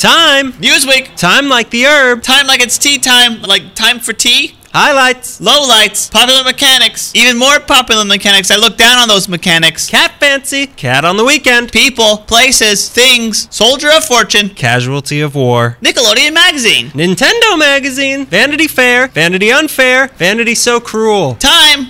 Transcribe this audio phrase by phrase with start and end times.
[0.00, 0.52] Time!
[0.54, 1.14] Newsweek.
[1.16, 2.22] Time like the herb.
[2.22, 3.42] Time like it's tea time.
[3.42, 4.54] Like time for tea.
[4.72, 5.42] Highlights.
[5.42, 6.08] Low lights.
[6.08, 7.14] Popular mechanics.
[7.14, 8.50] Even more popular mechanics.
[8.50, 9.90] I look down on those mechanics.
[9.90, 10.68] Cat fancy.
[10.68, 11.70] Cat on the weekend.
[11.70, 13.46] People, places, things.
[13.54, 14.48] Soldier of fortune.
[14.48, 15.76] Casualty of war.
[15.82, 16.88] Nickelodeon magazine.
[16.92, 18.24] Nintendo magazine.
[18.24, 19.08] Vanity Fair.
[19.08, 20.06] Vanity Unfair.
[20.16, 21.34] Vanity So Cruel.
[21.34, 21.88] Time.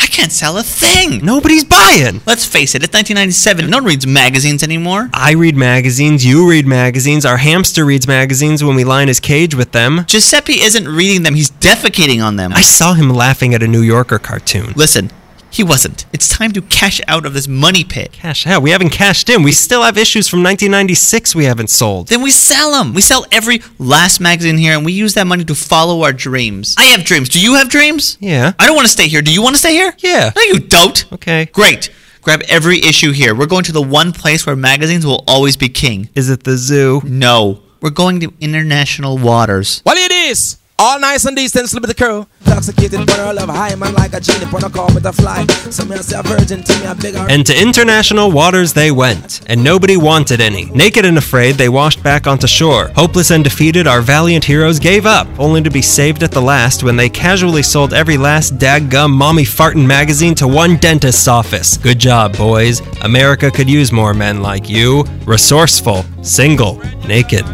[0.00, 1.24] I can't sell a thing.
[1.24, 2.22] Nobody's buying.
[2.26, 3.68] Let's face it, it's 1997.
[3.68, 5.10] No one reads magazines anymore.
[5.12, 9.54] I read magazines, you read magazines, our hamster reads magazines when we line his cage
[9.54, 10.04] with them.
[10.06, 12.52] Giuseppe isn't reading them, he's defecating on them.
[12.54, 14.72] I saw him laughing at a New Yorker cartoon.
[14.74, 15.10] Listen,
[15.50, 16.06] he wasn't.
[16.12, 18.12] It's time to cash out of this money pit.
[18.12, 18.62] Cash out.
[18.62, 19.42] We haven't cashed in.
[19.42, 22.08] We still have issues from 1996 we haven't sold.
[22.08, 22.94] Then we sell them.
[22.94, 26.74] We sell every last magazine here and we use that money to follow our dreams.
[26.78, 27.28] I have dreams.
[27.28, 28.16] Do you have dreams?
[28.20, 28.52] Yeah.
[28.58, 29.22] I don't want to stay here.
[29.22, 29.92] Do you want to stay here?
[29.98, 30.30] Yeah.
[30.34, 31.12] No, you don't.
[31.12, 31.46] Okay.
[31.46, 31.90] Great.
[32.22, 33.34] Grab every issue here.
[33.34, 36.10] We're going to the one place where magazines will always be king.
[36.14, 37.00] Is it the zoo?
[37.04, 37.62] No.
[37.80, 39.80] We're going to international waters.
[39.84, 40.58] What it is?
[40.82, 42.26] All nice and decent, slip the curl.
[42.46, 45.44] Intoxicated, her love high, man like a genie, call with a fly.
[45.70, 47.26] So me say a virgin, to me a bigger.
[47.28, 50.64] And to international waters they went, and nobody wanted any.
[50.70, 52.88] Naked and afraid, they washed back onto shore.
[52.96, 56.82] Hopeless and defeated, our valiant heroes gave up, only to be saved at the last
[56.82, 61.76] when they casually sold every last daggum mommy fartin' magazine to one dentist's office.
[61.76, 62.80] Good job, boys.
[63.02, 65.04] America could use more men like you.
[65.26, 67.44] Resourceful, single, naked,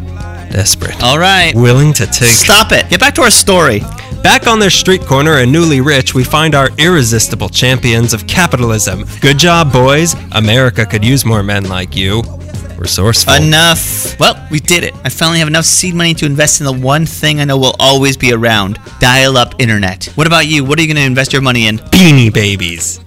[0.57, 1.03] desperate.
[1.03, 1.55] All right.
[1.55, 2.31] Willing to take.
[2.31, 2.89] Stop it.
[2.89, 3.81] Get back to our story.
[4.23, 9.05] Back on their street corner and newly rich, we find our irresistible champions of capitalism.
[9.21, 10.15] Good job, boys.
[10.33, 12.23] America could use more men like you.
[12.79, 13.35] Resourceful.
[13.35, 14.19] Enough.
[14.19, 14.95] Well, we did it.
[15.05, 17.77] I finally have enough seed money to invest in the one thing I know will
[17.79, 20.07] always be around dial up internet.
[20.15, 20.65] What about you?
[20.65, 21.77] What are you going to invest your money in?
[21.77, 23.01] Beanie Babies.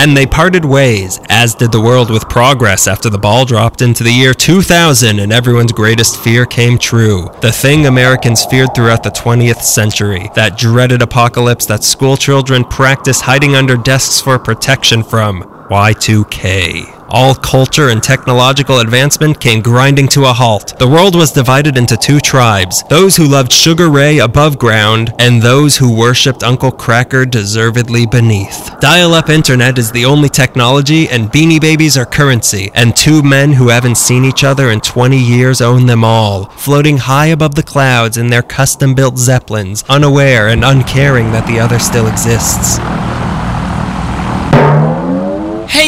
[0.00, 4.02] And they parted ways, as did the world with progress after the ball dropped into
[4.02, 7.28] the year 2000 and everyone's greatest fear came true.
[7.42, 10.30] The thing Americans feared throughout the 20th century.
[10.34, 15.42] That dreaded apocalypse that school children practice hiding under desks for protection from.
[15.68, 16.99] Y2K.
[17.12, 20.78] All culture and technological advancement came grinding to a halt.
[20.78, 25.42] The world was divided into two tribes those who loved Sugar Ray above ground, and
[25.42, 28.78] those who worshipped Uncle Kracker deservedly beneath.
[28.80, 33.52] Dial up internet is the only technology, and beanie babies are currency, and two men
[33.52, 37.62] who haven't seen each other in 20 years own them all, floating high above the
[37.62, 42.78] clouds in their custom built Zeppelins, unaware and uncaring that the other still exists.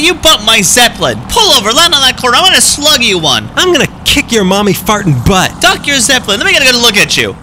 [0.02, 1.16] You bumped my Zeppelin.
[1.28, 2.36] Pull over, land on that corner.
[2.36, 3.48] I'm to slug you one.
[3.54, 5.62] I'm gonna kick your mommy farting butt.
[5.62, 6.40] Duck your Zeppelin.
[6.40, 7.36] Let me get a good look at you.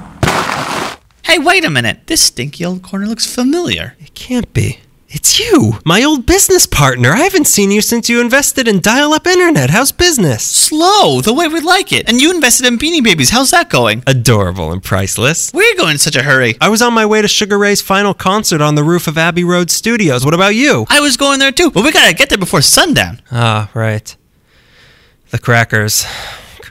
[1.24, 2.08] Hey, wait a minute.
[2.08, 3.96] This stinky old corner looks familiar.
[4.00, 4.80] It can't be.
[5.12, 7.14] It's you, my old business partner.
[7.14, 9.72] I haven't seen you since you invested in dial up internet.
[9.72, 10.44] How's business?
[10.44, 12.08] Slow, the way we like it.
[12.08, 13.31] And you invested in Beanie Babies.
[13.31, 14.03] How's that going?
[14.06, 15.50] Adorable and priceless.
[15.50, 16.58] Where are you going in such a hurry?
[16.62, 19.44] I was on my way to Sugar Ray's final concert on the roof of Abbey
[19.44, 20.24] Road Studios.
[20.25, 20.86] What about you?
[20.90, 23.19] I was going there too, but we gotta get there before sundown.
[23.31, 24.16] Ah, right.
[25.31, 26.06] The crackers.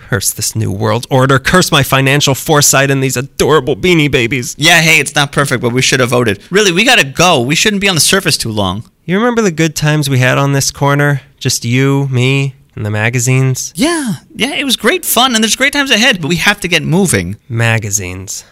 [0.08, 1.38] Curse this new world order.
[1.38, 4.54] Curse my financial foresight and these adorable beanie babies.
[4.56, 6.42] Yeah, hey, it's not perfect, but we should have voted.
[6.50, 7.42] Really, we gotta go.
[7.42, 8.90] We shouldn't be on the surface too long.
[9.04, 11.20] You remember the good times we had on this corner?
[11.38, 13.74] Just you, me, and the magazines?
[13.76, 16.68] Yeah, yeah, it was great fun, and there's great times ahead, but we have to
[16.68, 17.36] get moving.
[17.46, 18.46] Magazines.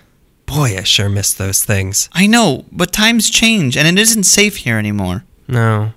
[0.45, 2.11] Boy, I sure miss those things.
[2.13, 5.25] I know, but times change, and it isn't safe here anymore.
[5.49, 5.95] No.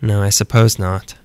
[0.00, 1.16] No, I suppose not.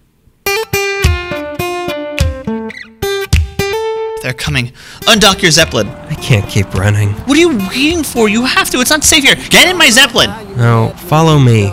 [4.24, 4.72] They're coming.
[5.02, 5.90] Undock your Zeppelin.
[5.90, 7.10] I can't keep running.
[7.28, 8.30] What are you waiting for?
[8.30, 8.80] You have to.
[8.80, 9.36] It's not safe here.
[9.50, 10.30] Get in my Zeppelin.
[10.56, 11.66] No, follow me.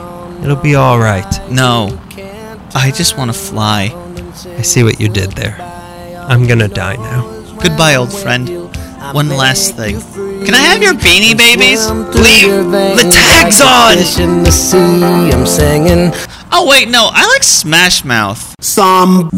[0.43, 1.31] It'll be all right.
[1.49, 1.97] No.
[2.75, 3.94] I just want to fly.
[4.59, 5.56] I see what you did there.
[6.28, 7.22] I'm gonna die now.
[7.62, 8.49] Goodbye, old friend.
[9.12, 10.00] One last thing.
[10.44, 11.89] Can I have your beanie babies?
[11.89, 12.50] Leave
[12.97, 13.97] the tags on!
[14.43, 16.12] The sea, I'm singing.
[16.50, 17.10] Oh, wait, no.
[17.12, 18.56] I like Smash Mouth.
[18.60, 19.31] Some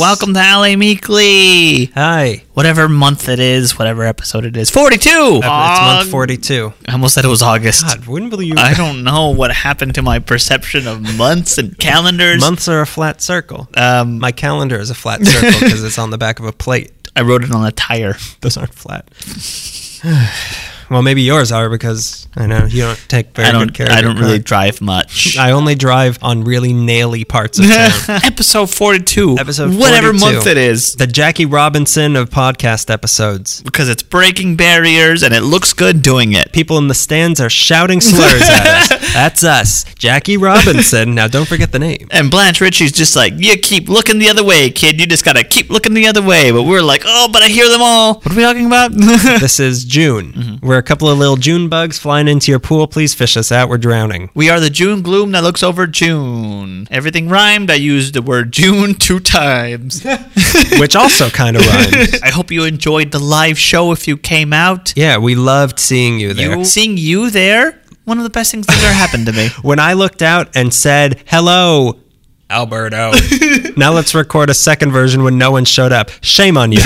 [0.00, 1.92] Welcome to LA Meekly.
[1.92, 2.42] Hi.
[2.54, 4.70] Whatever month it is, whatever episode it is.
[4.70, 5.40] 42!
[5.42, 6.72] It's month 42.
[6.88, 7.84] I almost said it was August.
[7.84, 12.40] God, wouldn't believe I don't know what happened to my perception of months and calendars.
[12.40, 13.68] Months are a flat circle.
[13.76, 16.92] Um, My calendar is a flat circle because it's on the back of a plate.
[17.14, 18.16] I wrote it on a tire.
[18.40, 19.06] Those aren't flat.
[20.90, 23.72] Well, maybe yours are because I know you don't take very I don't.
[23.72, 24.44] care of I don't really car.
[24.44, 25.36] drive much.
[25.38, 27.90] I only drive on really naily parts of town.
[28.24, 29.36] Episode forty-two.
[29.38, 30.18] Episode whatever 42.
[30.18, 33.62] month it is, the Jackie Robinson of podcast episodes.
[33.62, 36.52] because it's breaking barriers and it looks good doing it.
[36.52, 39.12] People in the stands are shouting slurs at us.
[39.14, 41.14] That's us, Jackie Robinson.
[41.14, 42.08] Now, don't forget the name.
[42.10, 45.00] And Branch Rickey's just like, you keep looking the other way, kid.
[45.00, 46.50] You just gotta keep looking the other way.
[46.50, 48.14] But we're like, oh, but I hear them all.
[48.14, 48.90] What are we talking about?
[48.92, 50.32] This is June.
[50.32, 50.66] Mm-hmm.
[50.66, 52.86] We're a couple of little June bugs flying into your pool.
[52.86, 53.68] Please fish us out.
[53.68, 54.30] We're drowning.
[54.34, 56.88] we are the June gloom that looks over June.
[56.90, 57.70] Everything rhymed.
[57.70, 60.02] I used the word June two times.
[60.78, 62.20] Which also kind of rhymes.
[62.22, 64.92] I hope you enjoyed the live show if you came out.
[64.96, 66.56] Yeah, we loved seeing you there.
[66.56, 69.48] You, seeing you there, one of the best things that ever happened to me.
[69.62, 72.00] when I looked out and said, hello,
[72.48, 73.12] Alberto.
[73.76, 76.10] now let's record a second version when no one showed up.
[76.20, 76.80] Shame on you.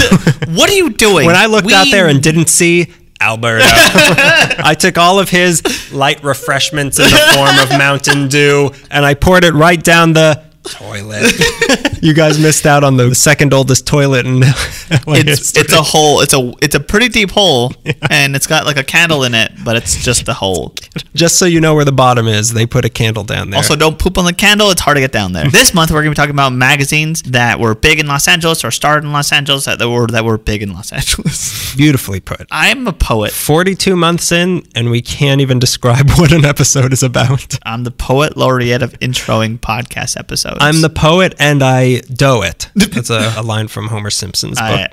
[0.49, 1.27] What are you doing?
[1.27, 2.93] when I looked out there and didn't see
[3.25, 9.07] Alberto, I took all of his light refreshments in the form of Mountain Dew and
[9.07, 11.33] I poured it right down the toilet.
[12.03, 14.41] you guys missed out on the second oldest toilet in
[15.07, 16.21] LA it's it's a hole.
[16.21, 17.73] It's a it's a pretty deep hole,
[18.11, 20.75] and it's got like a candle in it, but it's just a hole.
[21.15, 23.59] Just so you know where the bottom is, they put a candle down there.
[23.59, 24.71] Also, don't poop on the candle.
[24.71, 25.49] It's hard to get down there.
[25.51, 28.65] this month, we're going to be talking about magazines that were big in Los Angeles
[28.65, 31.75] or starred in Los Angeles that were that were big in Los Angeles.
[31.77, 32.47] beautifully put.
[32.51, 33.33] I'm a poet.
[33.33, 37.59] 42 months in, and we can't even describe what an episode is about.
[37.65, 40.17] I'm the poet laureate of introing podcast
[40.61, 42.69] I'm the poet and I do it.
[42.75, 44.63] That's a, a line from Homer Simpson's book.
[44.63, 44.89] I,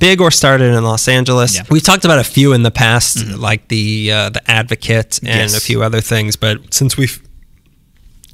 [0.00, 1.56] Big or started in Los Angeles.
[1.56, 1.62] Yeah.
[1.70, 5.56] We've talked about a few in the past, like the uh, the Advocate and Yes.
[5.56, 6.36] a few other things.
[6.36, 7.22] But since we've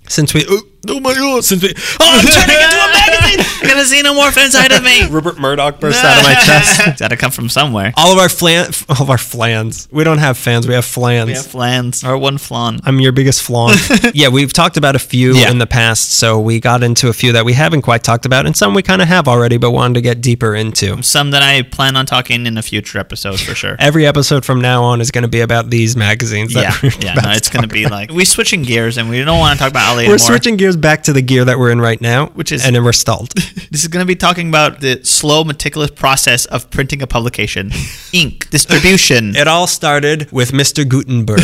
[0.08, 3.02] since we oh, oh my god since we oh I'm turning into a.
[3.22, 3.38] I'm
[3.68, 5.06] gonna see no more inside of me.
[5.08, 6.98] Rupert Murdoch burst out of my chest.
[6.98, 7.92] Gotta come from somewhere.
[7.96, 9.88] All of our flan, all of our flans.
[9.90, 10.66] We don't have fans.
[10.66, 11.26] We have flans.
[11.28, 12.80] We have flans or one flan.
[12.84, 13.76] I'm your biggest flan.
[14.14, 15.50] yeah, we've talked about a few Yeah.
[15.50, 18.46] in the past, so we got into a few that we haven't quite talked about,
[18.46, 21.02] and some we kind of have already, but wanted to get deeper into.
[21.02, 23.76] Some that I plan on talking in a future episode for sure.
[23.78, 26.54] Every episode from now on is going to be about these magazines.
[26.54, 27.12] yeah, we're yeah.
[27.12, 27.92] about No, it's gonna be about.
[27.94, 30.18] like we switching gears, and we don't want to talk about LA We're anymore.
[30.18, 32.84] switching gears back to the gear that we're in right now, Which is- and then
[32.84, 33.34] we're stalled.
[33.72, 37.70] This is going to be talking about the slow, meticulous process of printing a publication,
[38.12, 40.84] ink, distribution, it all started with Mr.
[40.86, 41.40] Gutenberg.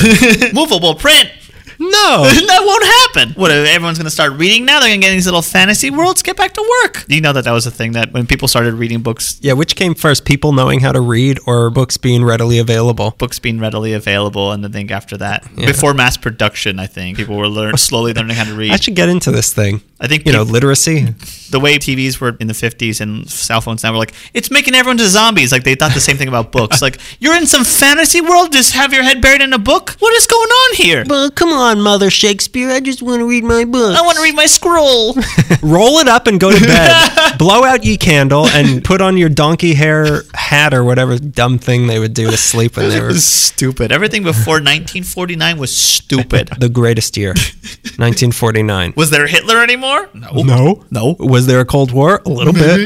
[0.54, 1.30] movable print.
[1.78, 2.84] No, that won't
[3.24, 3.40] happen.
[3.40, 3.50] What?
[3.50, 4.80] Everyone's going to start reading now.
[4.80, 6.22] They're going to get in these little fantasy worlds.
[6.22, 7.04] Get back to work.
[7.08, 9.76] You know that that was a thing that when people started reading books, yeah, which
[9.76, 13.12] came first, people knowing how to read or books being readily available?
[13.18, 17.36] books being readily available, and I think after that, before mass production, I think people
[17.36, 18.72] were learn slowly learning how to read.
[18.72, 19.82] I should get into this thing.
[20.00, 21.14] I think You know, literacy.
[21.50, 24.74] the way TVs were in the 50s and cell phones now were like, it's making
[24.76, 25.50] everyone to zombies.
[25.50, 26.80] Like they thought the same thing about books.
[26.88, 29.90] Like you're in some fantasy world, just have your head buried in a book.
[29.98, 31.04] What is going on here?
[31.06, 32.70] Well, come on, Mother Shakespeare.
[32.70, 33.96] I just want to read my book.
[33.96, 35.14] I want to read my scroll.
[35.62, 37.36] Roll it up and go to bed.
[37.38, 41.86] Blow out ye candle and put on your donkey hair hat or whatever dumb thing
[41.86, 43.92] they would do to sleep when they were stupid.
[43.92, 46.48] Everything before 1949 was stupid.
[46.58, 47.34] the greatest year,
[47.98, 48.94] 1949.
[48.96, 50.08] Was there Hitler anymore?
[50.14, 50.30] No.
[50.42, 51.16] No, No.
[51.18, 52.22] Was there a Cold War?
[52.24, 52.78] A little bit.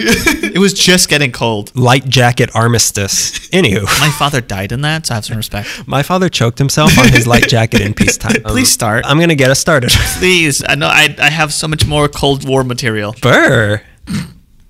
[0.55, 1.75] It was just getting cold.
[1.77, 3.49] Light jacket armistice.
[3.51, 5.87] Anywho, My father died in that, so I have some respect.
[5.87, 8.43] my father choked himself on his light jacket in peacetime.
[8.45, 9.05] Please start.
[9.07, 9.91] I'm gonna get us started.
[10.19, 10.63] Please.
[10.69, 13.15] I know I, I have so much more Cold War material.
[13.23, 13.83] Burr.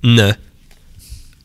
[0.03, 0.33] Nah.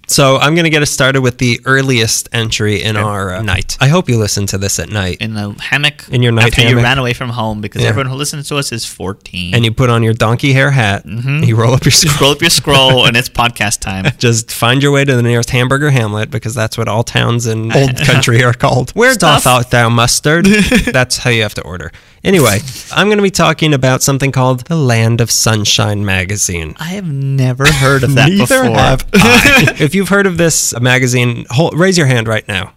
[0.10, 3.76] So I'm gonna get us started with the earliest entry in our uh, night.
[3.82, 5.18] I hope you listen to this at night.
[5.20, 6.08] In a hammock.
[6.10, 7.90] In your night after you ran away from home because Yeah.
[7.90, 9.54] everyone who listens to us is 14.
[9.54, 11.06] and you put on your donkey hair hat.
[11.06, 12.14] You roll up your scroll.
[12.16, 14.06] Scroll up your scroll, and it's podcast time.
[14.18, 17.74] Just find your way to the nearest hamburger hamlet because that's what all towns in
[17.76, 18.92] old country are called.
[18.92, 19.44] Where Stuff.
[19.44, 20.46] doth art thou mustard?
[20.46, 21.92] that's how you have to order.
[22.28, 22.60] Anyway,
[22.92, 26.76] I'm going to be talking about something called the Land of Sunshine magazine.
[26.78, 28.76] I have never heard of that Neither before.
[28.76, 29.76] have I.
[29.80, 32.74] if you've heard of this magazine, hold, raise your hand right now.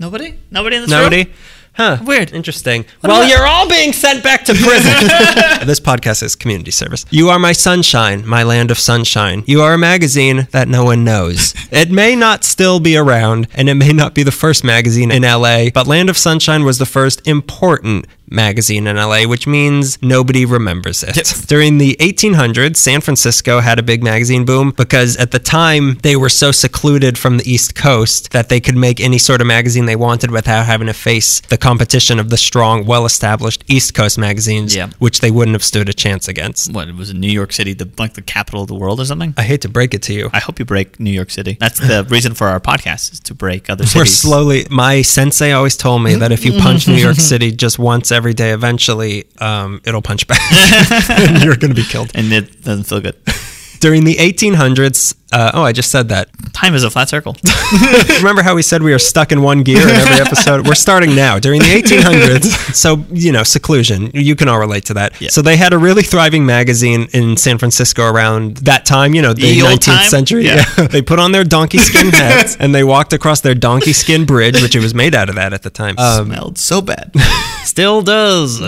[0.00, 0.38] Nobody?
[0.50, 1.24] Nobody in this Nobody?
[1.24, 1.32] room?
[1.74, 1.98] Huh.
[2.04, 2.32] Weird.
[2.32, 2.84] Interesting.
[3.04, 4.92] well, about- you're all being sent back to prison.
[5.66, 7.04] this podcast is community service.
[7.10, 9.44] You are my sunshine, my land of sunshine.
[9.46, 11.54] You are a magazine that no one knows.
[11.70, 15.22] it may not still be around, and it may not be the first magazine in
[15.22, 20.44] LA, but Land of Sunshine was the first important magazine in LA, which means nobody
[20.44, 21.14] remembers it.
[21.48, 26.16] During the 1800s, San Francisco had a big magazine boom because at the time they
[26.16, 29.86] were so secluded from the East Coast that they could make any sort of magazine
[29.86, 34.18] they wanted without having to face the competition of the strong, well established East Coast
[34.18, 34.90] magazines, Yeah.
[34.98, 36.72] which they wouldn't have stood a chance against.
[36.72, 39.04] What, it was in New York City, the like the capital of the world or
[39.04, 39.34] something?
[39.36, 40.30] I hate to break it to you.
[40.32, 41.56] I hope you break New York City.
[41.60, 43.96] That's the reason for our podcast is to break other cities.
[44.00, 44.66] We're slowly.
[44.70, 48.34] My sensei always told me that if you punch New York City just once every
[48.34, 50.40] day, eventually um, it'll punch back,
[51.10, 52.10] and you're going to be killed.
[52.14, 53.16] and it doesn't feel good.
[53.80, 56.28] During the 1800s, uh, oh, I just said that.
[56.54, 57.36] Time is a flat circle.
[58.18, 60.66] Remember how we said we are stuck in one gear in every episode?
[60.66, 61.38] We're starting now.
[61.38, 64.10] During the 1800s, so you know, seclusion.
[64.14, 65.20] You can all relate to that.
[65.20, 65.28] Yeah.
[65.28, 69.14] So they had a really thriving magazine in San Francisco around that time.
[69.14, 70.08] You know, the old 19th time?
[70.08, 70.44] century.
[70.46, 70.64] Yeah.
[70.90, 74.60] they put on their donkey skin hats and they walked across their donkey skin bridge,
[74.62, 75.96] which it was made out of that at the time.
[75.98, 77.12] Um, Smelled so bad.
[77.64, 78.58] Still does.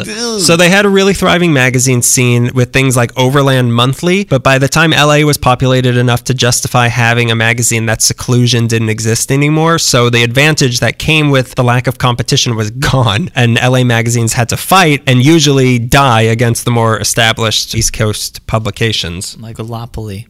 [0.47, 4.59] So they had a really thriving magazine scene with things like Overland Monthly, but by
[4.59, 9.33] the time LA was populated enough to justify having a magazine, that seclusion didn't exist
[9.33, 9.78] anymore.
[9.78, 14.35] So the advantage that came with the lack of competition was gone, and LA magazines
[14.35, 19.38] had to fight and usually die against the more established East Coast publications.
[19.38, 20.26] like Gallipoli.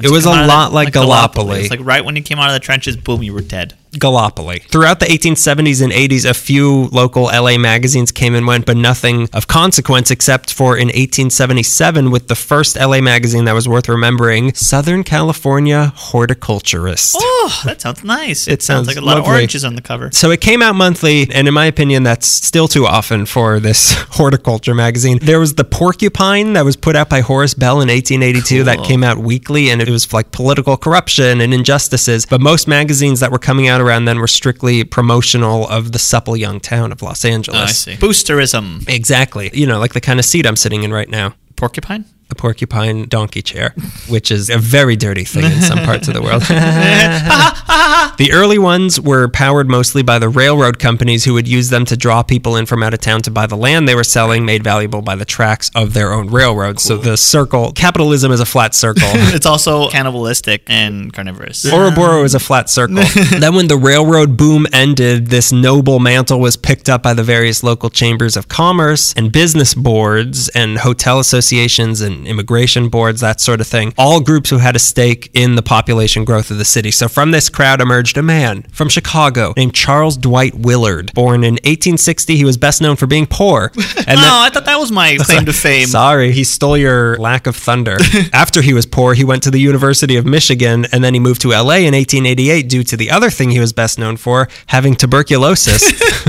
[0.00, 1.60] It was a lot like Gallipoli.
[1.60, 3.76] It's like right when you came out of the trenches, boom, you were dead.
[3.98, 4.60] Gallipoli.
[4.60, 9.28] Throughout the 1870s and 80s, a few local LA magazines came and went, but nothing
[9.32, 14.54] of consequence except for in 1877 with the first LA magazine that was worth remembering
[14.54, 17.16] Southern California Horticulturist.
[17.18, 18.48] Oh, that sounds nice.
[18.48, 20.10] It sounds like a lot of oranges on the cover.
[20.12, 23.92] So it came out monthly, and in my opinion, that's still too often for this
[24.10, 25.18] horticulture magazine.
[25.20, 29.04] There was the Porcupine that was put out by Horace Bell in 1882 that came
[29.04, 32.24] out weekly, and it was like political corruption and injustices.
[32.24, 36.36] But most magazines that were coming out around then were strictly promotional of the supple
[36.36, 37.58] young town of Los Angeles.
[37.60, 37.94] Oh, I see.
[37.96, 38.88] Boosterism.
[38.88, 39.50] Exactly.
[39.52, 41.34] You know, like the kind of seat I'm sitting in right now.
[41.56, 42.04] Porcupine?
[42.32, 43.74] A porcupine donkey chair,
[44.08, 46.40] which is a very dirty thing in some parts of the world.
[48.16, 51.94] the early ones were powered mostly by the railroad companies who would use them to
[51.94, 54.64] draw people in from out of town to buy the land they were selling, made
[54.64, 56.82] valuable by the tracks of their own railroads.
[56.82, 59.08] So the circle, capitalism is a flat circle.
[59.34, 61.64] It's also cannibalistic and carnivorous.
[61.70, 62.96] Ouroboros is a flat circle.
[63.38, 67.62] then, when the railroad boom ended, this noble mantle was picked up by the various
[67.62, 73.60] local chambers of commerce and business boards and hotel associations and immigration boards, that sort
[73.60, 73.92] of thing.
[73.98, 76.90] All groups who had a stake in the population growth of the city.
[76.90, 81.12] So, from this crowd emerged a man from Chicago named Charles Dwight Willard.
[81.14, 83.72] Born in 1860, he was best known for being poor.
[84.04, 85.86] And oh, then- I thought that was my claim to fame.
[85.86, 87.98] Sorry, he stole your lack of thunder.
[88.32, 91.40] After he was poor, he went to the University of Michigan and then he moved
[91.42, 94.94] to LA in 1888 due to the other thing he was best known for, having
[94.96, 95.82] tuberculosis.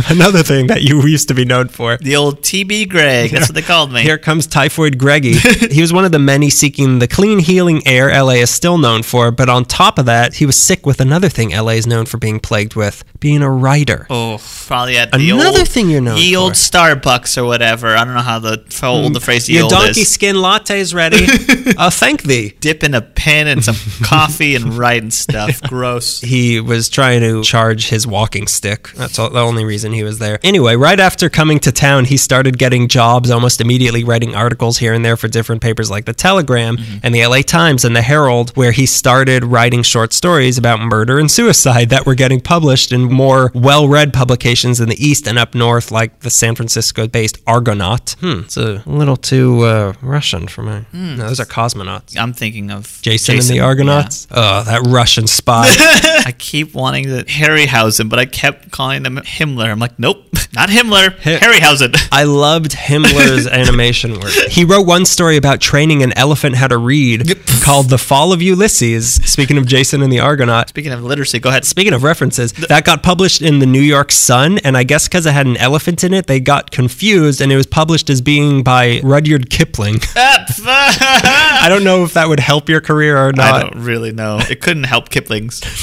[0.10, 1.98] Another thing that you used to be known for.
[1.98, 3.32] The old TB Greg.
[3.32, 4.02] That's what they called me.
[4.02, 5.34] Here comes Typhoid Greggy.
[5.74, 9.04] He was one of the many seeking the clean, healing air LA is still known
[9.04, 12.06] for, but on top of that, he was sick with another thing LA is known
[12.06, 14.06] for being plagued with being a writer.
[14.10, 16.56] Oh, probably at the Another old, thing you're known old for.
[16.58, 17.96] Starbucks or whatever.
[17.96, 20.12] I don't know how the how old the phrase ye Your old donkey is.
[20.12, 21.26] skin latte's ready.
[21.78, 22.56] uh, thank thee.
[22.60, 25.62] Dip in a pen and some coffee and writing stuff.
[25.74, 26.22] Gross.
[26.22, 28.90] he was trying to charge his walking stick.
[28.94, 30.40] That's all, the only reason he was there.
[30.44, 34.94] Anyway, right after coming to town, he started getting jobs almost immediately, writing articles here
[34.94, 38.52] and there for different papers like the Telegram and the LA Times and the Herald,
[38.52, 43.02] where he started writing short stories about murder and suicide that were getting published in
[43.04, 47.38] more well read publications in the East and up north, like the San Francisco based
[47.48, 48.16] Argonaut.
[48.20, 50.86] Hmm, it's a little too uh, Russian for me.
[50.94, 52.18] No, those are cosmonauts.
[52.18, 54.28] I'm thinking of Jason, and the Argonauts.
[54.32, 55.66] Oh, that Russian spy.
[55.70, 59.70] I keep wanting to Harryhausen, but I kept calling him Himmler.
[59.72, 61.14] I'm like, nope, not Himmler.
[61.24, 61.96] Hi- Harryhausen.
[62.12, 64.32] I loved Himmler's animation work.
[64.50, 68.42] He wrote one story about training an elephant how to read called The Fall of
[68.42, 69.16] Ulysses.
[69.26, 70.70] Speaking of Jason and the Argonaut.
[70.70, 71.66] Speaking of literacy, go ahead.
[71.66, 75.26] Speaking of references, that got published in the New York Sun, and I guess because
[75.26, 78.64] it had an elephant in it, they got confused, and it was published as being
[78.64, 80.00] by Rudyard Kipling.
[80.16, 83.54] I don't know if that would help your career or not.
[83.54, 84.40] I don't really know.
[84.50, 85.62] It couldn't help Kipling's.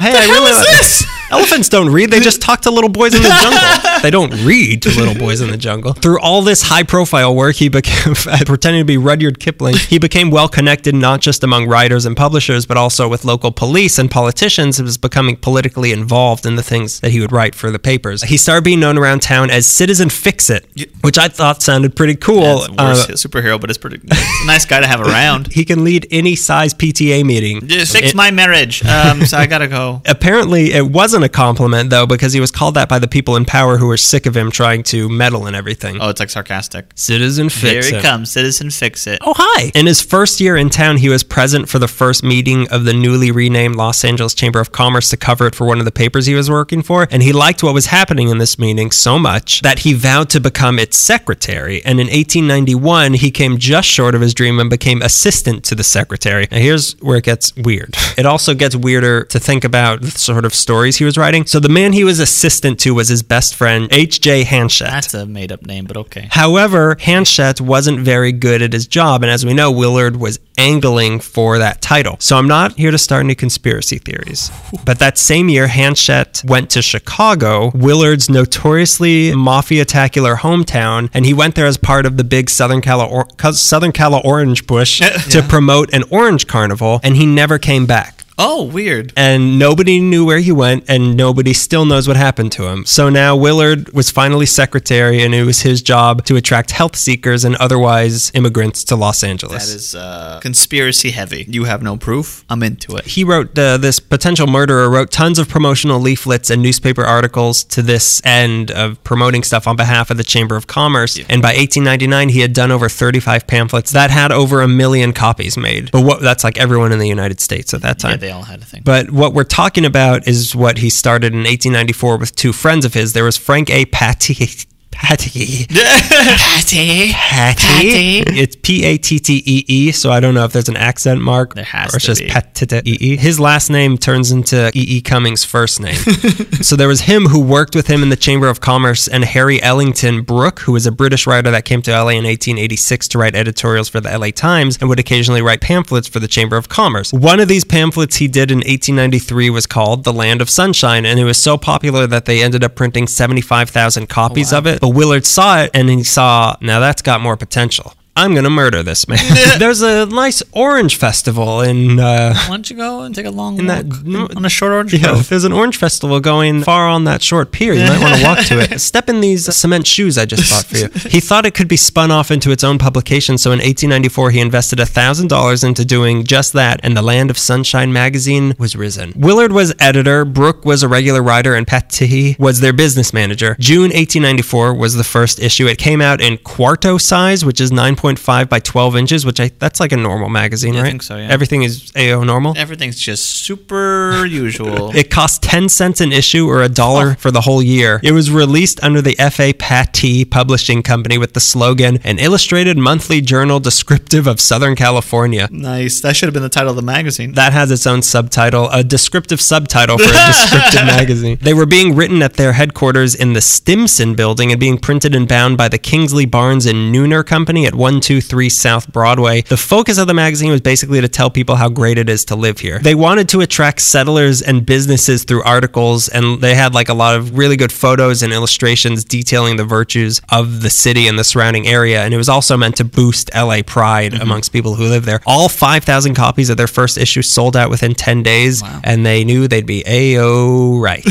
[0.00, 1.19] Hey, I really is this?
[1.30, 4.00] Elephants don't read; they just talk to little boys in the jungle.
[4.02, 5.92] they don't read to little boys in the jungle.
[5.92, 8.14] Through all this high-profile work, he became
[8.46, 9.76] pretending to be Rudyard Kipling.
[9.76, 13.98] He became well connected not just among writers and publishers, but also with local police
[13.98, 14.76] and politicians.
[14.78, 18.22] He was becoming politically involved in the things that he would write for the papers.
[18.22, 20.66] He started being known around town as Citizen Fix-It,
[21.02, 22.40] which I thought sounded pretty cool.
[22.40, 24.00] Worst Uh, superhero, but it's pretty.
[24.02, 25.52] It's a nice guy to have around.
[25.52, 27.60] he can lead any size PTA meeting.
[27.68, 28.84] Fix It- my marriage.
[28.84, 30.02] Um, so I gotta go.
[30.06, 33.44] Apparently, it wasn't a compliment, though, because he was called that by the people in
[33.44, 35.98] power who were sick of him trying to meddle in everything.
[36.00, 36.86] Oh, it's like sarcastic.
[36.94, 37.72] Citizen Fix It.
[37.72, 38.02] Here he It.
[38.02, 39.18] comes, citizen fix it.
[39.22, 39.70] Oh, hi.
[39.74, 42.92] In his first year in town, he was present for the first meeting of the
[42.92, 46.26] newly renamed Los Angeles Chamber of Commerce to cover it for one of the papers
[46.26, 47.06] he was working for.
[47.10, 50.40] And he liked what was happening in this meeting so much that he vowed to
[50.40, 51.82] become its secretary.
[51.84, 55.84] And in 1891, he came just short of his dream and became assistant to the
[55.84, 56.46] secretary.
[56.50, 57.94] Now, here's where it gets weird.
[58.20, 61.46] It also gets weirder to think about the sort of stories he was writing.
[61.46, 64.44] So, the man he was assistant to was his best friend, H.J.
[64.44, 64.90] Hanchett.
[64.90, 66.28] That's a made up name, but okay.
[66.30, 71.20] However, Hanchett wasn't very good at his job, and as we know, Willard was angling
[71.20, 72.16] for that title.
[72.20, 74.50] So I'm not here to start any conspiracy theories.
[74.84, 81.54] But that same year, Hanchett went to Chicago, Willard's notoriously mafia-tacular hometown, and he went
[81.54, 85.00] there as part of the big Southern Cali, or- Southern Cali Orange Push
[85.30, 89.12] to promote an orange carnival, and he never came back Oh, weird.
[89.16, 92.86] and nobody knew where he went, and nobody still knows what happened to him.
[92.86, 97.44] So now Willard was finally secretary, and it was his job to attract health seekers
[97.44, 99.68] and otherwise immigrants to Los Angeles.
[99.68, 101.44] is uh, conspiracy heavy.
[101.48, 102.44] You have no proof.
[102.48, 103.04] I'm into it.
[103.06, 107.82] he wrote uh, this potential murderer wrote tons of promotional leaflets and newspaper articles to
[107.82, 111.18] this end of promoting stuff on behalf of the Chamber of Commerce.
[111.28, 115.58] And by 1899, he had done over 35 pamphlets that had over a million copies
[115.58, 115.90] made.
[115.90, 118.18] But what that's like everyone in the United States at that time.
[118.22, 118.82] Yeah, they all had a thing.
[118.84, 122.94] But what we're talking about is what he started in 1894 with two friends of
[122.94, 123.12] his.
[123.12, 123.86] There was Frank A.
[123.86, 124.48] Patty.
[125.02, 125.66] Patty.
[125.66, 127.12] Patty.
[127.12, 128.18] Patty.
[128.38, 131.20] It's P A T T E E, so I don't know if there's an accent
[131.20, 132.22] mark There has or it's just.
[132.22, 133.16] Patty E.
[133.16, 135.94] His last name turns into E E Cummings' first name.
[136.60, 139.60] so there was him who worked with him in the Chamber of Commerce, and Harry
[139.62, 143.34] Ellington Brooke, who was a British writer that came to LA in 1886 to write
[143.34, 147.12] editorials for the LA Times and would occasionally write pamphlets for the Chamber of Commerce.
[147.12, 151.18] One of these pamphlets he did in 1893 was called The Land of Sunshine, and
[151.18, 154.80] it was so popular that they ended up printing 75,000 copies of it.
[154.80, 157.94] But Willard saw it and he saw, now that's got more potential.
[158.16, 159.18] I'm going to murder this man.
[159.58, 161.98] There's a nice orange festival in.
[161.98, 164.48] Uh, Why don't you go and take a long In walk that- no- on a
[164.48, 165.28] short orange yeah, grove?
[165.28, 167.72] there's an orange festival going far on that short pier.
[167.72, 168.80] You might want to walk to it.
[168.90, 171.10] Step in these cement shoes I just bought for you.
[171.10, 174.40] He thought it could be spun off into its own publication, so in 1894 he
[174.40, 179.12] invested a $1,000 into doing just that, and the Land of Sunshine magazine was risen.
[179.16, 183.56] Willard was editor, Brooke was a regular writer, and Patty was their business manager.
[183.60, 185.66] June 1894 was the first issue.
[185.66, 187.70] It came out in quarto size, which is
[188.16, 190.90] 9.5 by 12 inches, which I that's like a normal magazine, Yeah, I right?
[190.90, 191.28] think so, yeah.
[191.28, 192.54] Everything is AO normal.
[192.56, 194.94] Everything's just super usual.
[194.96, 198.00] It cost 10 cents an issue or a dollar for the whole year.
[198.02, 199.52] It was released under the F.A.
[199.54, 205.48] Patty Publishing Company with the slogan, an illustrated monthly journal descriptive of Southern California.
[205.50, 206.00] nice.
[206.00, 207.32] That should have been the title of the magazine.
[207.32, 211.38] That has its own subtitle, a descriptive subtitle for a descriptive magazine.
[211.40, 215.28] They were being written at their headquarters in the Stimson building and being printed and
[215.28, 219.40] bound by the Kingsley Barnes and Neuner Company at 123 South Broadway.
[219.42, 222.36] The focus of the magazine was basically to tell people how great it is to
[222.36, 222.78] live here.
[222.78, 227.16] They wanted to attract settlers and businesses through articles, and they had like a lot
[227.16, 231.66] of really good photos and illustrations detailing the virtues of the city and the surrounding
[231.66, 232.04] area.
[232.04, 234.22] And it was also meant to boost LA pride mm-hmm.
[234.22, 235.18] amongst people who live there.
[235.26, 239.48] All 5,000 copies of their first issue sold out within 10 days, and they knew
[239.48, 241.04] they'd be A-O right.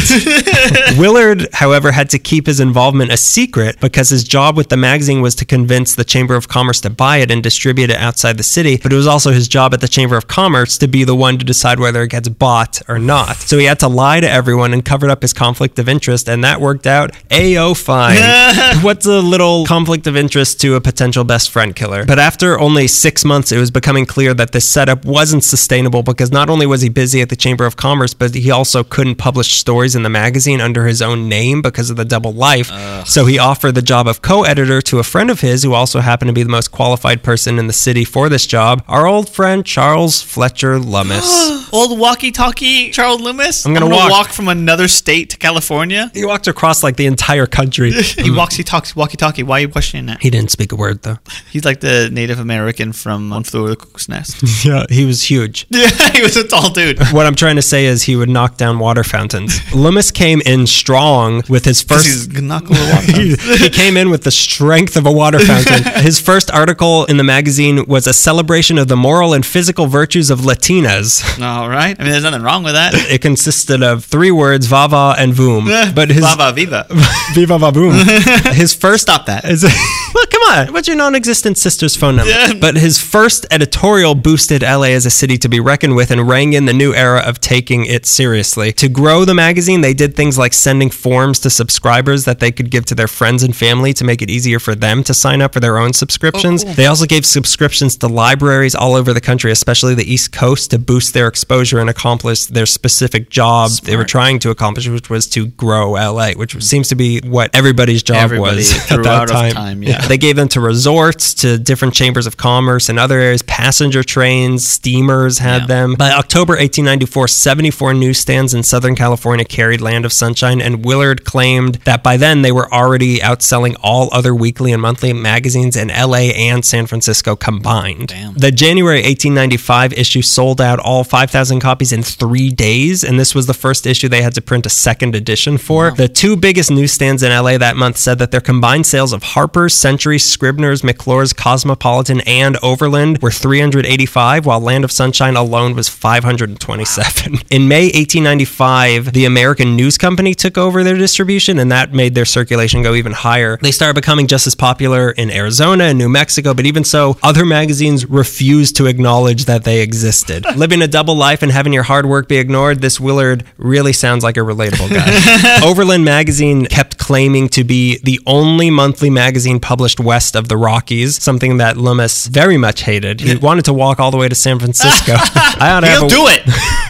[0.97, 5.19] Willard, however, had to keep his involvement a secret because his job with the magazine
[5.21, 8.43] was to convince the Chamber of Commerce to buy it and distribute it outside the
[8.43, 8.77] city.
[8.77, 11.37] But it was also his job at the Chamber of Commerce to be the one
[11.37, 13.35] to decide whether it gets bought or not.
[13.37, 16.43] So he had to lie to everyone and covered up his conflict of interest, and
[16.43, 18.17] that worked out A-O fine.
[18.83, 22.05] What's a little conflict of interest to a potential best friend killer?
[22.05, 26.31] But after only six months, it was becoming clear that this setup wasn't sustainable because
[26.31, 29.53] not only was he busy at the Chamber of Commerce, but he also couldn't publish
[29.53, 32.69] stories in the magazine under his own name because of the double life.
[33.07, 35.99] So he offered the job of co editor to a friend of his who also
[36.01, 39.29] happened to be the most qualified person in the city for this job, our old
[39.29, 41.57] friend Charles Fletcher Lummis.
[41.71, 43.63] Old walkie-talkie Charles Loomis.
[43.63, 44.09] I'm gonna walk.
[44.09, 46.09] walk from another state to California.
[46.15, 47.91] he walked across like the entire country.
[48.19, 48.55] He walks.
[48.55, 48.95] He talks.
[48.95, 49.43] Walkie-talkie.
[49.43, 50.21] Why are you questioning that?
[50.21, 51.17] he didn't speak a word though.
[51.51, 54.43] He's like the Native American from One Flew Over the Cuckoo's Nest.
[54.65, 55.67] Yeah, he was huge.
[55.69, 56.99] yeah, he was a tall dude.
[57.11, 59.59] What I'm trying to say is he would knock down water fountains.
[59.73, 62.05] Loomis came in strong with his first.
[62.07, 63.03] he's not going to walk.
[63.03, 65.83] he, he came in with the strength of a water fountain.
[66.03, 70.29] His first article in the magazine was a celebration of the moral and physical virtues
[70.29, 71.21] of Latinas.
[71.41, 71.95] All right.
[71.99, 72.93] I mean, there's nothing wrong with that.
[73.09, 75.67] It consisted of three words, Vava and Voom.
[75.69, 76.85] Eh, but his Viva Viva.
[77.33, 78.53] Viva Va Voom.
[78.53, 79.45] his first Stop that.
[79.45, 80.73] is well, come on.
[80.73, 82.31] What's your non-existent sister's phone number?
[82.31, 82.53] Yeah.
[82.59, 86.53] But his first editorial boosted LA as a city to be reckoned with and rang
[86.53, 88.71] in the new era of taking it seriously.
[88.73, 92.69] To grow the magazine, they did things like sending forms to subscribers that they could
[92.69, 95.53] give to their friends and family to make it easier for them to sign up
[95.53, 95.93] for their own
[96.41, 96.63] subscriptions.
[96.65, 100.71] Oh, they also gave subscriptions to libraries all over the country, especially the East Coast,
[100.71, 105.09] to boost their exposure and accomplish their specific job they were trying to accomplish, which
[105.09, 109.27] was to grow LA, which seems to be what everybody's job Everybody was at that
[109.27, 109.51] time.
[109.53, 110.07] time, yeah.
[110.07, 113.41] They gave them to resorts, to different chambers of commerce and other areas.
[113.43, 115.67] Passenger trains, steamers had Yeah.
[115.67, 115.93] them.
[115.95, 121.79] By October 1894, 74 newsstands in Southern California carried Land of Sunshine, and Willard claimed
[121.85, 126.28] that by then they were already outselling all other weekly and monthly magazines in LA
[126.33, 128.07] and San Francisco combined.
[128.07, 128.33] Damn.
[128.33, 133.47] The January 1895 issue sold out all 5,000 copies in three days, and this was
[133.47, 135.91] the first issue they had to print a second edition for.
[135.91, 139.73] The two biggest newsstands in LA that month said that their combined sales of Harper's,
[139.73, 147.39] Century, Scribner's, McClure's, Cosmopolitan, and Overland were 385, while Land of Sunshine alone was 527.
[147.49, 152.25] In May 1895, the American News Company took over their distribution, and that made their
[152.25, 153.57] circulation go even higher.
[153.61, 157.45] They started becoming just as popular in Arizona and New Mexico, but even so, other
[157.45, 160.45] magazines refused to acknowledge that they existed.
[160.57, 164.23] Living a double life and having your hard work be ignored, this Willard really sounds
[164.23, 165.59] like a relatable guy.
[165.65, 171.21] Overland magazine kept claiming to be the only monthly magazine published west of the Rockies,
[171.23, 173.21] something that Loomis very much hated.
[173.21, 175.13] He wanted to walk all the way to San Francisco.
[175.17, 176.41] I ought to have He'll a- do it.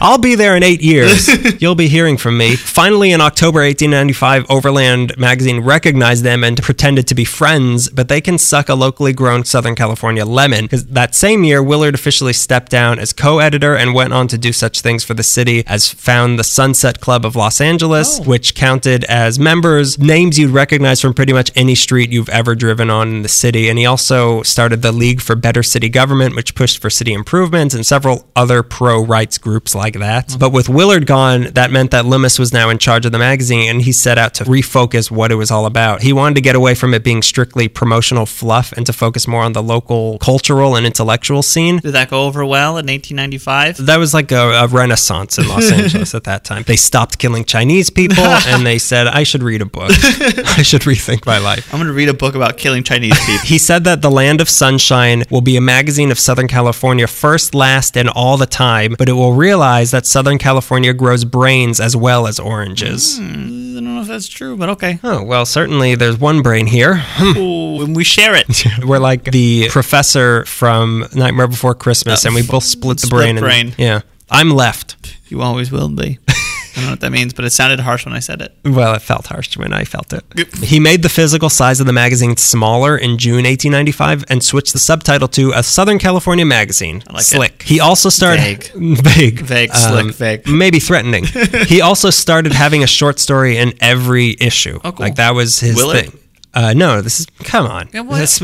[0.02, 1.28] I'll be there in eight years.
[1.62, 2.56] You'll be hearing from me.
[2.56, 8.20] Finally, in October 1895, Overland magazine recognized them and pretended to be friends, but they
[8.20, 10.66] can suck a locally grown Southern California lemon.
[10.66, 14.50] 'Cause that same year, Willard officially stepped down as co-editor and went on to do
[14.50, 18.24] such things for the city as found the Sunset Club of Los Angeles, oh.
[18.24, 22.88] which counted as members names you'd recognize from pretty much any street you've ever driven
[22.88, 23.68] on in the city.
[23.68, 27.74] And he also started the League for Better City Government, which pushed for city improvements
[27.74, 30.28] and several other pro rights groups like that.
[30.28, 30.38] Mm-hmm.
[30.38, 33.68] But with Willard gone, that meant that Loomis was now in charge of the magazine
[33.68, 36.02] and he set out to refocus what it was all about.
[36.02, 39.42] He wanted to get away from it being strictly promotional fluff and to focus more
[39.42, 41.78] on the local cultural and intellectual scene.
[41.78, 43.86] Did that go over well in 1895?
[43.86, 46.64] That was like a, a renaissance in Los Angeles at that time.
[46.64, 49.90] They stopped killing Chinese people and they said, I should read a book.
[49.90, 51.72] I should rethink my life.
[51.72, 53.46] I'm going to read a book about killing Chinese people.
[53.46, 57.54] He said that The Land of Sunshine will be a magazine of Southern California first,
[57.54, 61.96] last, and all the time, but it will realize that Southern California grows brains as
[61.96, 63.16] well as oranges.
[63.16, 65.00] Hmm, I don't know if that's true, but okay.
[65.02, 66.96] Oh, well, certainly there's one brain here.
[66.98, 67.38] Hmm.
[67.38, 68.46] Ooh, and we share it.
[68.90, 73.36] We're like the professor from Nightmare Before Christmas, and we both split the Split brain.
[73.38, 73.74] and- brain.
[73.78, 74.00] yeah.
[74.30, 75.16] I'm left.
[75.28, 76.18] You always will be.
[76.28, 78.54] I don't know what that means, but it sounded harsh when I said it.
[78.64, 80.24] Well, it felt harsh when I felt it.
[80.58, 84.78] He made the physical size of the magazine smaller in June 1895 and switched the
[84.78, 87.02] subtitle to a Southern California magazine.
[87.08, 87.24] like it.
[87.24, 87.62] Slick.
[87.62, 88.70] He also started Vague.
[89.04, 90.48] vague, Vague, um, slick, vague.
[90.48, 91.24] maybe threatening.
[91.66, 94.78] he also started having a short story in every issue.
[94.84, 95.06] Oh, cool.
[95.06, 96.12] Like that was his thing.
[96.52, 97.88] Uh, no, this is come on.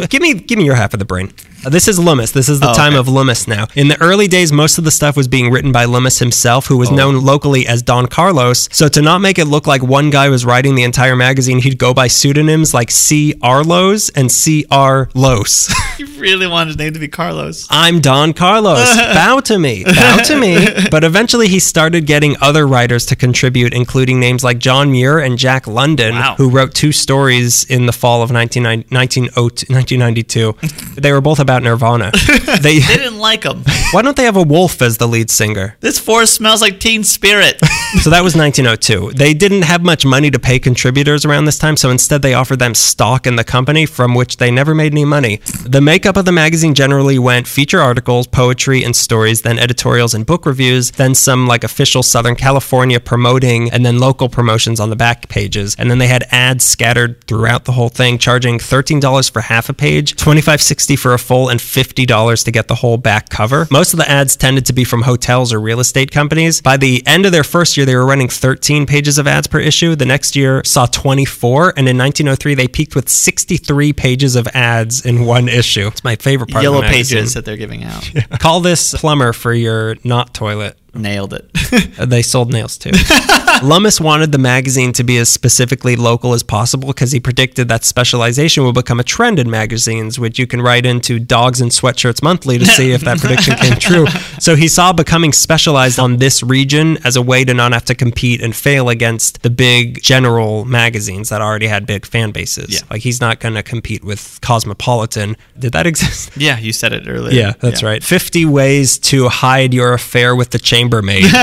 [0.09, 1.33] Give me give me your half of the brain.
[1.68, 2.31] This is Loomis.
[2.33, 2.98] This is the Oh, time okay.
[3.00, 3.66] of Loomis now.
[3.74, 6.74] In the early days, most of the stuff was being written by Loomis himself, Oh.
[6.74, 6.94] who was oh.
[6.94, 8.68] known locally as Don Carlos.
[8.72, 11.79] So to not make it look like one guy was writing the entire magazine, he'd
[11.79, 13.35] go by pseudonyms like C.
[13.42, 14.64] Arlos and C.
[14.70, 15.09] R.
[15.14, 15.72] Los.
[15.98, 17.66] You really wanted his name to be Carlos.
[17.70, 18.85] I'm Don Carlos.
[18.96, 19.83] Bow to me.
[19.83, 20.66] Bow to me.
[20.90, 25.38] But eventually he started getting other writers to contribute, including names like John Muir and
[25.38, 26.35] Jack London, Wow.
[26.37, 29.33] who wrote two stories in the fall of 1990
[29.72, 30.55] 1992.
[31.00, 32.12] they were both about Nirvana.
[32.61, 33.62] They, They didn't like him.
[33.92, 35.77] why don't they have a wolf as the lead singer?
[35.81, 37.61] This forest smells like Teen Spirit.
[38.03, 39.12] So that was 1902.
[39.16, 42.59] They didn't have much money to pay contributors around this time, so instead they offered
[42.59, 45.37] them stock in the company from which they never made any money.
[45.64, 50.27] The makeup of the magazine generally went feature articles, poetry, and stories, then editorials and
[50.27, 54.97] book reviews, then some like official Southern California promoting, and then local promotions on the
[54.97, 55.77] back pages.
[55.79, 59.73] And then they had ads scattered throughout the whole thing, charging $13 for half a
[59.75, 63.66] page, $25.60 for a full, and $50 to get the whole back cover.
[63.70, 66.61] Most of the ads tended to be from hotels or real estate companies.
[66.61, 69.61] By the end of their first year, they were running 13 pages of ads per
[69.61, 69.94] issue.
[69.94, 75.05] The next year saw 24, and in 1903, they peaked with 63 pages of ads
[75.05, 75.88] in one issue.
[75.88, 78.11] It's my favorite part Yellow of the pages that they're giving out.
[78.40, 80.79] Call this plumber for your not toilet.
[80.94, 81.51] Nailed it.
[82.07, 82.90] They sold nails too.
[83.62, 87.85] Lummis wanted the magazine to be as specifically local as possible because he predicted that
[87.85, 92.23] specialization will become a trend in magazines, which you can write into Dogs and Sweatshirts
[92.23, 94.07] Monthly to see if that prediction came true.
[94.40, 97.95] So he saw becoming specialized on this region as a way to not have to
[97.95, 102.75] compete and fail against the big general magazines that already had big fan bases.
[102.75, 102.81] Yeah.
[102.90, 105.37] Like he's not going to compete with Cosmopolitan.
[105.59, 106.37] Did that exist?
[106.37, 107.33] Yeah, you said it earlier.
[107.35, 108.03] Yeah, that's right.
[108.03, 111.25] 50 ways to hide your affair with the chambermaid.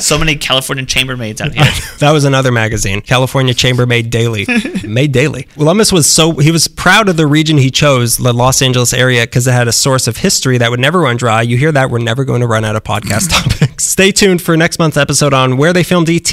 [0.00, 1.53] So many California chambermaids out
[1.98, 4.46] that was another magazine, California Chambermaid Daily.
[4.86, 5.48] Made daily.
[5.56, 9.22] Lummis was so he was proud of the region he chose, the Los Angeles area,
[9.22, 11.42] because it had a source of history that would never run dry.
[11.42, 11.90] You hear that?
[11.90, 13.84] We're never going to run out of podcast topics.
[13.86, 16.30] Stay tuned for next month's episode on where they filmed ET.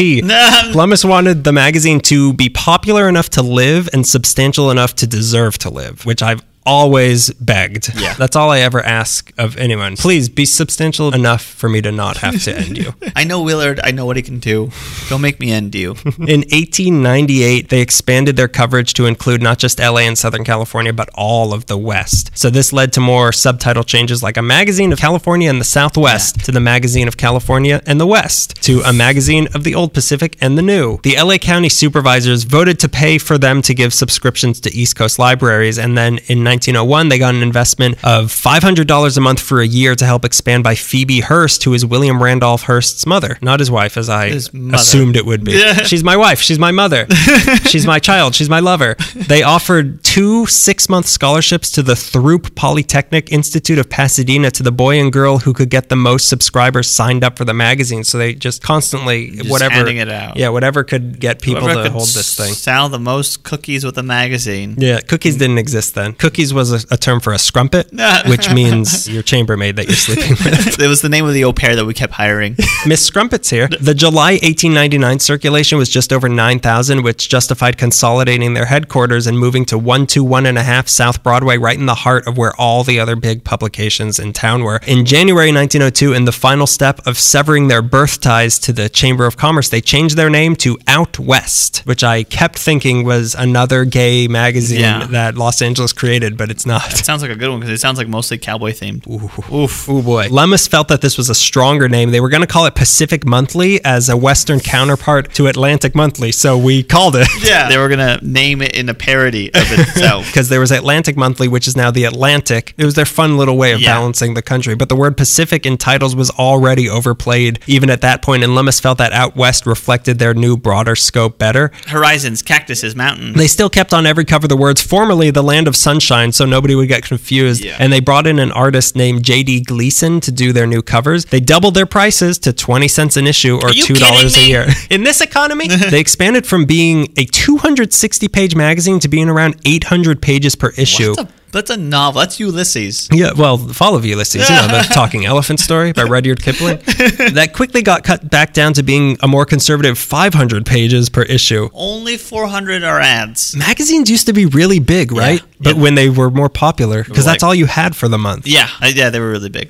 [0.73, 5.57] Lummis wanted the magazine to be popular enough to live and substantial enough to deserve
[5.60, 7.93] to live, which I've always begged.
[8.00, 8.13] Yeah.
[8.13, 9.95] That's all I ever ask of anyone.
[9.97, 12.93] Please be substantial enough for me to not have to end you.
[13.15, 13.80] I know Willard.
[13.84, 14.71] I know what he can do.
[15.10, 15.91] Don't make me end you.
[16.06, 21.10] In 1898, they expanded their coverage to include not just LA and Southern California, but
[21.15, 22.32] all of the West.
[22.34, 26.45] So this led to more subtitle changes like a magazine of California and the Southwest
[26.45, 30.38] to the magazine of California and the West to a magazine of the Old Pacific
[30.41, 31.00] and the New.
[31.04, 35.17] The LA County supervisors voted to pay for them to give subscriptions to East Coast
[35.19, 39.67] libraries, and then in 1901, they got an investment of $500 a month for a
[39.67, 43.71] year to help expand by Phoebe Hearst, who is William Randolph Hearst's mother, not his
[43.71, 44.25] wife, as I
[44.73, 45.57] assumed it would be.
[45.85, 46.41] She's my wife.
[46.41, 47.07] She's my mother.
[47.65, 48.35] She's my child.
[48.35, 48.95] She's my lover.
[49.15, 54.71] They offered two six month scholarships to the Throop Polytechnic Institute of Pasadena to the
[54.71, 58.03] boy and girl who could get the most subscribers signed up for the magazine.
[58.03, 59.87] So they just constantly, Just whatever.
[59.87, 60.37] it out.
[60.37, 62.53] Yeah, whatever could get people Whoever to hold this thing.
[62.53, 64.75] Sell the most cookies with a magazine.
[64.77, 66.13] Yeah, cookies didn't exist then.
[66.13, 67.91] Cookies was a, a term for a scrumpet,
[68.30, 70.80] which means your chambermaid that you're sleeping with.
[70.80, 72.56] It was the name of the au pair that we kept hiring.
[72.88, 73.67] Miss Scrumpet's here.
[73.67, 79.65] The July 1899 circulation was just over 9,000, which justified consolidating their headquarters and moving
[79.65, 84.19] to 121.5 South Broadway, right in the heart of where all the other big publications
[84.19, 84.80] in town were.
[84.88, 89.25] In January 1902, in the final step of severing their birth ties to the Chamber
[89.25, 93.86] of Commerce, they changed their name to Out West, which I kept thinking was another
[93.86, 95.06] gay magazine Yeah.
[95.08, 96.91] that Los Angeles created, but it's not.
[96.94, 99.08] It sounds like a good one because it sounds like mostly cowboy themed.
[99.10, 99.88] Oof.
[99.89, 100.28] Oh boy.
[100.30, 102.12] Lummis felt that this was a stronger name.
[102.12, 106.32] They were going to call it Pacific Monthly as a Western counterpart to Atlantic Monthly,
[106.32, 107.28] so we called it.
[107.41, 107.70] Yeah.
[107.70, 110.26] They were gonna name it in a parody of itself.
[110.32, 112.74] Because there was Atlantic Monthly, which is now the Atlantic.
[112.78, 113.94] It was their fun little way of Yeah.
[113.96, 114.76] balancing the country.
[114.76, 118.80] But the word Pacific in titles was already overplayed, even at that point, and Lummis
[118.80, 121.72] felt that Out West reflected their new, broader scope better.
[121.88, 123.36] Horizons, cactuses, mountains.
[123.36, 126.75] They still kept on every cover the words formerly the land of sunshine so nobody
[126.75, 127.63] would get confused.
[127.63, 127.77] Yeah.
[127.79, 131.25] And they brought in an artist named JD Gleason to do their new covers.
[131.25, 134.67] They doubled their prices to 20 cents an issue or $2 a year.
[134.89, 140.21] In this economy, they expanded from being a 260 page magazine to being around 800
[140.21, 141.15] pages per issue.
[141.51, 142.21] That's a, novel.
[142.21, 143.09] That's Ulysses.
[143.11, 146.77] Yeah, well, the Fall of Ulysses, you know, the talking elephant story by Rudyard Kipling.
[146.77, 151.69] that quickly got cut back down to being a more conservative 500 pages per issue.
[151.73, 153.55] Only 400 are ads.
[153.55, 155.41] magazines used to be really big, right?
[155.59, 155.81] But Yeah.
[155.81, 158.47] when they were more popular, because that's all you had for the month.
[158.47, 159.69] Yeah, uh, yeah, they were really big.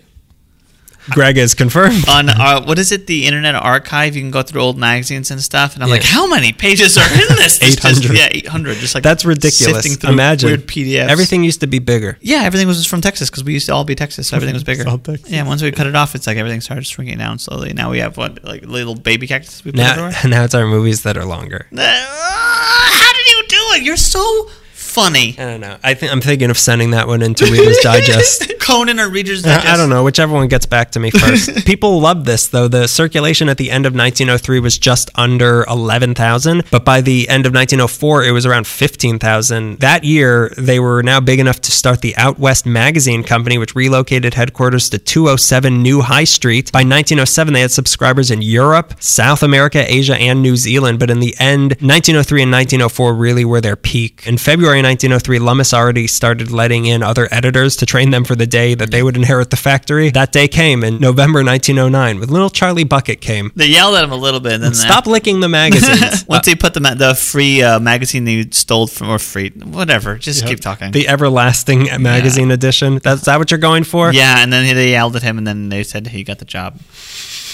[1.10, 2.08] Greg is confirmed.
[2.08, 3.08] On uh, what is it?
[3.08, 4.16] The Internet Archive.
[4.16, 5.74] You can go through old magazines and stuff.
[5.74, 5.96] And I'm Yeah.
[5.96, 7.62] like, how many pages are in this?
[7.62, 8.16] 800.
[8.16, 8.78] yeah, 800.
[8.78, 10.04] Just like That's ridiculous.
[10.04, 11.08] Imagine weird PDFs.
[11.10, 12.18] Everything used to be bigger.
[12.22, 14.64] Yeah, everything was from Texas because we used to all be Texas, so everything was
[14.64, 14.86] bigger.
[15.28, 17.74] Yeah, once we cut it off, it's like everything started shrinking down slowly.
[17.74, 20.14] Now we have what, like little baby cactus we put Now, everywhere.
[20.28, 21.68] now it's our movies that are longer.
[21.76, 23.84] Uh, how did you do it?
[23.84, 24.50] You're so
[24.92, 25.36] funny.
[25.38, 25.78] I don't know.
[25.84, 28.60] I think I'm thinking of sending that one into Reader's Digest.
[28.60, 29.68] Conan or Reader's Digest.
[29.68, 31.66] I don't know, whichever one gets back to me first.
[31.66, 32.68] People loved this though.
[32.68, 37.46] The circulation at the end of 1903 was just under 11,000, but by the end
[37.46, 39.80] of 1904 it was around 15,000.
[39.80, 43.76] That year they were now big enough to start the Out West Magazine Company, which
[43.76, 46.72] relocated headquarters to 207 New High Street.
[46.72, 51.20] By 1907 they had subscribers in Europe, South America, Asia, and New Zealand, but in
[51.22, 54.24] the end 1903 and 1904 really were their peak.
[54.28, 58.48] In February 1903, Lummis already started letting in other editors to train them for the
[58.48, 60.10] day that they would inherit the factory.
[60.10, 63.52] That day came in November 1909 with little Charlie Bucket came.
[63.56, 66.26] They yelled at him a little bit, and then Stop licking the magazines.
[66.28, 70.18] Once he put the ma- the free uh, magazine they stole from or free whatever,
[70.18, 70.92] just keep talking.
[70.92, 73.00] the everlasting magazine edition.
[73.04, 74.12] That's that what you're going for?
[74.14, 76.80] yeah, and then they yelled at him, and then they said he got the job.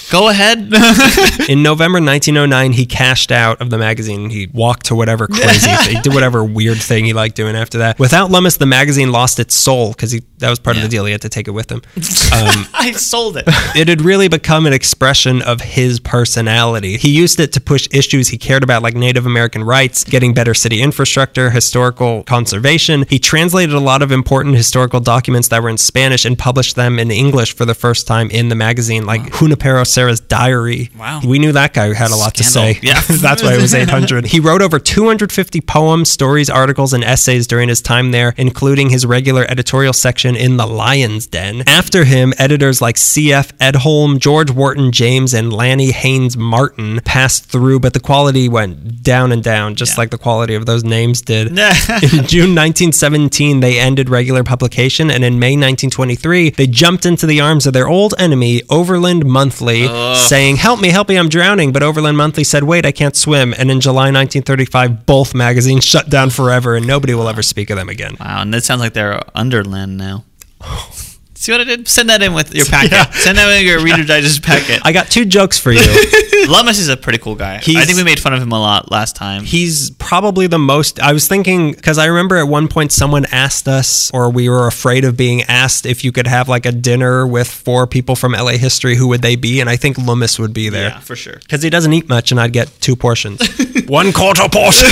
[0.10, 0.60] Go ahead.
[1.50, 4.30] In November 1909, he cashed out of the magazine.
[4.30, 8.00] He walked to whatever crazy, he did whatever weird thing he liked doing after that.
[8.00, 11.06] Without Lummis, the magazine lost its soul because that was part of the deal.
[11.06, 11.82] He had to take it with him.
[12.28, 13.46] Um, I sold it.
[13.76, 16.98] it had really become an expression of his personality.
[16.98, 20.54] He used it to push issues he cared about, like Native American rights, getting better
[20.54, 23.06] city infrastructure, historical conservation.
[23.10, 27.00] He translated a lot of important historical documents that were in Spanish and published them
[27.00, 30.92] in English for the first time in the magazine, like Junipero Serra's diary.
[30.96, 31.22] Wow.
[31.26, 32.74] We knew that guy had a lot Scandal.
[32.76, 32.88] to say.
[32.88, 33.02] Yeah.
[33.20, 34.28] That's why it was 800.
[34.28, 39.08] He wrote over 250 poems, stories, articles, and essays during his time there, including his
[39.08, 41.64] regular editorial section in The Lion's Den.
[41.66, 43.58] After him, editors like C.F.
[43.58, 49.32] Edholm, George Wharton James, and Lanny Haynes Martin passed through, but the quality went down
[49.32, 50.02] and down, just Yeah.
[50.02, 51.48] like the quality of those names did.
[51.50, 57.42] in June 1917, they ended regular publication, and in May 1923, they jumped into the
[57.42, 59.87] arms of their old enemy, Overland Monthly,
[60.28, 61.72] saying, Help me, help me, I'm drowning.
[61.72, 63.54] But Overland Monthly said, Wait, I can't swim.
[63.58, 67.78] And in July 1935, both magazines shut down forever, and nobody will ever speak of
[67.78, 68.16] them again.
[68.20, 70.24] Wow, and that sounds like they're Underland now.
[71.40, 71.88] See what I did?
[71.88, 73.14] Send that in with your packet.
[73.14, 74.82] Send that in with your Reader Digest packet.
[74.84, 75.80] I got two jokes for you.
[76.50, 77.56] Lummis is a pretty cool guy.
[77.58, 79.44] I think we made fun of him a lot last time.
[79.44, 81.00] He's probably the most.
[81.00, 84.66] I was thinking because I remember at one point someone asked us, or we were
[84.68, 88.32] afraid of being asked, if you could have like a dinner with four people from
[88.32, 89.62] LA history, who would they be?
[89.62, 90.90] And I think Loomis would be there.
[90.90, 91.36] yeah, for sure.
[91.38, 93.40] Because he doesn't eat much, and I'd get two portions.
[93.88, 94.90] One quarter portion.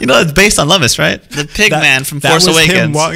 [0.00, 1.22] You know, it's based on Lummis, right?
[1.30, 2.94] The pig man from Force Awakens.
[2.94, 3.10] wa-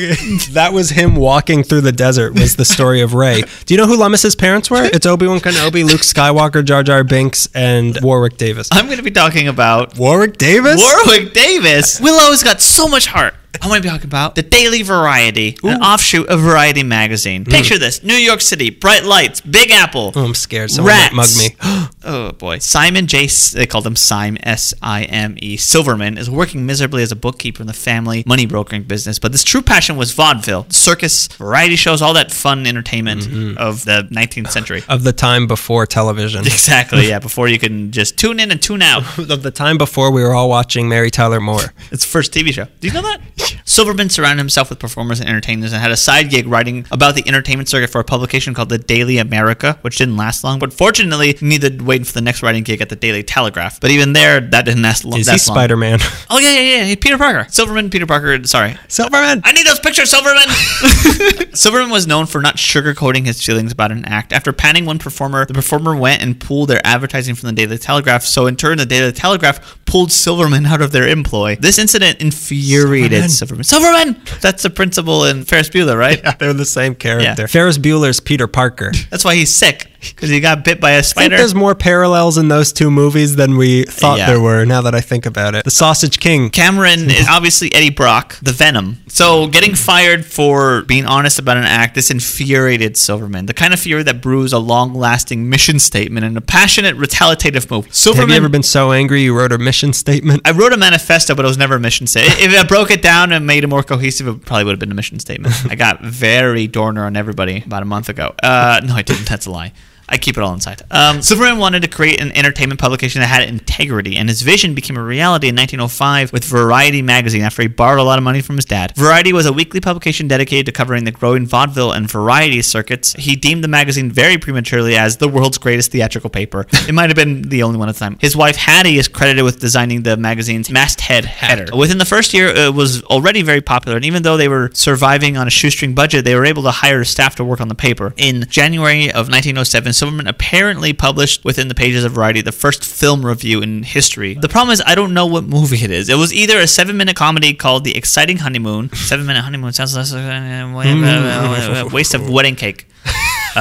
[0.52, 2.32] that was him walking through the desert.
[2.32, 3.42] Was the story of Ray?
[3.66, 4.84] Do you know who Lummis's parents were?
[4.84, 8.70] It's Obi Wan Kenobi, Luke Skywalker, Jar Jar Binks, and Warwick Davis.
[8.72, 10.80] I'm going to be talking about Warwick Davis.
[10.80, 12.00] Warwick Davis.
[12.00, 13.34] Willow's got so much heart.
[13.62, 17.44] I'm going to be talking about the Daily Variety, an offshoot of Variety magazine.
[17.44, 20.12] Picture this: New York City, bright lights, Big Apple.
[20.14, 20.70] Oh, I'm scared.
[20.70, 21.14] Someone Rats.
[21.14, 21.86] mug me.
[22.02, 22.56] Oh boy.
[22.58, 23.28] Simon J.
[23.52, 27.62] They called him Sime S I M E Silverman is working miserably as a bookkeeper
[27.62, 32.00] in the family money brokering business, but his true passion was vaudeville, circus, variety shows,
[32.00, 33.58] all that fun entertainment Mm-hmm.
[33.58, 34.82] of the 19th century.
[34.88, 36.40] of the time before television.
[36.46, 37.08] Exactly.
[37.08, 37.18] Yeah.
[37.18, 39.02] Before you can just tune in and tune out.
[39.18, 41.74] of the time before we were all watching Mary Tyler Moore.
[41.92, 42.66] It's the first TV show.
[42.80, 43.20] Do you know that?
[43.64, 47.26] Silverman surrounded himself with performers and entertainers and had a side gig writing about the
[47.26, 50.58] entertainment circuit for a publication called the Daily America, which didn't last long.
[50.58, 53.80] But fortunately, he needed waiting for the next writing gig at the Daily Telegraph.
[53.80, 55.20] But even there, that didn't last long.
[55.20, 55.38] Is he.
[55.38, 55.98] Spider Man?
[56.28, 56.94] Oh yeah, yeah, yeah.
[57.00, 58.44] Peter Parker, Silverman, Peter Parker.
[58.44, 59.42] Sorry, Silverman.
[59.44, 60.48] I need those pictures, Silverman.
[61.54, 64.32] Silverman was known for not sugarcoating his feelings about an act.
[64.32, 68.24] After panning one performer, the performer went and pulled their advertising from the Daily Telegraph.
[68.24, 71.56] So in turn, the Daily Telegraph pulled Silverman out of their employ.
[71.56, 73.29] This incident infuriated Silverman.
[73.30, 73.64] Silverman.
[73.64, 74.20] Silverman.
[74.40, 76.20] That's the principal in Ferris Bueller, right?
[76.38, 77.42] They're the same character.
[77.42, 77.46] Yeah.
[77.46, 78.92] Ferris Bueller's Peter Parker.
[79.10, 81.36] That's why he's sick because he got bit by a I think spider.
[81.36, 84.26] there's more parallels in those two movies than we thought Yeah.
[84.26, 84.64] there were.
[84.64, 86.50] Now that I think about it, the Sausage King.
[86.50, 88.98] Cameron is obviously Eddie Brock, the Venom.
[89.08, 93.46] So getting fired for being honest about an act, this infuriated Silverman.
[93.46, 97.92] The kind of fury that brews a long-lasting mission statement and a passionate retaliative move.
[97.94, 98.28] Silverman.
[98.28, 100.42] Have you ever been so angry you wrote a mission statement?
[100.44, 102.40] I wrote a manifesto, but it was never a mission statement.
[102.50, 104.90] If I broke it down and made it more cohesive, it probably would have been
[104.90, 105.54] a mission statement.
[105.70, 108.34] I got very Dorner on everybody about a month ago.
[108.42, 109.28] Uh, no, I didn't.
[109.28, 109.72] That's a lie.
[110.10, 110.82] I keep it all inside.
[110.90, 114.96] Um, Silverman wanted to create an entertainment publication that had integrity, and his vision became
[114.96, 118.56] a reality in 1905 with Variety magazine after he borrowed a lot of money from
[118.56, 118.92] his dad.
[118.96, 123.12] Variety was a weekly publication dedicated to covering the growing vaudeville and variety circuits.
[123.14, 126.66] He deemed the magazine very prematurely as the world's greatest theatrical paper.
[126.90, 128.16] It might have been the only one at the time.
[128.20, 131.76] His wife Hattie is credited with designing the magazine's masthead header.
[131.76, 135.36] Within the first year, it was already very popular, and even though they were surviving
[135.36, 138.12] on a shoestring budget, they were able to hire staff to work on the paper.
[138.16, 143.24] In January of 1907, Silverman apparently published within the pages of Variety the first film
[143.24, 144.32] review in history.
[144.32, 146.08] The problem is, I don't know what movie it is.
[146.08, 148.88] It was either a seven-minute comedy called The Exciting Honeymoon.
[148.94, 151.86] Seven-minute honeymoon sounds less like a uh, uh, hmm.
[151.86, 152.86] uh, waste of wedding cake.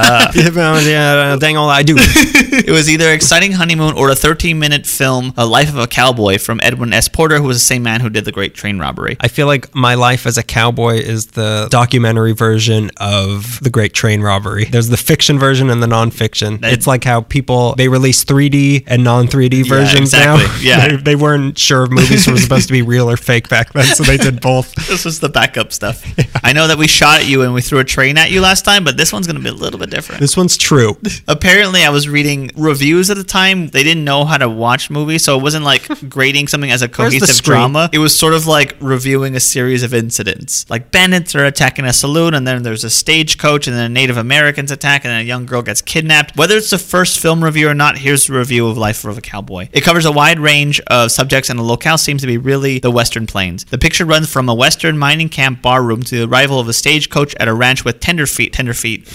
[0.02, 1.96] Uh, yeah, dang all I do.
[2.52, 6.36] It was either Exciting Honeymoon or a 13 minute film, A Life of a Cowboy,
[6.38, 7.08] from Edwin S.
[7.08, 9.16] Porter, who was the same man who did the Great Train Robbery.
[9.20, 13.94] I feel like my life as a cowboy is the documentary version of the Great
[13.94, 14.64] Train Robbery.
[14.66, 16.60] There's the fiction version and the nonfiction.
[16.60, 20.44] That- it's like how people they release 3D and non 3D Yeah, versions exactly.
[20.46, 20.58] now.
[20.60, 20.88] Yeah.
[20.96, 23.84] they, they weren't sure if movies were supposed to be real or fake back then,
[23.86, 24.74] so they did both.
[24.88, 26.04] This was the backup stuff.
[26.44, 28.64] I know that we shot at you and we threw a train at you last
[28.64, 30.20] time, but this one's going to be a little bit different.
[30.20, 30.96] This one's true.
[31.28, 33.68] Apparently, I was reading reviews at the time.
[33.68, 36.88] They didn't know how to watch movies, so it wasn't like grading something as a
[36.88, 37.90] cohesive drama.
[37.92, 40.68] It was sort of like reviewing a series of incidents.
[40.70, 44.16] Like bandits are attacking a saloon, and then there's a stagecoach, and then a Native
[44.16, 46.36] Americans attack, and then a young girl gets kidnapped.
[46.36, 49.20] Whether it's the first film review or not, here's the review of Life of a
[49.20, 49.68] Cowboy.
[49.72, 52.90] It covers a wide range of subjects, and the locale seems to be really the
[52.90, 53.64] Western Plains.
[53.64, 56.72] The picture runs from a Western mining camp bar room to the arrival of a
[56.72, 59.06] stagecoach at a ranch with tenderfeet, tenderfeet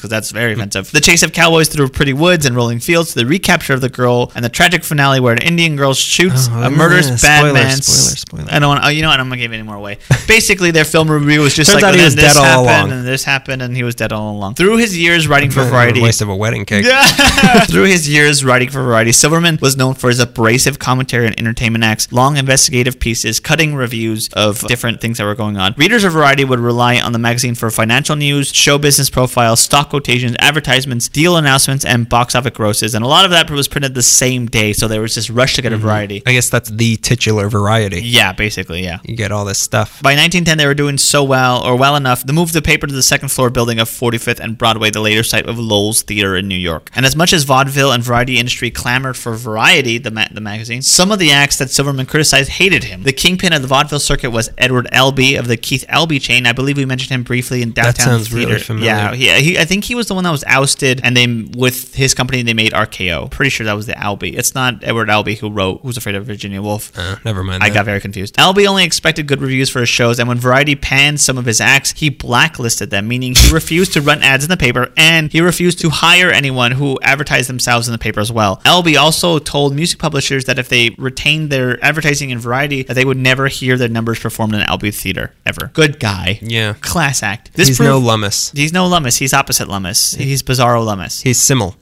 [0.00, 0.60] because that's very hmm.
[0.60, 0.90] offensive.
[0.90, 3.88] The chase of cowboys through pretty woods and rolling fields to the recapture of the
[3.88, 7.16] girl and the tragic finale where an Indian girl shoots Oh, a murderous yeah.
[7.20, 7.82] bad Spoiler, man.
[7.82, 8.54] spoiler, spoiler.
[8.54, 8.84] I don't want.
[8.84, 9.20] Oh, you know what?
[9.20, 9.98] I'm gonna give any more away.
[10.28, 12.92] Basically, their film review was just Turns like out he was this dead all happened
[12.92, 14.54] along." and this happened and he was dead all along.
[14.54, 16.86] Through his years writing for Variety, Waste of a wedding cake.
[17.70, 21.84] Through his years writing for Variety, Silverman was known for his abrasive commentary on entertainment
[21.84, 25.74] acts, long investigative pieces, cutting reviews of different things that were going on.
[25.76, 29.85] Readers of Variety would rely on the magazine for financial news, show business profiles, stock
[29.86, 32.94] quotations, advertisements, deal announcements, and box office grosses.
[32.94, 35.54] And a lot of that was printed the same day, so there was this rush
[35.56, 35.86] to get a mm-hmm.
[35.86, 36.22] Variety.
[36.26, 38.02] I guess that's the titular variety.
[38.02, 38.98] Yeah, basically, yeah.
[39.04, 40.02] You get all this stuff.
[40.02, 42.92] By 1910, they were doing so well, or well enough, they moved the paper to
[42.92, 46.48] the second floor building of 45th and Broadway, the later site of Loew's Theater in
[46.48, 46.90] New York.
[46.94, 50.82] And as much as vaudeville and variety industry clamored for Variety, the, ma- the magazine,
[50.82, 53.02] some of the acts that Silverman criticized hated him.
[53.02, 56.46] The kingpin of the vaudeville circuit was Edward Albee of the Keith Albee chain.
[56.46, 58.64] I believe we mentioned him briefly in Downtown sounds really Theater.
[58.64, 58.90] familiar.
[58.90, 61.94] Yeah, he, he, I think he was the one that was ousted, and they with
[61.94, 63.30] his company they made RKO.
[63.30, 64.36] Pretty sure that was the Albee.
[64.36, 66.92] It's not Edward Albee who wrote Who's Afraid of Virginia Woolf.
[66.98, 67.62] Uh, never mind.
[67.62, 67.74] I that.
[67.74, 68.38] got very confused.
[68.38, 71.60] Albee only expected good reviews for his shows, and when Variety panned some of his
[71.60, 75.40] acts, he blacklisted them, meaning he refused to run ads in the paper and he
[75.40, 78.60] refused to hire anyone who advertised themselves in the paper as well.
[78.64, 83.04] Albee also told music publishers that if they retained their advertising in Variety, that they
[83.04, 85.70] would never hear their numbers performed in Albee Theater ever.
[85.72, 86.38] Good guy.
[86.42, 86.74] Yeah.
[86.80, 87.52] Class act.
[87.54, 88.50] This He's proved- no Lummis.
[88.52, 89.16] He's no Lummis.
[89.16, 90.14] He's opposite Lummis.
[90.14, 91.22] He's Bizarro Lummis.
[91.22, 91.76] He's Simmel.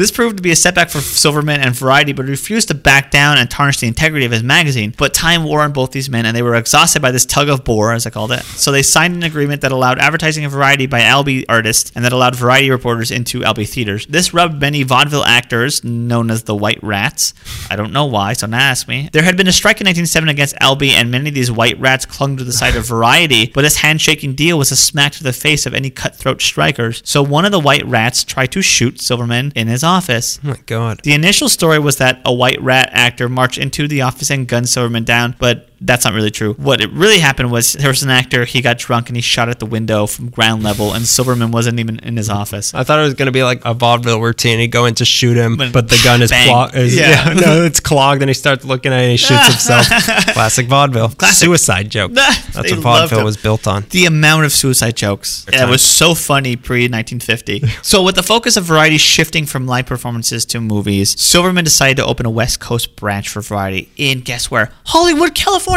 [0.00, 3.36] This proved to be a setback for Silverman and Variety, but refused to back down
[3.36, 4.94] and tarnish the integrity of his magazine.
[4.96, 7.68] But time wore on both these men, and they were exhausted by this tug of
[7.68, 8.42] war, as I called it.
[8.44, 12.14] So they signed an agreement that allowed advertising of Variety by Albee artists, and that
[12.14, 14.06] allowed Variety reporters into Albee theaters.
[14.06, 17.34] This rubbed many vaudeville actors, known as the White Rats.
[17.70, 19.10] I don't know why, so now ask me.
[19.12, 22.06] There had been a strike in 1907 against Albee, and many of these White Rats
[22.06, 25.34] clung to the side of Variety, but this handshaking deal was a smack to the
[25.34, 27.02] face of any cutthroat strikers.
[27.04, 30.38] So one of the White Rats tried to shoot Silverman in his office.
[30.44, 31.00] Oh my god.
[31.02, 34.68] The initial story was that a white rat actor marched into the office and gunned
[34.68, 36.54] Silverman down, but that's not really true.
[36.54, 39.48] What it really happened was there was an actor, he got drunk and he shot
[39.48, 42.74] at the window from ground level, and Silverman wasn't even in his office.
[42.74, 44.58] I thought it was gonna be like a vaudeville routine.
[44.58, 46.74] He'd go in to shoot him, But- but the gun is, clogged.
[46.74, 47.28] Is, Yeah.
[47.28, 47.34] yeah.
[47.34, 49.86] no, it's clogged, and he starts looking at it and he shoots himself.
[50.34, 51.08] Classic vaudeville.
[51.18, 51.46] Classic.
[51.46, 52.12] Suicide joke.
[52.50, 53.86] They That's what vaudeville was built on.
[53.90, 55.46] The amount of suicide jokes.
[55.52, 57.62] It was so funny pre 1950.
[57.82, 62.04] so, with the focus of Variety shifting from live performances to movies, Silverman decided to
[62.04, 64.72] open a West Coast branch for Variety in, guess where?
[64.86, 65.69] Hollywood, California.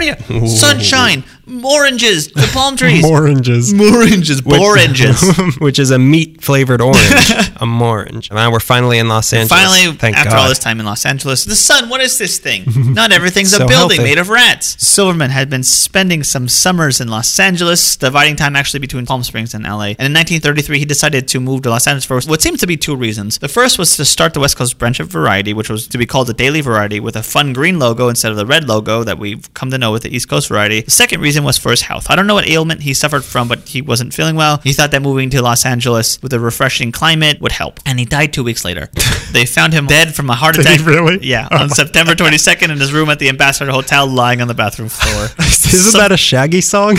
[0.48, 1.24] Sunshine,
[1.64, 3.06] oranges, the palm trees.
[3.06, 3.74] Oranges.
[3.74, 5.22] Oranges, oranges.
[5.60, 7.00] which is a meat flavored orange.
[7.62, 8.30] a orange.
[8.30, 9.50] And now we're finally in Los Angeles.
[9.50, 10.40] Finally, Thank after God.
[10.40, 12.64] all this time in Los Angeles, the sun, what is this thing?
[12.94, 14.12] Not everything's a So building healthy.
[14.12, 14.76] made of rats.
[14.86, 19.54] Silverman had been spending some summers in Los Angeles, dividing time actually between Palm Springs
[19.54, 19.94] and LA.
[20.00, 22.78] And in 1933, he decided to move to Los Angeles for what seems to be
[22.78, 23.38] two reasons.
[23.40, 26.06] The first was to start the West Coast branch of Variety, which was to be
[26.06, 29.18] called the Daily Variety, with a fun green logo instead of the red logo that
[29.20, 30.82] we've come to know with the East Coast Variety.
[30.82, 32.08] The second reason was for his health.
[32.10, 34.60] I don't know what ailment he suffered from, but he wasn't feeling well.
[34.64, 37.80] He thought that moving to Los Angeles with a refreshing climate would help.
[37.86, 38.90] And he died two weeks later.
[39.32, 40.86] they found him dead from a heart Did he attack.
[40.88, 41.20] really?
[41.26, 44.90] Yeah, on September 22nd in his room at the Ambassador Hotel, lying on the bathroom
[44.90, 45.26] floor.
[45.40, 46.98] Isn't that a Shaggy song?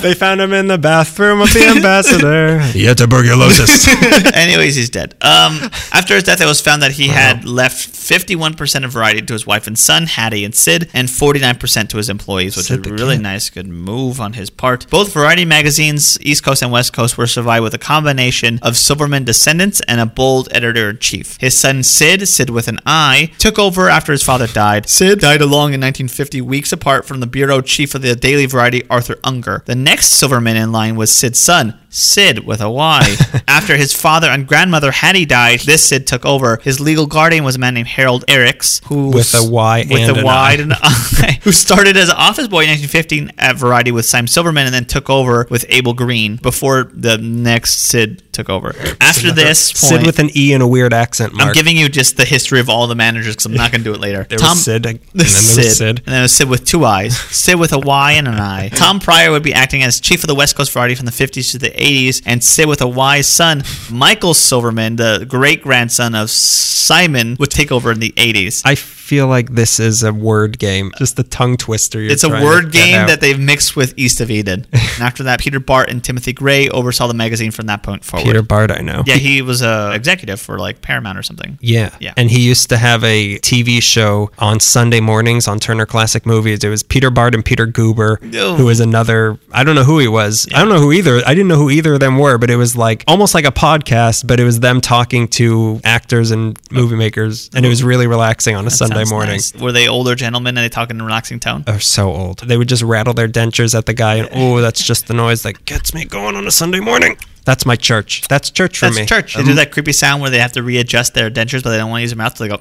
[0.00, 2.60] they found him in the bathroom of the ambassador.
[2.60, 3.86] he had tuberculosis.
[4.34, 5.14] Anyways, he's dead.
[5.20, 5.58] Um,
[5.92, 9.46] after his death, it was found that he had left 51% of Variety to his
[9.46, 13.18] wife and son, Hattie and Sid, and 49% to his employees, which is a really
[13.18, 14.88] nice, good move on his part.
[14.90, 19.24] Both Variety magazines, East Coast and West Coast, were survived with a combination of Silverman
[19.24, 21.36] descendants and a bold editor in chief.
[21.40, 24.88] His son, Sid, Sid with an I, took over after his father died.
[24.88, 28.82] Sid died along in 1950, weeks apart from the bureau chief of the Daily Variety,
[28.88, 29.62] Arthur Unger.
[29.66, 33.16] The next Silverman in line was Sid's son, Sid with a Y.
[33.48, 36.58] After his father and grandmother Hattie died, this Sid took over.
[36.62, 40.16] His legal guardian was a man named Harold Erichs, who With a Y with and
[40.16, 40.52] a an Y I.
[40.54, 43.92] and an I, who started as was an office boy in 1915 at uh, Variety
[43.92, 48.48] with Simon Silverman, and then took over with Abel Green before the next Sid took
[48.50, 48.74] over.
[49.00, 51.48] After this point, Sid with an E and a weird accent mark.
[51.48, 53.84] I'm giving you just the history of all the managers because I'm not going to
[53.84, 54.26] do it later.
[54.36, 55.98] There was Sid, and then there was Sid, Sid.
[56.04, 57.16] and then it was Sid with two eyes.
[57.30, 58.68] Sid with a Y and an I.
[58.68, 61.52] Tom Pryor would be acting as chief of the West Coast Variety from the 50s
[61.52, 66.30] to the 80s, and Sid with a Y's son, Michael Silverman, the great grandson of
[66.30, 68.62] Simon, would take over in the 80s.
[68.64, 68.74] I
[69.06, 72.00] feel like this is a word game, just a tongue twister.
[72.00, 74.66] You're It's a word game that they've mixed with East of Eden.
[74.72, 78.24] and after that, Peter Bart and Timothy Gray oversaw the magazine from that point forward.
[78.26, 79.04] Peter Bart, I know.
[79.06, 81.56] yeah, he was a executive for like Paramount or something.
[81.60, 81.90] Yeah.
[82.00, 82.14] Yeah.
[82.16, 86.64] And he used to have a TV show on Sunday mornings on Turner Classic Movies.
[86.64, 88.56] It was Peter Bart and Peter Guber, Oh.
[88.56, 90.48] who was another, I don't know who he was.
[90.52, 92.56] I don't know who either, I didn't know who either of them were, but it
[92.56, 96.96] was like almost like a podcast, but it was them talking to actors and movie
[96.96, 97.50] makers.
[97.54, 99.32] And it was really relaxing on a Sunday Sounds morning.
[99.32, 99.54] nice.
[99.54, 101.62] Were they older gentlemen and they talk in a relaxing tone?
[101.66, 102.38] They're so old.
[102.40, 105.42] They would just rattle their dentures at the guy, and oh, that's just the noise
[105.42, 107.16] that gets me going on a Sunday morning.
[107.44, 108.26] That's my church.
[108.28, 109.06] That's church for That's me.
[109.06, 109.34] church.
[109.34, 111.78] They Um, do that creepy sound where they have to readjust their dentures, but they
[111.78, 112.36] don't want to use their mouth.
[112.36, 112.60] So they go.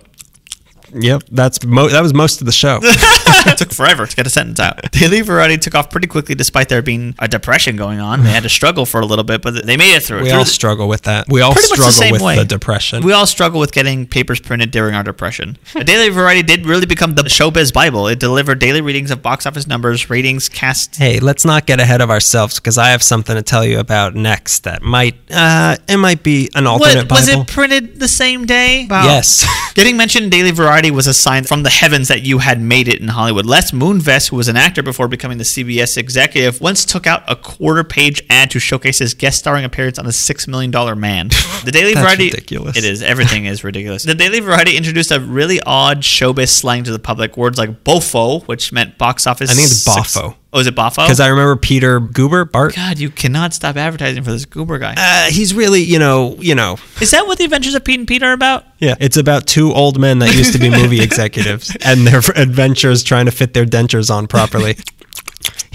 [0.93, 2.79] Yep, that's mo- that was most of the show.
[2.83, 4.91] it took forever to get a sentence out.
[4.91, 8.23] Daily Variety took off pretty quickly, despite there being a depression going on.
[8.23, 10.21] They had to struggle for a little bit, but they made it through.
[10.23, 11.27] We Through all struggle with that.
[11.29, 12.35] We all Pretty much the struggle same with way.
[12.37, 13.03] the depression.
[13.03, 15.57] We all struggle with getting papers printed during our depression.
[15.73, 18.07] The Daily Variety did really become the showbiz Bible.
[18.07, 20.95] It delivered daily readings of box office numbers, ratings, cast.
[20.97, 24.15] hey, let's not get ahead of ourselves because I have something to tell you about
[24.15, 28.45] next that might uh it might be an alternate What, was it printed the same
[28.45, 28.87] day?
[28.89, 29.05] Wow.
[29.05, 29.45] Yes.
[29.73, 32.87] Getting mentioned in Daily Variety was a sign from the heavens that you had made
[32.87, 33.45] it in Hollywood.
[33.45, 37.35] Les Moonves, who was an actor before becoming the CBS executive, once took out a
[37.35, 41.29] quarter page ad to showcase his guest starring appearance on The Six Million Dollar Man.
[41.63, 42.25] The Daily Variety.
[42.25, 42.77] ridiculous.
[42.77, 43.01] It is.
[43.01, 44.03] Everything is ridiculous.
[44.03, 47.37] The Daily Variety introduced a really odd showbiz slang to the public.
[47.37, 49.49] Words like bofo, which meant box office.
[49.49, 50.35] I think it's boffo.
[50.55, 51.05] Oh, is it boffo?
[51.05, 52.73] Because I remember Peter Guber, Bart.
[52.75, 54.93] God, you cannot stop advertising for this goober guy.
[54.97, 58.07] Uh, he's really, you know, you know, is that what the Adventures of Pete and
[58.07, 58.63] Peter are about?
[58.79, 58.95] yeah.
[59.01, 63.25] It's about two old men that used to be movie executives and their adventures trying
[63.25, 64.77] to fit their dentures on properly.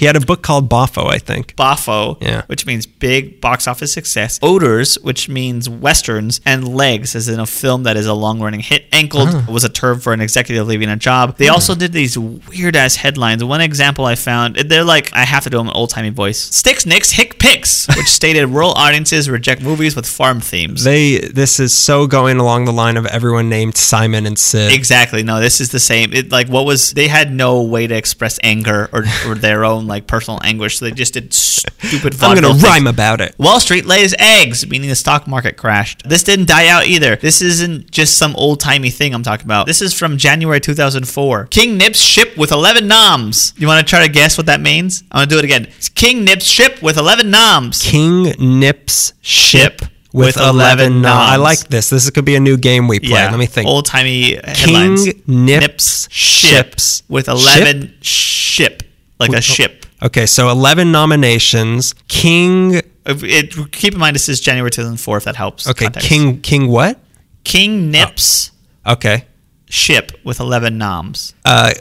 [0.01, 1.55] He had a book called Boffo, I think.
[1.57, 2.43] Bafo, Yeah.
[2.47, 4.39] which means big box office success.
[4.43, 8.61] Oaters, which means westerns, and legs, as in a film that is a long running
[8.61, 8.87] hit.
[8.93, 11.37] Ankled was a term for an executive leaving a job.
[11.37, 11.53] They hmm.
[11.53, 13.45] also did these weird ass headlines.
[13.45, 16.39] One example I found, they're like, I have to do them in old timey voice.
[16.39, 20.83] Sticks, Nix, Hick Pix, which stated rural audiences reject movies with farm themes.
[20.83, 24.73] They this is so going along the line of everyone named Simon and Sid.
[24.73, 25.23] Exactly.
[25.23, 26.15] No, this is the same.
[26.15, 29.87] It like what was they had no way to express anger or, or their own
[29.91, 32.15] like personal anguish, so they just did stupid.
[32.23, 32.63] I'm gonna things.
[32.63, 33.35] rhyme about it.
[33.39, 36.09] Wall Street lays eggs, meaning the stock market crashed.
[36.09, 37.17] This didn't die out either.
[37.17, 39.67] This isn't just some old timey thing I'm talking about.
[39.67, 41.47] This is from January 2004.
[41.47, 43.53] King nips ship with 11 noms.
[43.59, 45.03] You want to try to guess what that means?
[45.13, 45.67] I'm gonna do it again.
[45.77, 47.83] It's King nips ship with 11 noms.
[47.83, 49.83] King nips ship
[50.13, 51.31] with, With 11 11 noms.
[51.31, 51.91] I like this.
[51.91, 53.13] This could be a new game we play.
[53.13, 53.69] Let me think.
[53.69, 55.05] Old timey headlines.
[55.05, 58.83] King nips ships with 11 ship,
[59.21, 59.87] like a ship.
[60.03, 61.95] Okay, so 11 nominations.
[62.09, 65.69] King It, keep in mind this is January 2004 if that helps.
[65.69, 66.09] Okay, context.
[66.09, 66.99] King King what?
[67.45, 68.51] King nips
[68.87, 69.27] Okay.
[69.69, 71.35] ship with 11 noms.
[71.45, 71.73] Uh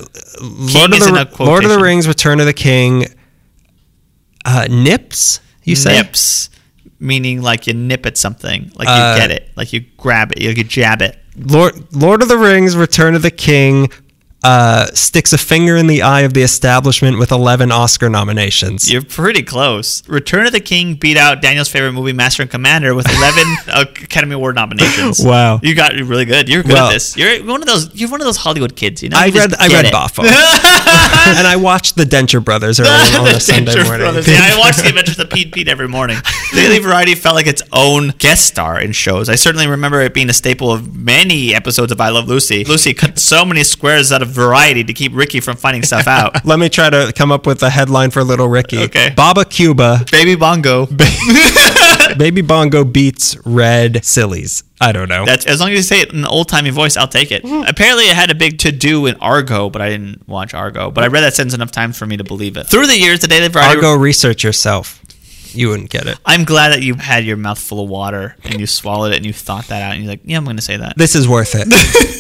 [0.41, 1.79] Lord of the Lord of the.
[1.79, 3.05] Rings Return of the King
[4.45, 5.93] uh nips, you say?
[5.97, 6.49] nips
[7.01, 10.43] meaning like you nip at something like Uh, you get it like you grab it
[10.45, 13.89] like you jab it Lord Lord of the Rings Return of the King
[14.43, 18.89] uh sticks a finger in the eye of the establishment with 11 Oscar nominations.
[18.89, 22.95] you're pretty close return of the king beat out daniel's favorite movie master and commander
[22.95, 23.43] with 11
[24.05, 25.59] academy award nominations Wow.
[25.61, 28.21] you got really good you're good Well- at this you're one of those you're one
[28.21, 29.93] of those hollywood kids you know I You just read I read it.
[29.93, 30.23] Boffo.
[30.23, 33.99] and I watched the Denture Brothers early on a Sunday Denture morning.
[34.05, 34.27] Brothers.
[34.27, 36.17] Yeah, I watched the Adventures of Pete Pete every morning.
[36.53, 39.29] Daily Variety felt like its own guest star in shows.
[39.29, 42.63] I certainly remember it being a staple of many episodes of I Love Lucy.
[42.63, 46.45] Lucy cut so many squares out of Variety to keep Ricky from finding stuff out.
[46.45, 48.79] Let me try to come up with a headline for Little Ricky.
[48.83, 49.11] Okay.
[49.15, 50.85] Baba Cuba, Baby Bongo.
[52.17, 54.63] Baby Bongo beats Red Sillies.
[54.81, 55.25] I don't know.
[55.25, 57.43] That's as long as you say it in an old timey voice, I'll take it.
[57.43, 57.67] Mm-hmm.
[57.67, 60.89] Apparently, it had a big to do in Argo, but I didn't watch Argo.
[60.89, 62.67] But I read that sentence enough times for me to believe it.
[62.67, 63.75] Through the years, the Daily Variety.
[63.75, 64.99] Argo research yourself.
[65.53, 66.19] You wouldn't get it.
[66.25, 69.25] I'm glad that you had your mouth full of water and you swallowed it and
[69.25, 70.95] you thought that out and you're like, yeah, I'm going to say that.
[70.97, 71.67] This is worth it.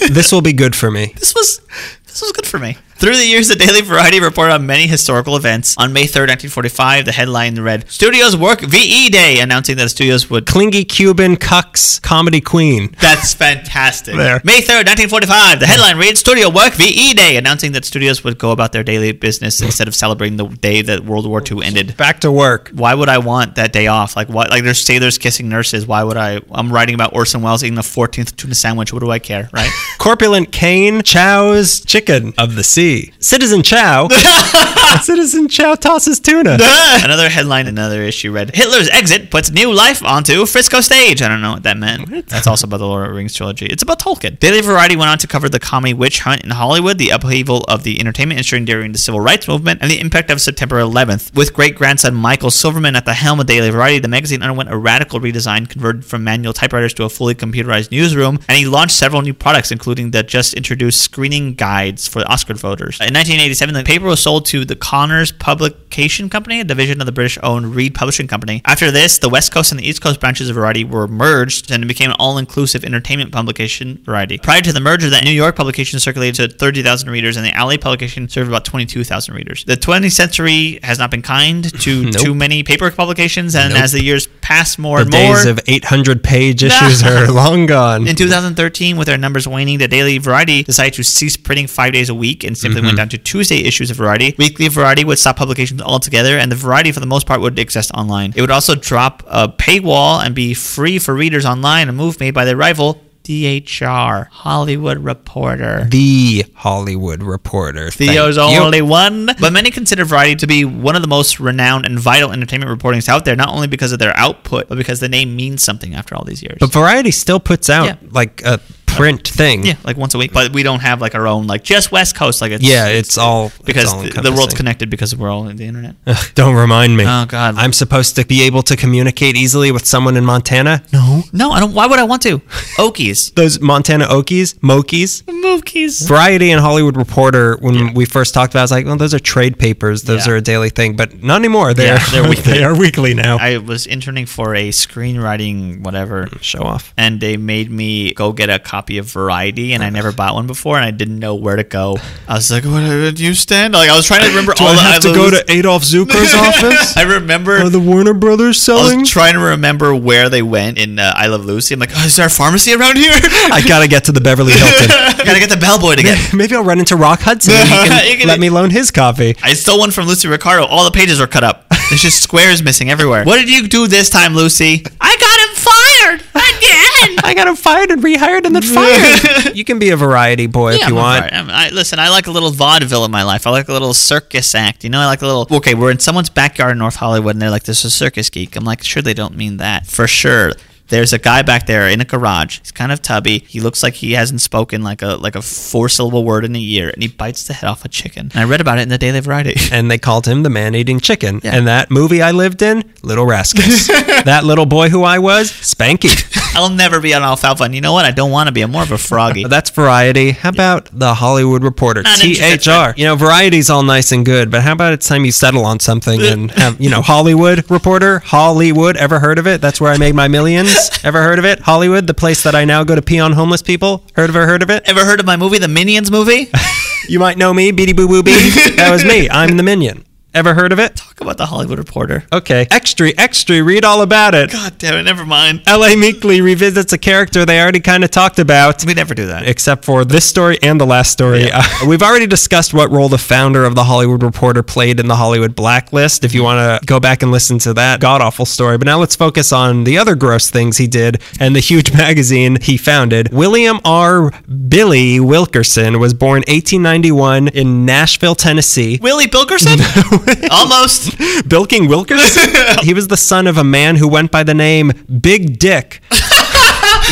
[0.13, 1.13] this will be good for me.
[1.17, 1.61] This was
[2.09, 2.77] This was good for me.
[2.99, 5.73] Through the years, the Daily Variety reported on many historical events.
[5.77, 10.45] On May 3rd, 1945, the headline read Studios Work VE Day, announcing that studios would.
[10.45, 12.93] Clingy Cuban cucks comedy queen.
[12.99, 14.17] That's fantastic.
[14.17, 14.41] There.
[14.43, 18.51] May 3rd, 1945, the headline reads Studio Work VE Day, announcing that studios would go
[18.51, 21.95] about their daily business instead of celebrating the day that World War II ended.
[21.95, 22.69] Back to work.
[22.73, 24.17] Why would I want that day off?
[24.17, 24.49] Like what?
[24.49, 25.87] Like there's sailors kissing nurses.
[25.87, 26.41] Why would I?
[26.51, 28.91] I'm writing about Orson Welles eating the 14th tuna sandwich.
[28.91, 29.71] What do I care, right?
[29.99, 31.98] Corpulent Kane chows chicken
[32.37, 33.11] of the sea.
[33.19, 34.07] Citizen Chow.
[35.01, 36.51] Citizen Chow tosses tuna.
[37.03, 41.21] another headline, another issue read Hitler's exit puts new life onto Frisco stage.
[41.21, 42.27] I don't know what that meant.
[42.29, 43.65] That's also about the Lord of the Rings trilogy.
[43.65, 44.39] It's about Tolkien.
[44.39, 47.83] Daily Variety went on to cover the comedy witch hunt in Hollywood, the upheaval of
[47.83, 51.35] the entertainment industry during the civil rights movement, and the impact of September 11th.
[51.35, 54.77] With great grandson Michael Silverman at the helm of Daily Variety, the magazine underwent a
[54.77, 59.21] radical redesign, converted from manual typewriters to a fully computerized newsroom, and he launched several
[59.21, 61.55] new products, including the just introduced screening
[61.89, 62.97] guides for Oscar voters.
[62.99, 67.11] In 1987, the paper was sold to the Cahners Publication Company, a division of the
[67.11, 68.61] British-owned Reed Publishing Company.
[68.65, 71.83] After this, the West Coast and the East Coast branches of Variety were merged, and
[71.83, 74.37] it became an all-inclusive entertainment publication, Variety.
[74.37, 77.77] Prior to the merger, the New York publication circulated to 30,000 readers, and the LA
[77.77, 79.63] publication served about 22,000 readers.
[79.63, 82.13] The 20th century has not been kind to Nope.
[82.13, 83.83] too many paper publications, and Nope.
[83.83, 87.65] as the years pass more The and more, days of 800 page issues are long
[87.65, 88.07] gone.
[88.07, 92.09] in 2013, with their numbers waning, the Daily Variety decided to cease printing five days
[92.09, 92.97] a week and simply went mm-hmm.
[92.97, 94.35] down to Tuesday issues of Variety.
[94.37, 97.89] Weekly Variety would stop publications altogether, and the Variety, for the most part, would exist
[97.93, 98.33] online.
[98.35, 102.33] It would also drop a paywall and be free for readers online, a move made
[102.33, 105.87] by their rival, THR, Hollywood Reporter.
[105.89, 107.91] the Hollywood Reporter.
[107.91, 108.59] Theo's Thank you.
[108.59, 109.27] only one.
[109.39, 113.07] But many consider Variety to be one of the most renowned and vital entertainment reportings
[113.07, 116.13] out there, not only because of their output, but because the name means something after
[116.15, 116.57] all these years.
[116.59, 117.95] But Variety still puts out Yeah.
[118.11, 118.59] like a
[118.99, 119.65] print thing.
[119.65, 120.33] Yeah, like once a week.
[120.33, 122.41] But we don't have like our own like just West Coast.
[122.41, 125.47] Like it's Yeah, it's all it's because all the, the world's connected because we're all
[125.47, 125.95] in the internet.
[126.35, 127.03] Don't remind me.
[127.07, 127.55] Oh, God.
[127.57, 130.83] I'm supposed to be able to communicate easily with someone in Montana.
[130.93, 131.23] No.
[131.33, 131.73] no, I don't.
[131.73, 132.39] Why would I want to?
[132.77, 135.23] Okies, Those Montana Okies, Mokies.
[135.23, 136.07] Mokies.
[136.07, 139.13] Variety and Hollywood Reporter, when we first talked about, it, I was like, well, those
[139.13, 140.03] are trade papers.
[140.03, 140.33] Those Yeah.
[140.33, 141.73] are a daily thing, but not anymore.
[141.73, 142.53] They're Yeah, they're weekly.
[142.53, 143.37] they are weekly now.
[143.39, 146.27] I was interning for a screenwriting whatever.
[146.41, 146.93] Show off.
[146.97, 150.47] And they made me go get a copy of Variety, and I never bought one
[150.47, 151.97] before, and I didn't know where to go.
[152.27, 154.71] I was like, "What do you stand?" Like I was trying to remember Do all
[154.71, 156.97] I the have to go to Adolph Zukor's office?
[156.97, 158.97] I remember Are the Warner Brothers selling?
[158.97, 161.73] I was trying to remember where they went in uh, I Love Lucy.
[161.73, 163.11] I'm like, oh, is there a pharmacy around here?
[163.13, 164.89] I gotta get to the Beverly Hilton.
[164.91, 166.33] I gotta get the bellboy to get.
[166.33, 168.91] Maybe I'll run into Rock Hudson and he can, You can- let me loan his
[168.91, 169.35] copy.
[169.43, 170.65] I stole one from Lucy Ricardo.
[170.65, 171.65] All the pages were cut up.
[171.89, 173.23] There's just squares missing everywhere.
[173.25, 174.83] What did you do this time, Lucy?
[175.01, 176.88] I got him fired again.
[177.23, 179.55] I got him fired and rehired and then fired.
[179.55, 181.31] you can be a variety boy if you I'm want.
[181.31, 181.49] alright.
[181.49, 183.45] I, listen, I like a little vaudeville in my life.
[183.47, 184.83] I like a little circus act.
[184.83, 185.47] You know, I like a little.
[185.57, 188.29] Okay, we're in someone's backyard in North Hollywood, and they're like, "This is a circus
[188.29, 190.53] geek." I'm like, "Sure, they don't mean that for sure."
[190.89, 192.59] There's a guy back there in a garage.
[192.59, 193.39] He's kind of tubby.
[193.47, 196.59] He looks like he hasn't spoken like a like a four syllable word in a
[196.59, 198.31] year, and he bites the head off a chicken.
[198.33, 199.55] And I read about it in the Daily Variety.
[199.71, 201.41] And they called him the man eating chicken.
[201.43, 201.55] Yeah.
[201.55, 203.87] And that movie I lived in, Little Rascals.
[204.25, 206.09] that little boy who I was, Spanky.
[206.55, 208.05] I'll never be an alfalfa, and you know what?
[208.05, 208.61] I don't want to be.
[208.61, 209.43] I'm more of a froggy.
[209.45, 210.31] That's Variety.
[210.31, 212.01] How about the Hollywood Reporter?
[212.01, 212.19] Not.
[212.19, 212.99] THR.
[212.99, 215.79] You know, Variety's all nice and good, but how about it's time you settle on
[215.79, 218.19] something and have, you know, Hollywood Reporter?
[218.19, 218.97] Hollywood.
[218.97, 219.61] Ever heard of it?
[219.61, 220.78] That's where I made my millions.
[221.03, 221.59] Ever heard of it?
[221.59, 224.03] Hollywood, the place that I now go to pee on homeless people.
[224.15, 224.39] Heard of it?
[224.39, 224.83] Heard of it?
[224.87, 226.49] Ever heard of my movie, the Minions movie?
[227.07, 228.31] You might know me, Beady Boo Boo Bee.
[228.75, 229.27] That was me.
[229.31, 230.05] I'm the minion.
[230.31, 230.95] Ever heard of it?
[230.95, 232.23] Talk about the Hollywood Reporter.
[232.31, 232.67] Okay.
[232.69, 234.51] Extra, extra, read all about it.
[234.51, 235.03] God damn it!
[235.03, 235.63] Never mind.
[235.65, 235.95] L.A.
[235.95, 238.85] Meekly revisits a character they already kind of talked about.
[238.85, 239.47] We never do that.
[239.47, 241.49] Except for this story and the last story.
[241.51, 245.15] Uh, we've already discussed what role the founder of the Hollywood Reporter played in the
[245.15, 246.23] Hollywood Blacklist.
[246.23, 248.77] If you want to go back and listen to that god awful story.
[248.77, 252.59] But now let's focus on the other gross things he did and the huge magazine
[252.61, 253.33] he founded.
[253.33, 254.31] William R.
[254.43, 258.99] Billy Wilkerson was born 1891 in Nashville, Tennessee.
[259.01, 259.79] Willie Bilkerson?
[260.51, 261.17] Almost.
[261.47, 262.49] Bilking Wilkerson?
[262.83, 264.91] he was the son of a man who went by the name
[265.21, 266.01] Big Dick.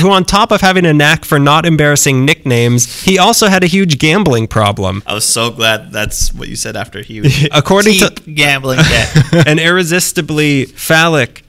[0.01, 3.67] who, on top of having a knack for not embarrassing nicknames, he also had a
[3.67, 5.01] huge gambling problem.
[5.07, 9.47] I was so glad that's what you said after he was According to- gambling debt.
[9.47, 11.43] An irresistibly phallic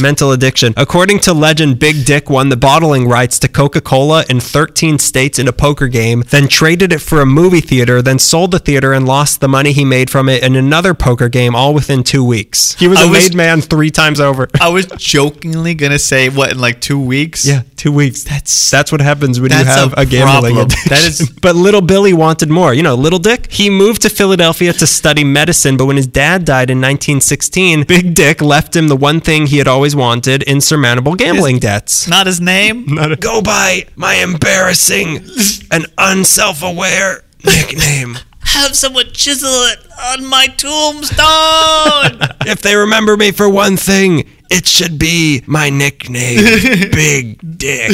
[0.00, 0.72] mental addiction.
[0.76, 5.38] According to legend, Big Dick won the bottling rights to Coca Cola in 13 states
[5.38, 8.92] in a poker game, then traded it for a movie theater, then sold the theater
[8.92, 12.24] and lost the money he made from it in another poker game all within two
[12.24, 12.74] weeks.
[12.74, 14.48] He was I a was- made man three times over.
[14.60, 17.44] I was jokingly gonna say what in like two weeks.
[17.46, 18.24] Yeah, two weeks.
[18.24, 20.88] That's that's what happens when you have a a, gambling addiction.
[20.90, 22.72] That is- But little Billy wanted more.
[22.72, 23.50] You know, little Dick.
[23.50, 28.14] He moved to Philadelphia to study medicine, but when his dad died in 1916, Big
[28.14, 32.06] Dick left him the one thing he had always wanted: insurmountable gambling debts.
[32.08, 32.86] Not his name.
[32.88, 35.24] Not a- Go by my embarrassing
[35.70, 38.18] and unself-aware nickname.
[38.44, 42.18] Have someone chisel it on my tombstone.
[42.46, 46.36] if they remember me for one thing, it should be my nickname,
[46.92, 47.90] Big Dick.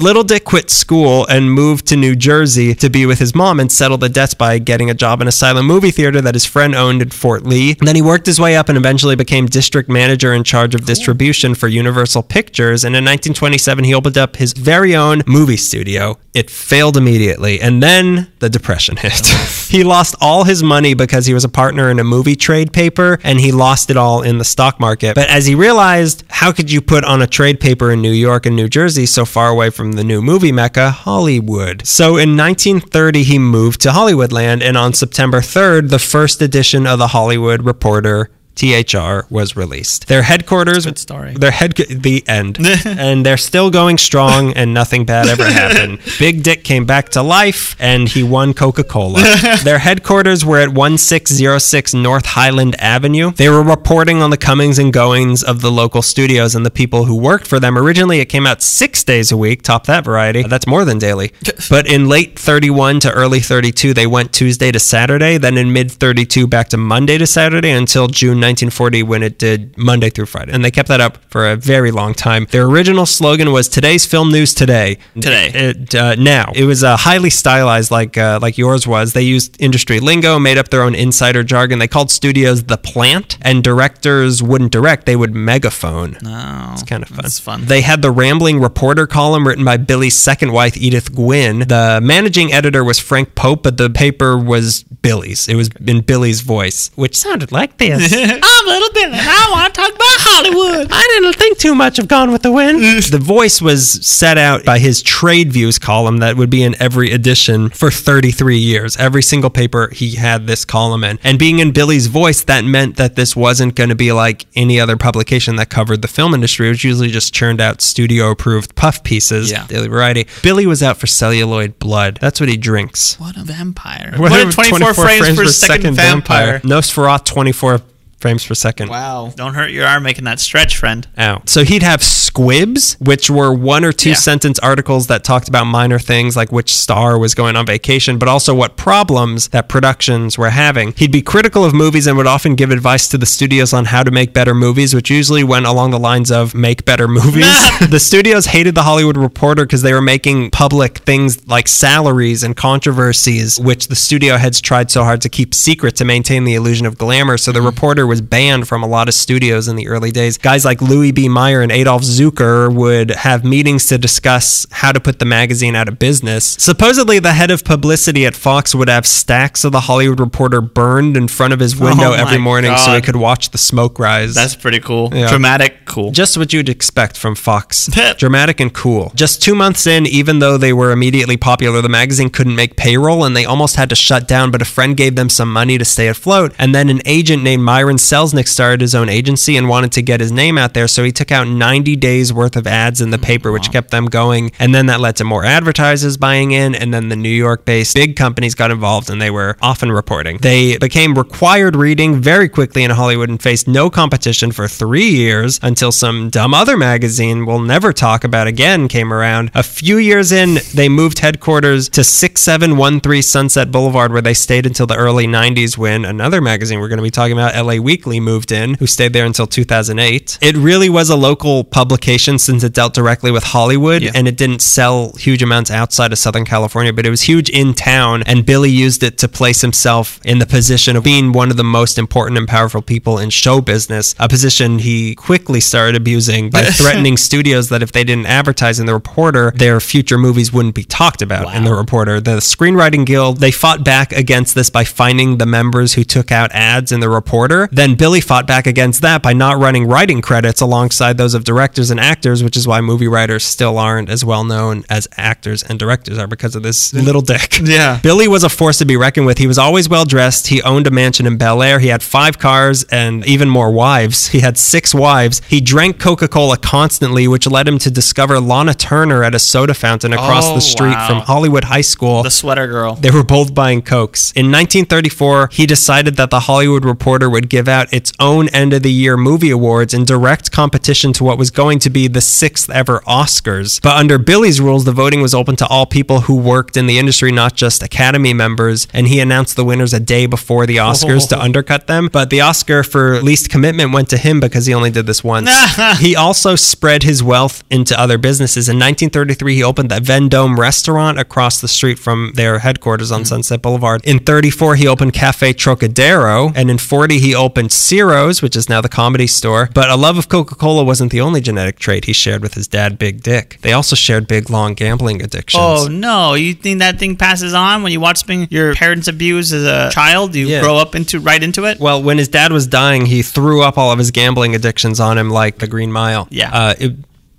[0.00, 3.70] Little Dick quit school and moved to New Jersey to be with his mom and
[3.70, 6.74] settle the debts by getting a job in a silent movie theater that his friend
[6.74, 7.76] owned in Fort Lee.
[7.78, 10.84] And then he worked his way up and eventually became district manager in charge of
[10.84, 12.82] distribution for Universal Pictures.
[12.82, 16.18] And in 1927, he opened up his very own movie studio.
[16.34, 17.60] It failed immediately.
[17.60, 19.26] And then the Depression hit.
[19.68, 23.20] he lost all his money because he was a partner in a movie trade paper
[23.22, 25.14] and he lost it all in the stock market.
[25.14, 28.46] But as he realized, how could you put on a trade paper in New York
[28.46, 31.86] and New Jersey so far away from the new movie mecca, Hollywood?
[31.86, 36.98] So in 1930, he moved to Hollywoodland, and on September 3rd, the first edition of
[36.98, 38.30] the Hollywood Reporter.
[38.54, 40.08] THR was released.
[40.08, 41.34] Their headquarters, Good story.
[41.34, 46.00] Their head, the end, and they're still going strong, and nothing bad ever happened.
[46.18, 49.22] Big Dick came back to life, and he won Coca Cola.
[49.64, 53.32] Their headquarters were at 1606 North Highland Avenue.
[53.32, 57.04] They were reporting on the comings and goings of the local studios and the people
[57.04, 57.78] who worked for them.
[57.78, 60.42] Originally, it came out six days a week, top that variety.
[60.42, 61.32] That's more than daily.
[61.68, 65.38] But in late 31 to early 32, they went Tuesday to Saturday.
[65.38, 69.76] Then in mid 32, back to Monday to Saturday until June 1940 when it did
[69.76, 70.52] Monday through Friday.
[70.52, 72.46] And they kept that up for a very long time.
[72.50, 75.50] Their original slogan was "Today's film news today." Today.
[75.54, 79.12] It, uh, now it was uh, highly stylized, like uh, like yours was.
[79.12, 81.78] They used industry lingo, made up their own insider jargon.
[81.78, 86.16] They called studios the plant, and directors wouldn't direct; they would megaphone.
[86.22, 87.18] No, It's kind of fun.
[87.22, 87.64] That's fun.
[87.66, 91.60] They had the rambling reporter column written by Billy's second wife, Edith Gwynn.
[91.60, 95.48] The managing editor was Frank Pope, but the paper was Billy's.
[95.48, 98.12] It was in Billy's voice, which sounded like this.
[98.42, 99.04] I'm little Billy.
[99.18, 100.88] and I want to talk about Hollywood.
[100.90, 102.80] I didn't think too much of Gone with the Wind.
[102.80, 103.10] Mm.
[103.10, 107.10] the voice was set out by his trade views column that would be in every
[107.10, 108.96] edition for 33 years.
[108.96, 111.18] Every single paper he had this column in.
[111.22, 114.78] And being in Billy's voice, that meant that this wasn't going to be like any
[114.80, 119.02] other publication that covered the film industry, which usually just churned out studio approved puff
[119.02, 119.66] pieces, Yeah.
[119.66, 120.26] daily variety.
[120.42, 122.18] Billy was out for celluloid blood.
[122.20, 123.18] That's what he drinks.
[123.18, 124.12] What a vampire.
[124.16, 126.60] What What, a a 24, frames, per second, vampire.
[126.60, 127.80] Nosferatu 24
[128.20, 128.88] frames per second.
[128.90, 129.32] Wow.
[129.34, 131.06] Don't hurt your arm making that stretch, friend.
[131.16, 131.48] out.
[131.48, 134.16] So he'd have squibs, which were one or two Yeah.
[134.16, 138.28] sentence articles that talked about minor things like which star was going on vacation, but
[138.28, 140.94] also what problems that productions were having.
[140.96, 144.02] He'd be critical of movies and would often give advice to the studios on how
[144.02, 147.46] to make better movies, which usually went along the lines of make better movies.
[147.90, 152.56] the studios hated the Hollywood Reporter because they were making public things like salaries and
[152.56, 156.86] controversies, which the studio heads tried so hard to keep secret to maintain the illusion
[156.86, 157.38] of glamour.
[157.38, 157.66] So the mm-hmm.
[157.66, 160.36] reporter was banned from a lot of studios in the early days.
[160.36, 161.28] Guys like Louis B.
[161.28, 165.88] Mayer and Adolph Zukor would have meetings to discuss how to put the magazine out
[165.88, 166.44] of business.
[166.44, 171.16] Supposedly, the head of publicity at Fox would have stacks of the Hollywood Reporter burned
[171.16, 173.98] in front of his oh window Oh every morning so he could watch the smoke
[173.98, 174.34] rise.
[174.34, 175.14] That's pretty cool.
[175.14, 175.28] Yeah.
[175.28, 176.10] Dramatic, cool.
[176.10, 177.88] Just what you'd expect from Fox.
[178.18, 179.12] Dramatic and cool.
[179.14, 183.24] Just two months in, even though they were immediately popular, the magazine couldn't make payroll
[183.24, 185.84] and they almost had to shut down, but a friend gave them some money to
[185.84, 186.52] stay afloat.
[186.58, 190.20] And then an agent named Myron Selznick started his own agency and wanted to get
[190.20, 193.18] his name out there, so he took out 90 days worth of ads in the
[193.18, 194.50] paper, which kept them going.
[194.58, 197.94] And then that led to more advertisers buying in, and then the New York based
[197.94, 200.38] big companies got involved and they were often reporting.
[200.38, 205.60] They became required reading very quickly in Hollywood and faced no competition for three years
[205.62, 209.50] until some dumb other magazine we'll never talk about again came around.
[209.54, 214.86] A few years in, they moved headquarters to 6713 Sunset Boulevard, where they stayed until
[214.86, 218.52] the early 90s when another magazine we're going to be talking about, LA Weekly, moved
[218.52, 220.38] in, who stayed there until 2008.
[220.40, 224.12] It really was a local publication since it dealt directly with Hollywood Yeah.
[224.14, 227.74] and it didn't sell huge amounts outside of Southern California, but it was huge in
[227.74, 228.22] town.
[228.26, 231.64] And Billy used it to place himself in the position of being one of the
[231.64, 236.62] most important and powerful people in show business, a position he quickly started abusing by
[236.80, 240.84] threatening studios that if they didn't advertise in the reporter, their future movies wouldn't be
[240.84, 242.20] talked about in the reporter.
[242.20, 246.52] The Screenwriting Guild, they fought back against this by finding the members who took out
[246.52, 247.68] ads in the reporter.
[247.80, 251.90] Then Billy fought back against that by not running writing credits alongside those of directors
[251.90, 255.78] and actors, which is why movie writers still aren't as well known as actors and
[255.78, 257.58] directors are because of this little dick.
[257.70, 257.98] Yeah.
[258.02, 259.38] Billy was a force to be reckoned with.
[259.38, 260.48] He was always well dressed.
[260.48, 261.78] He owned a mansion in Bel Air.
[261.78, 264.26] He had five cars and even more wives.
[264.28, 265.40] He had six wives.
[265.48, 269.72] He drank Coca Cola constantly, which led him to discover Lana Turner at a soda
[269.72, 271.06] fountain across Oh, the street wow.
[271.08, 272.22] from Hollywood High School.
[272.24, 272.96] The sweater girl.
[272.96, 274.32] They were both buying Cokes.
[274.32, 278.82] In 1934, he decided that the Hollywood Reporter would give out its own end of
[278.82, 282.68] the year movie awards in direct competition to what was going to be the sixth
[282.70, 283.80] ever Oscars.
[283.80, 286.98] But under Billy's rules, the voting was open to all people who worked in the
[286.98, 288.86] industry, not just Academy members.
[288.92, 292.08] And he announced the winners a day before the Oscars to undercut them.
[292.12, 295.50] But the Oscar for least commitment went to him because he only did this once.
[295.98, 298.68] he also spread his wealth into other businesses.
[298.68, 303.26] In 1933, he opened the Vendome restaurant across the street from their headquarters on mm.
[303.26, 304.04] Sunset Boulevard.
[304.04, 306.52] In 34, he opened Cafe Trocadero.
[306.54, 309.68] And in 40, he opened Ciro's, which is now the comedy store.
[309.74, 312.66] But a love of Coca Cola wasn't the only genetic trait he shared with his
[312.68, 313.58] dad, Big Dick.
[313.62, 315.62] They also shared big, long gambling addictions.
[315.62, 316.34] Oh no!
[316.34, 319.90] You think that thing passes on when you watch something your parents abuse as a
[319.92, 320.34] child?
[320.34, 320.60] You Yeah.
[320.62, 321.78] grow up into right into it.
[321.80, 325.18] Well, when his dad was dying, he threw up all of his gambling addictions on
[325.18, 326.28] him like the Green Mile.
[326.30, 326.50] Yeah.
[326.52, 326.92] Uh, it,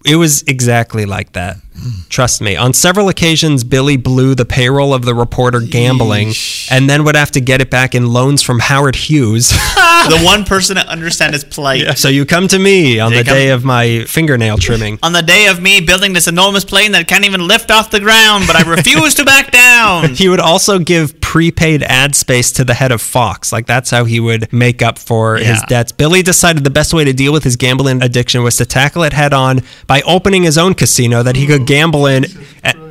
[0.06, 1.58] it was exactly like that.
[2.10, 2.56] Trust me.
[2.56, 6.34] On several occasions, Billy blew the payroll of the reporter gambling
[6.70, 9.50] and then would have to get it back in loans from Howard Hughes.
[10.10, 11.98] the one person that understands his plight.
[11.98, 15.00] so you come to me on They the come- day of my fingernail trimming.
[15.02, 18.00] On the day of me building this enormous plane that can't even lift off the
[18.00, 20.16] ground, but I refuse to back down.
[20.22, 23.52] He would also give prepaid ad space to the head of Fox.
[23.52, 25.92] Like that's how he would make up for his debts.
[25.92, 29.14] Billy decided the best way to deal with his gambling addiction was to tackle it
[29.14, 32.26] head on by opening his own casino that he could gamble in.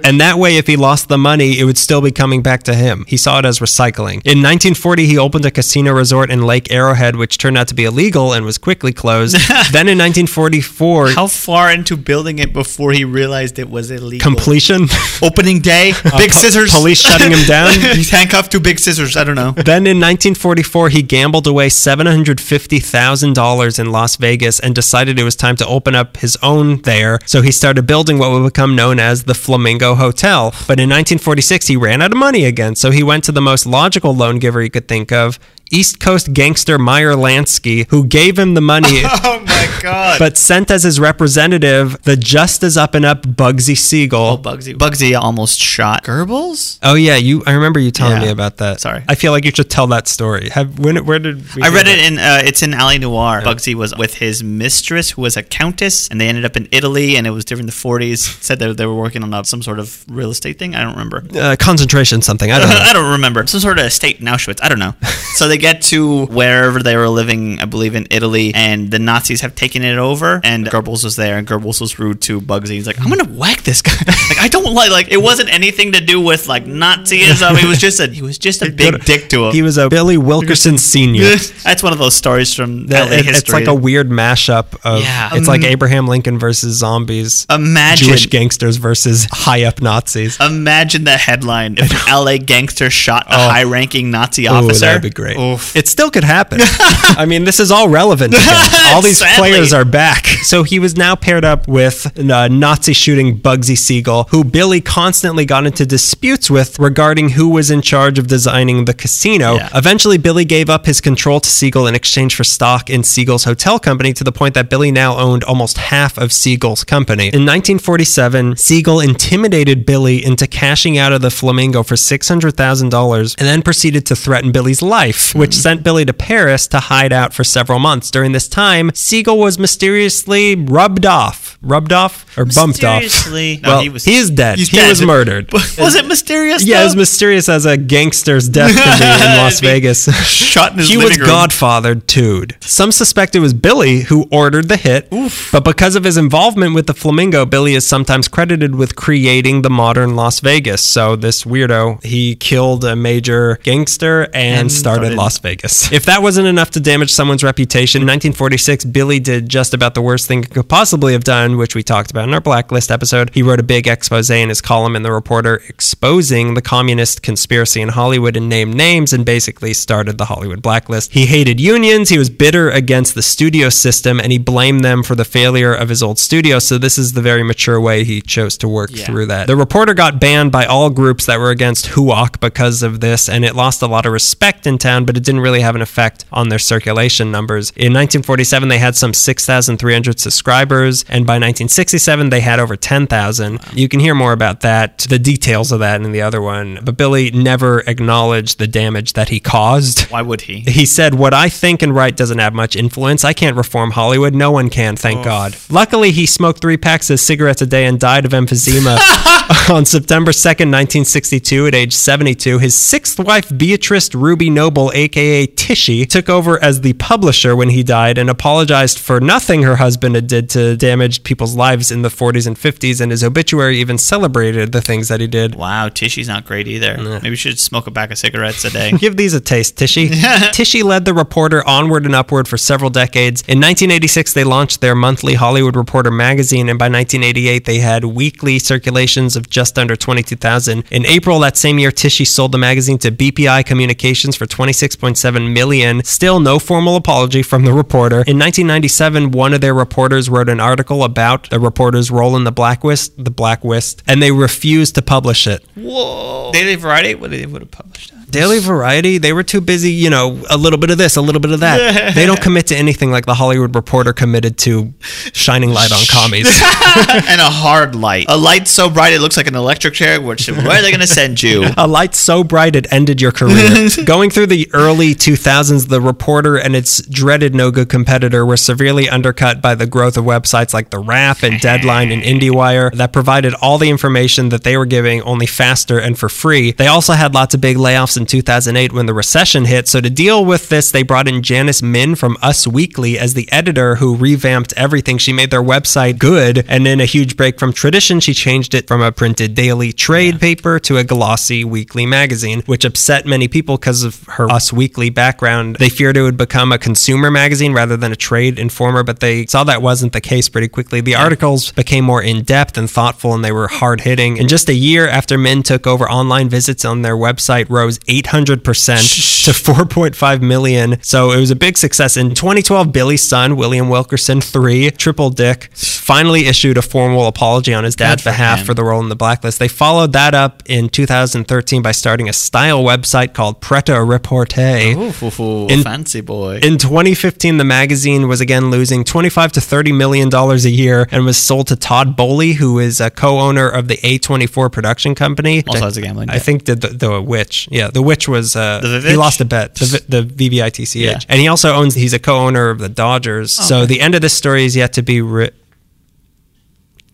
[0.03, 2.75] And that way, if he lost the money, it would still be coming back to
[2.75, 3.05] him.
[3.07, 4.23] He saw it as recycling.
[4.25, 7.85] In 1940, he opened a casino resort in Lake Arrowhead, which turned out to be
[7.85, 9.35] illegal and was quickly closed.
[9.73, 14.25] then in 1944, How far into building it before he realized it was illegal?
[14.25, 14.89] completion.
[15.23, 16.73] Opening day, uh, big po- scissors.
[16.75, 17.71] police shutting him down?
[17.95, 19.16] He's handcuffed to big scissors.
[19.18, 19.53] I don't know.
[19.53, 25.57] Then in 1944, he gambled away $750,000 in Las Vegas and decided it was time
[25.57, 27.18] to open up his own there.
[27.27, 30.51] So he started building what would become known as the Flamingo Hotel.
[30.67, 32.75] But in 1946, he ran out of money again.
[32.75, 35.39] So he went to the most logical loan giver he could think of.
[35.71, 40.18] East Coast gangster Meyer Lansky, who gave him the money Oh my god.
[40.18, 44.21] but sent as his representative the just as up and up Bugsy Siegel.
[44.21, 44.75] Oh, Bugsy.
[44.75, 46.79] Bugsy almost shot Goebbels.
[46.83, 47.43] Oh yeah, you.
[47.47, 48.27] I remember you telling Yeah.
[48.27, 48.81] me about that.
[48.81, 49.05] Sorry.
[49.09, 50.49] I feel like you should tell that story.
[50.51, 51.05] Have when?
[51.05, 51.99] Where did we I read that?
[51.99, 53.41] it in uh, it's in Alley Noir.
[53.43, 57.16] Bugsy was with his mistress, who was a countess, and they ended up in Italy,
[57.16, 58.43] and it was during the 40s.
[58.43, 60.75] Said that they were working on some sort of real estate thing.
[60.75, 61.23] I don't remember.
[61.39, 62.51] uh, concentration something.
[62.51, 62.77] I don't know.
[62.77, 63.47] I don't remember.
[63.47, 64.59] Some sort of estate in Auschwitz.
[64.62, 64.95] I don't know.
[65.37, 69.41] so they get to wherever they were living, I believe in Italy, and the Nazis
[69.43, 70.41] have taken it over.
[70.43, 72.71] And Goebbels was there, and Goebbels was rude to Bugsy.
[72.71, 73.93] He's like, "I'm gonna whack this guy."
[74.29, 74.91] like I don't like.
[74.91, 77.57] Like it wasn't anything to do with like Nazism.
[77.59, 79.53] He was just a he was just a big dick to him.
[79.53, 81.25] He was a Billy Wilkerson senior.
[81.65, 83.35] That's one of those stories from That- LA it- history.
[83.39, 85.03] it's like a weird mashup of.
[85.03, 85.31] Yeah.
[85.35, 87.47] It's like Um, Abraham Lincoln versus zombies.
[87.51, 90.39] Imagine- Jewish gangsters versus high up Nazis.
[90.41, 93.49] Imagine the headline if an LA gangster shot a Oh.
[93.51, 94.87] high-ranking Nazi Ooh, officer.
[94.87, 95.37] that'd be great.
[95.55, 95.76] Oof.
[95.76, 96.61] It still could happen.
[96.62, 98.34] I mean, this is all relevant.
[98.90, 99.51] All these Sadly.
[99.51, 100.26] players are back.
[100.42, 105.44] So he was now paired up with uh, Nazi shooting Bugsy Siegel, who Billy constantly
[105.44, 109.55] got into disputes with regarding who was in charge of designing the casino.
[109.55, 109.68] Yeah.
[109.74, 113.78] Eventually, Billy gave up his control to Siegel in exchange for stock in Siegel's hotel
[113.78, 117.26] company to the point that Billy now owned almost half of Siegel's company.
[117.26, 123.62] In 1947, Siegel intimidated Billy into cashing out of the Flamingo for $600,000 and then
[123.62, 127.78] proceeded to threaten Billy's life, which sent Billy to Paris to hide out for several
[127.78, 128.11] months.
[128.11, 131.59] During this time, Siegel was mysteriously rubbed off.
[131.62, 132.24] Rubbed off?
[132.38, 133.03] Or bumped off?
[133.03, 134.59] Mysteriously- No, well, he was- he is dead.
[134.59, 134.88] he's he dead.
[134.91, 135.53] was murdered.
[135.53, 136.64] was it mysterious?
[136.64, 136.86] Yeah, though?
[136.86, 140.05] as mysterious as a gangster's death could be in Las Vegas.
[140.26, 141.28] Shot in his he was room.
[141.28, 142.57] godfathered tooed.
[142.61, 145.11] Some suspect it was Billy who ordered the hit,
[145.53, 149.70] but because of his involvement with the Flamingo, Billy is sometimes credited with creating the
[149.70, 150.82] modern Las Vegas.
[150.82, 155.93] So this weirdo, he killed a major gangster and, started, started- Las Vegas.
[156.01, 160.01] If that wasn't enough to damage someone's reputation, in 1946, Billy did just about the
[160.01, 163.31] worst thing he could possibly have done, which we talked about in our Blacklist episode.
[163.35, 167.83] He wrote a big expose in his column in The Reporter exposing the communist conspiracy
[167.83, 171.12] in Hollywood and named names and basically started the Hollywood blacklist.
[171.12, 175.14] He hated unions, he was bitter against the studio system, and he blamed them for
[175.14, 176.59] the failure of his old studio.
[176.61, 179.05] So, this is the very mature way he chose to work Yeah.
[179.05, 179.49] through that.
[179.49, 183.45] The Reporter got banned by all groups that were against HUAC because of this, and
[183.45, 186.25] it lost a lot of respect in town but it didn't really have an effect
[186.33, 187.71] on their circulation numbers.
[187.71, 193.59] In 1947, they had some 6,300 subscribers, and by 1967, they had over 10,000.
[193.75, 196.79] You can hear more about that, the details of that in the other one.
[196.85, 200.09] But Billy never acknowledged the damage that he caused.
[200.13, 200.61] Why would he?
[200.61, 203.25] He said, What I think and write doesn't have much influence.
[203.25, 204.33] I can't reform Hollywood.
[204.33, 205.57] No one can, thank God.
[205.71, 208.97] Luckily, he smoked three packs of cigarettes a day and died of emphysema
[209.71, 212.59] on September 2nd, 1962, at age 72.
[212.59, 217.82] His sixth wife, Beatrice Ruby Noble, aka Tichi, took over as the publisher when he
[217.82, 222.09] died and apologized for nothing her husband had did to damage people's lives in the
[222.09, 223.01] 40s and 50s.
[223.01, 225.55] And his obituary even celebrated the things that he did.
[225.55, 226.96] Wow, Tichi's not great either.
[226.96, 228.92] Maybe you should smoke a pack of cigarettes a day.
[228.98, 230.09] Give these a taste, Tichi.
[230.53, 233.42] Tichi led the Reporter onward and upward for several decades.
[233.42, 238.59] In 1986, they launched their monthly Hollywood Reporter magazine, and by 1988, they had weekly
[238.59, 240.84] circulations of just under 22,000.
[240.90, 244.46] In April that same year, Tichi sold the magazine to BPI Communications for
[244.91, 246.03] 26.7 million.
[246.05, 248.16] Still no formal apology from the Reporter.
[248.26, 252.53] In 1997, one of their reporters wrote an article about the Reporter's role in the
[252.53, 255.64] blacklist, the blacklist, and they refused to publish it.
[255.74, 256.51] Whoa.
[256.53, 257.14] Daily Variety?
[257.14, 258.12] What they would have published?
[258.31, 261.41] Daily Variety, they were too busy, you know, a little bit of this, a little
[261.41, 262.14] bit of that.
[262.14, 264.93] they don't commit to anything like the Hollywood Reporter committed to
[265.33, 266.49] shining light on commies.
[267.28, 268.26] and a hard light.
[268.28, 270.20] A light so bright it looks like an electric chair.
[270.20, 271.66] Which, where are they going to send you?
[271.76, 273.89] a light so bright it ended your career.
[274.05, 279.09] Going through the early 2000s, the Reporter and its dreaded no good competitor were severely
[279.09, 283.55] undercut by the growth of websites like The Wrap and Deadline and IndieWire that provided
[283.55, 286.72] all the information that they were giving only faster and for free.
[286.72, 289.89] They also had lots of big layoffs in 2008 when the recession hit.
[289.89, 293.51] So to deal with this, they brought in Janice Min from Us Weekly as the
[293.51, 295.18] editor who revamped everything.
[295.18, 298.87] She made their website good, and in a huge break from tradition, she changed it
[298.87, 303.77] from a printed daily trade paper to a glossy weekly magazine, which upset many people
[303.77, 305.77] because of her Us Weekly background.
[305.77, 309.47] They feared it would become a consumer magazine rather than a trade informer, but they
[309.47, 311.01] saw that wasn't the case pretty quickly.
[311.01, 314.39] The articles became more in depth and thoughtful, and they were hard hitting.
[314.39, 319.45] And just a year after Min took over, online visits on their website rose 800%
[319.45, 320.99] to 4.5 million.
[321.03, 322.17] So it was a big success.
[322.17, 327.85] In 2012, Billy's son, William Wilkerson III, Triple Dick, finally issued a formal apology on
[327.85, 328.67] his dad's for behalf him.
[328.67, 329.59] for the role in the blacklist.
[329.59, 334.51] They followed that up in 2013 by starting a style website called Pret-a-Reporter.
[334.97, 336.59] Ooh, In- fancy boy.
[336.63, 341.25] In 2015, the magazine was again losing 25 to 30 million dollars a year and
[341.25, 345.63] was sold to Todd Boehly, who is a co-owner of the A24 production company.
[345.67, 346.43] Also has a gambling I debt.
[346.43, 349.74] think the, the the Witch, yeah, the Witch was uh, The he lost a bet.
[349.76, 351.18] The Vi- the VVITCH, Yeah.
[351.28, 351.94] and he also owns.
[351.94, 353.53] He's a co-owner of the Dodgers.
[353.53, 355.59] So the end of this story is yet to be written.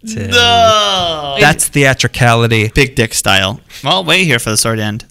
[0.03, 1.37] no.
[1.41, 2.69] That's theatricality.
[2.75, 3.61] big dick style.
[3.85, 5.05] Well, wait here for the sword end.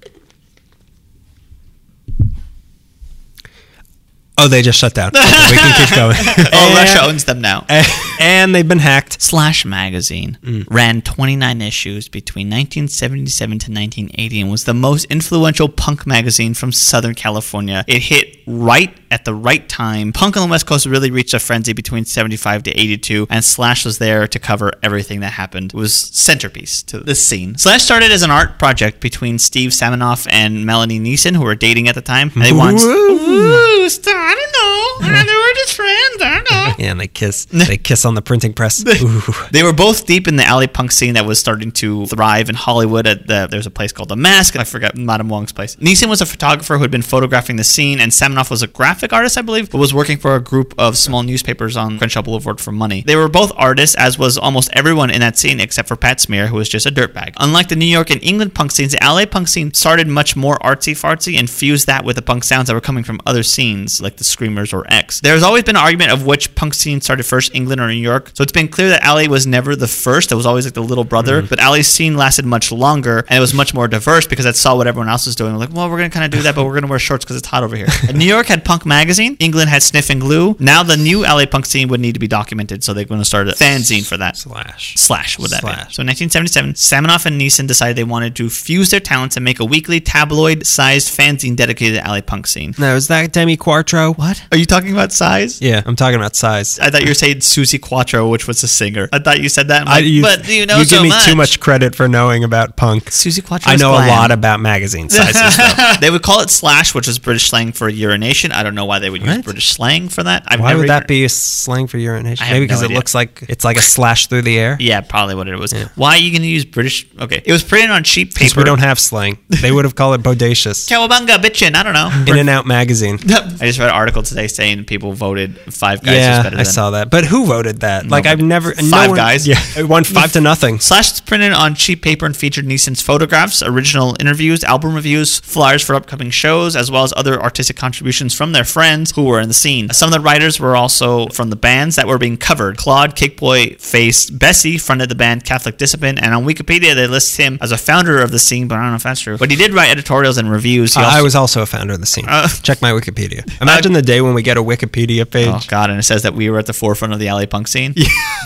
[4.38, 5.12] Oh, they just shut down.
[5.46, 6.16] Okay, we can keep going.
[6.54, 7.66] Oh, And- Russia owns them now.
[8.20, 9.22] and they've been hacked.
[9.22, 10.66] Slash Magazine mm.
[10.70, 16.72] ran 29 issues between 1977 to 1980 and was the most influential punk magazine from
[16.72, 17.86] Southern California.
[17.88, 20.12] It hit right at the right time.
[20.12, 23.86] Punk on the West Coast really reached a frenzy between 75 to 82, and Slash
[23.86, 25.74] was there to cover everything that happened.
[25.74, 27.58] It was centerpiece to the scene.
[27.58, 31.88] Slash started as an art project between Steve Saminoff and Melanie Neeson, who were dating
[31.88, 32.32] at the time.
[32.36, 32.84] And they wanted.
[32.84, 35.26] Ooh, stop, I don't know.
[35.26, 36.22] They were just friends.
[36.22, 36.74] I don't know.
[36.84, 37.46] Yeah, and they kiss.
[37.46, 38.84] They kiss on the printing press.
[39.02, 39.22] Ooh.
[39.52, 42.56] They were both deep in the LA punk scene that was starting to thrive in
[42.56, 43.08] Hollywood.
[43.08, 44.56] At the, there was a place called The Masque.
[44.56, 45.76] I forgot Madame Wong's place.
[45.78, 49.14] Neeson was a photographer who had been photographing the scene, and Saminoff was a graphic
[49.14, 52.60] artist, I believe, but was working for a group of small newspapers on Crenshaw Boulevard
[52.60, 53.04] for money.
[53.06, 56.48] They were both artists, as was almost everyone in that scene except for Pat Smear,
[56.48, 57.34] who was just a dirtbag.
[57.38, 60.58] Unlike the New York and England punk scenes, the LA punk scene started much more
[60.60, 64.02] artsy fartsy and fused that with the punk sounds that were coming from other scenes
[64.02, 65.22] like the Screamers or X.
[65.22, 68.32] There's always been an argument of which punk scene started first, England or New York.
[68.34, 70.32] So it's been clear that LA was never the first.
[70.32, 71.42] It was always like the little brother.
[71.42, 71.48] Mm-hmm.
[71.48, 74.76] But LA's scene lasted much longer and it was much more diverse because it saw
[74.76, 75.54] what everyone else was doing.
[75.54, 77.38] We're like, well, we're gonna kind of do that, but we're gonna wear shorts because
[77.38, 77.88] it's hot over here.
[78.08, 79.38] And New York had Punk Magazine.
[79.40, 80.56] England had Sniffin' Glue.
[80.60, 83.26] Now the new LA punk scene would need to be documented, so they're going to
[83.26, 84.38] start a fanzine for that.
[84.38, 84.96] Slash.
[84.96, 85.68] Slash would that be?
[85.68, 85.96] Slash.
[85.96, 89.60] So in 1977, Saminoff and Neeson decided they wanted to fuse their talents and make
[89.60, 92.74] a weekly tabloid-sized fanzine dedicated to LA punk scene.
[92.78, 94.05] Now, is that Demi Quarto?
[94.14, 94.44] What?
[94.52, 95.62] Are you talking about size?
[95.62, 96.80] Yeah, I'm talking about size.
[96.80, 99.10] I thought you were saying Suzi Quatro, which was a singer.
[99.12, 99.84] I thought you said that.
[99.84, 101.26] I'm I, you, but you know you so give me much.
[101.26, 103.06] too much credit for knowing about punk.
[103.06, 103.72] Suzi Quatro.
[103.72, 105.58] I know a lot about magazine sizes.
[105.58, 105.94] though.
[106.02, 108.52] they would call it slash, which is British slang for urination.
[108.52, 109.46] I don't know why they would use What?
[109.46, 110.44] British slang for that.
[110.48, 112.46] I've Why would that be a slang for urination?
[112.48, 112.98] Maybe no because it idea.
[112.98, 114.78] looks like it's like a slash through the air.
[114.80, 115.74] Yeah, probably what it was.
[115.96, 117.08] Why are you going to use British?
[117.20, 118.62] Okay, it was printed on cheap Because paper.
[118.62, 119.38] we don't have slang.
[119.50, 120.88] They would have called it bodacious.
[120.90, 121.76] Cowabunga, bitchin'.
[121.76, 122.10] I don't know.
[122.32, 123.20] In and Out magazine.
[123.30, 126.92] I just read article today saying people voted Five Guys is Yeah, better I saw
[126.92, 127.10] that.
[127.10, 128.08] But who voted that?
[128.08, 129.48] Like I've never no Five one- Guys?
[129.48, 130.80] Yeah, it won five to nothing.
[130.80, 135.96] Slash printed on cheap paper and featured Neeson's photographs, original interviews, album reviews, flyers for
[135.96, 139.54] upcoming shows, as well as other artistic contributions from their friends who were in the
[139.54, 139.90] scene.
[139.92, 142.78] Some of the writers were also from the bands that were being covered.
[142.78, 147.58] Claude Kickboy Face Bessy fronted the band Catholic Discipline, and on Wikipedia they list him
[147.62, 149.38] as a founder of the scene, but I don't know if that's true.
[149.38, 150.96] But he did write editorials and reviews.
[150.98, 152.26] Uh, also- I was also a founder of the scene.
[152.28, 153.44] Uh, Check my Wikipedia.
[153.62, 155.48] Imagine the day when we get a Wikipedia oh, page.
[155.48, 155.90] Oh God!
[155.90, 157.94] And it says that we were at the forefront of the LA punk scene